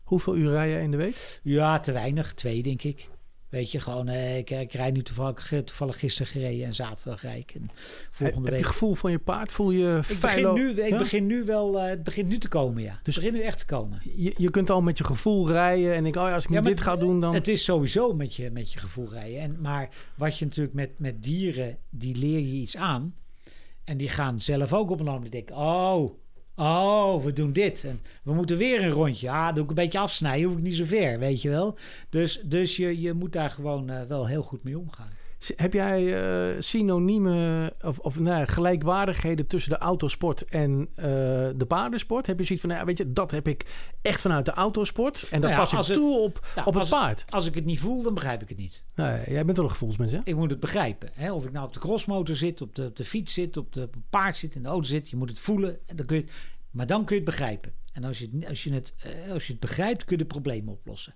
[0.02, 1.40] Hoeveel uur rij je in de week?
[1.42, 2.34] Ja, te weinig.
[2.34, 3.08] Twee, denk ik.
[3.52, 7.38] Weet je, gewoon, eh, ik, ik rijd nu toevallig, toevallig gisteren gereden en zaterdag rijd
[7.38, 7.54] ik.
[7.54, 7.70] En
[8.10, 8.62] volgende Heb week...
[8.62, 9.52] je gevoel van je paard?
[9.52, 10.96] Voel je ik begin, nu, ik Ja?
[10.96, 12.98] begin nu wel, eh, het begint nu te komen, ja.
[13.02, 14.00] Dus het begint nu echt te komen.
[14.16, 16.56] Je, je kunt al met je gevoel rijden en ik, oh ja, als ik nu
[16.56, 17.34] Ja, dit ga doen, dan...
[17.34, 19.40] Het is sowieso met je, met je gevoel rijden.
[19.40, 23.14] En, maar wat je natuurlijk met, met dieren, die leer je iets aan.
[23.84, 26.10] En die gaan zelf ook op een moment denken, oh,
[26.62, 27.84] oh, we doen dit.
[27.84, 29.26] En we moeten weer een rondje.
[29.26, 31.76] Ja, doe ik een beetje afsnijden, hoef ik niet zo ver, weet je wel.
[32.10, 35.10] Dus, dus je, je moet daar gewoon eh, wel heel goed mee omgaan.
[35.56, 41.04] Heb jij eh, synoniemen of, of nou, ja, gelijkwaardigheden tussen de autosport en eh,
[41.56, 42.26] de paardensport?
[42.26, 43.66] Heb je zoiets van, nou, ja, weet je, dat heb ik
[44.02, 46.88] echt vanuit de autosport en dat Nou pas ik het- toe op, Ja, op het
[46.88, 47.24] paard?
[47.28, 48.84] Als ik het niet voel, dan begrijp ik het niet.
[48.94, 50.20] Nou, jij bent wel een gevoelsmens, hè?
[50.24, 51.10] Ik moet het begrijpen.
[51.12, 51.32] Hè?
[51.32, 53.82] Of ik nou op de crossmotor zit, op de, op de fiets zit, op, de,
[53.82, 55.10] op het paard zit, in de auto zit.
[55.10, 55.78] Je moet het voelen.
[55.86, 56.32] En dan kun je het,
[56.70, 57.72] maar dan kun je het begrijpen.
[57.92, 60.28] En als je het, als je het, eh, als je het begrijpt, kun je de
[60.28, 61.12] problemen oplossen.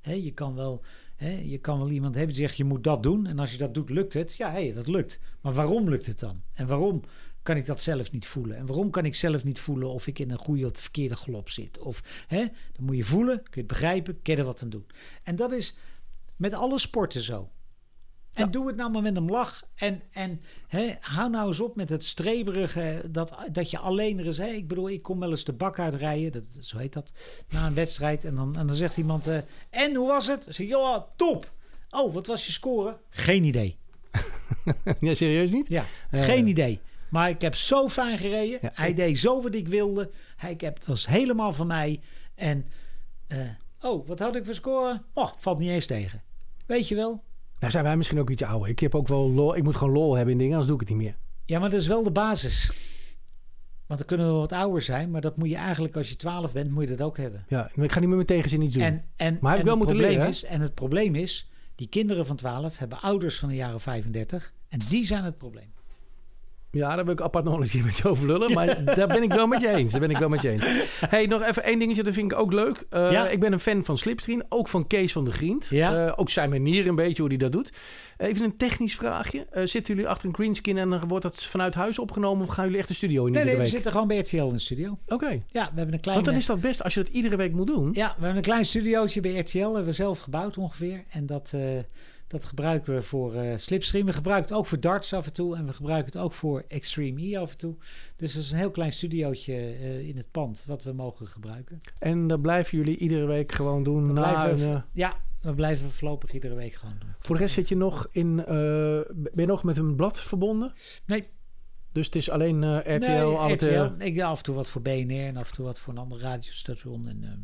[0.00, 0.82] Hè, je, kan wel,
[1.20, 3.26] hè, je kan wel iemand hebben die zegt je moet dat doen.
[3.26, 4.36] En als je dat doet, lukt het.
[4.36, 5.20] Ja, hé, dat lukt.
[5.40, 6.42] Maar waarom lukt het dan?
[6.52, 7.00] En waarom
[7.42, 8.56] kan ik dat zelf niet voelen?
[8.56, 11.48] En waarom kan ik zelf niet voelen of ik in een goede of verkeerde galop
[11.50, 11.78] zit?
[11.78, 14.86] Of, hè, dan moet je voelen, kun je het begrijpen, er wat aan doen.
[15.22, 15.74] En dat is
[16.36, 17.50] met alle sporten zo.
[18.32, 19.62] En doe het nou maar met een lach.
[19.74, 23.02] En, en hè, hou nou eens op met het streberige.
[23.10, 24.38] Dat, dat je alleen er is.
[24.38, 24.46] Hè.
[24.46, 26.32] Ik bedoel, ik kom wel eens de bak uitrijden.
[26.32, 27.12] Dat, zo heet dat.
[27.48, 28.24] Na een wedstrijd.
[28.24, 29.26] En dan, en dan zegt iemand.
[29.26, 29.38] eh,
[29.70, 30.46] en hoe was het?
[30.48, 31.52] Zeg, ja, top.
[31.90, 32.98] Oh, wat was je score?
[33.10, 33.78] Geen idee.
[35.00, 35.68] ja, serieus niet?
[35.68, 36.24] Ja, Eh.
[36.24, 36.80] geen idee.
[37.10, 38.58] Maar ik heb zo fijn gereden.
[38.74, 40.10] Hij deed zo wat ik wilde.
[40.36, 42.00] Hij, ik heb, het was helemaal van mij.
[42.34, 42.66] En,
[43.26, 43.38] eh,
[43.80, 45.02] oh, wat had ik voor score?
[45.14, 46.22] Oh, valt niet eens tegen.
[46.66, 47.24] Weet je wel?
[47.60, 48.68] Nou zijn wij misschien ook iets ouder.
[48.68, 49.56] Ik heb ook wel lol.
[49.56, 51.16] Ik moet gewoon lol hebben in dingen, anders doe ik het niet meer.
[51.44, 52.72] Ja, maar dat is wel de basis.
[53.86, 56.52] Want dan kunnen we wat ouder zijn, maar dat moet je eigenlijk als je 12
[56.52, 57.44] bent, moet je dat ook hebben.
[57.48, 58.82] Ja, ik ga niet met mijn tegenzin iets doen.
[58.82, 60.28] En, en, maar heb ik wel het moeten leren.
[60.28, 64.52] is, en het probleem is, die kinderen van 12 hebben ouders van de jaren 35
[64.68, 65.72] en die zijn het probleem.
[66.72, 68.52] Ja, daar wil ik apart nog eens met je over lullen.
[68.52, 69.90] Maar daar ben ik wel met je eens.
[69.92, 70.64] Daar ben ik wel met je eens.
[71.08, 72.02] hey, nog even één dingetje.
[72.02, 72.84] Dat vind ik ook leuk.
[72.90, 73.28] Eh, Ja.
[73.28, 74.42] Ik ben een fan van Slipstream.
[74.48, 75.66] Ook van Kees van de Griend.
[75.70, 76.06] Ja.
[76.06, 77.72] Eh, ook zijn manier een beetje hoe hij dat doet.
[78.16, 79.46] Even een technisch vraagje.
[79.50, 82.46] Eh, zitten jullie achter een greenskin en dan wordt dat vanuit huis opgenomen?
[82.46, 84.48] Of gaan jullie echt de studio in Nee, nee, we zitten gewoon bij RTL in
[84.48, 84.98] de studio.
[85.06, 85.42] Oké.
[85.46, 86.16] Ja, we hebben een klein...
[86.16, 87.90] Want dan is dat best als je dat iedere week moet doen.
[87.92, 89.58] Ja, we hebben een klein studiootje bij RTL.
[89.58, 91.04] hebben we zelf gebouwd ongeveer.
[91.10, 91.54] En dat,
[92.30, 94.06] dat gebruiken we voor eh, Slipstream.
[94.06, 95.56] We gebruiken het ook voor darts af en toe.
[95.56, 97.74] En we gebruiken het ook voor Extreme E af en toe.
[98.16, 101.80] Dus dat is een heel klein studiootje eh, in het pand wat we mogen gebruiken.
[101.98, 104.06] En dat blijven jullie iedere week gewoon doen.
[104.06, 107.10] We na blijven, een, eh, ja, we blijven voorlopig iedere week gewoon doen.
[107.18, 108.36] voor de rest zit je nog in...
[108.36, 110.72] ben je nog met een blad verbonden?
[111.06, 111.24] Nee.
[111.92, 114.02] Dus het is alleen eh, RTL, Nee, RTL.
[114.02, 115.98] Ik doe af en toe wat voor BNR en af en toe wat voor een
[115.98, 117.08] ander radiostation.
[117.08, 117.38] En ehm,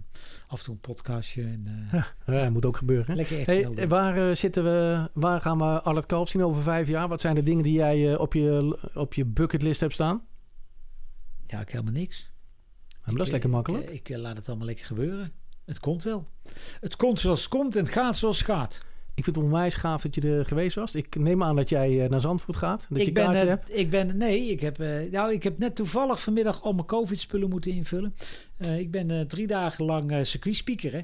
[0.46, 1.42] af en toe een podcastje.
[1.42, 3.06] En, eh, Ja, ja, moet ook gebeuren.
[3.06, 3.14] Hè?
[3.14, 6.62] Lekker RTL Hey, waar, eh, zitten we, waar gaan we al het kalf zien over
[6.62, 7.08] vijf jaar?
[7.08, 10.22] Wat zijn de dingen die jij op, je, op je bucketlist hebt staan?
[11.44, 12.30] Ja, ik helemaal niks.
[13.04, 13.90] Maar dat is lekker makkelijk.
[13.90, 15.32] Ik, ik, laat het allemaal lekker gebeuren.
[15.64, 16.26] Het komt wel.
[16.80, 18.84] Het komt zoals het komt en het gaat zoals het gaat.
[19.16, 20.94] Ik vind het onwijs gaaf dat je er geweest was.
[20.94, 22.86] Ik neem aan dat jij eh, naar Zandvoort gaat.
[22.88, 23.78] Dat je ik ben, kaarten eh, hebt.
[23.78, 27.48] ik ben, nee, ik heb, eh, nou, ik heb net toevallig vanmiddag al mijn COVID-spullen
[27.48, 28.14] moeten invullen.
[28.78, 31.00] Ik ben drie dagen lang eh circuitspeaker, hè.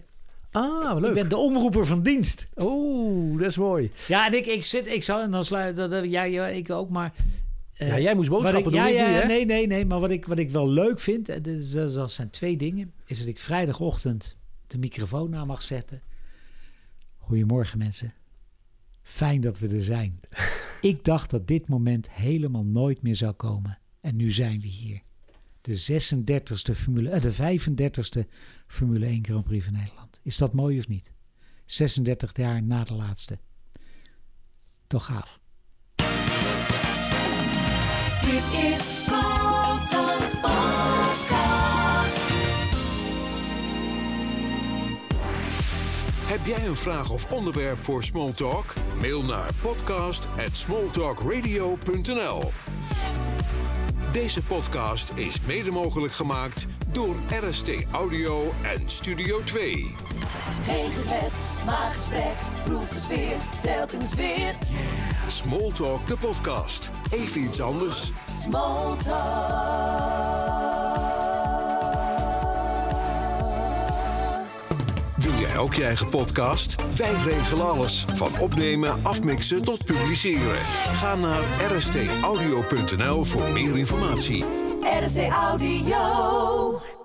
[0.51, 1.09] Ah, leuk.
[1.09, 2.49] Ik ben de omroeper van dienst.
[2.57, 3.91] Oeh, dat is mooi.
[4.09, 7.13] Ja, en ik, ik zit, ik zou, en dan sluit, dat, ja, ik ook, maar...
[7.73, 9.27] Ja, jij moest boodschappen ik, doen, ja, ik ja, niet, hè?
[9.27, 12.31] Nee, nee, nee, maar wat ik, wat ik wel leuk vind, dat, is- dat zijn
[12.31, 14.37] twee dingen, is dat ik vrijdagochtend
[14.67, 16.03] de microfoon aan mag zetten.
[17.33, 18.15] Goedemorgen mensen.
[19.03, 20.21] Fijn dat we er zijn.
[20.91, 23.79] ik dacht dat dit moment helemaal nooit meer zou komen.
[24.01, 25.03] En nu zijn we hier.
[25.61, 28.29] De 36e Formule, eh, de 35e
[28.67, 30.21] Formule 1 Grand Prix van Nederland.
[30.23, 31.13] Is dat mooi of niet?
[31.65, 33.39] 36 jaar na de laatste.
[34.87, 35.41] Toch gaaf.
[38.21, 39.07] Dit is
[46.33, 48.73] Heb jij een vraag of onderwerp voor Smalltalk?
[49.01, 52.53] Mail naar podcast@smalltalkradio.nl.
[54.13, 57.15] Deze podcast is mede mogelijk gemaakt door
[57.49, 59.95] RST Audio en Studio 2.
[60.65, 61.33] Geen gebed,
[61.67, 62.35] maar gesprek.
[62.65, 64.55] Proef de sfeer, telkens weer.
[65.27, 66.91] Smalltalk de podcast.
[67.11, 68.13] Even iets anders.
[68.51, 68.97] Wil
[75.53, 76.77] jij je eigen podcast?
[76.97, 78.05] Wij regelen alles.
[78.15, 80.59] Van opnemen, afmixen tot publiceren.
[80.95, 81.43] Ga naar
[81.73, 84.45] rstaudio.nl voor meer informatie.
[85.03, 87.02] RST Audio.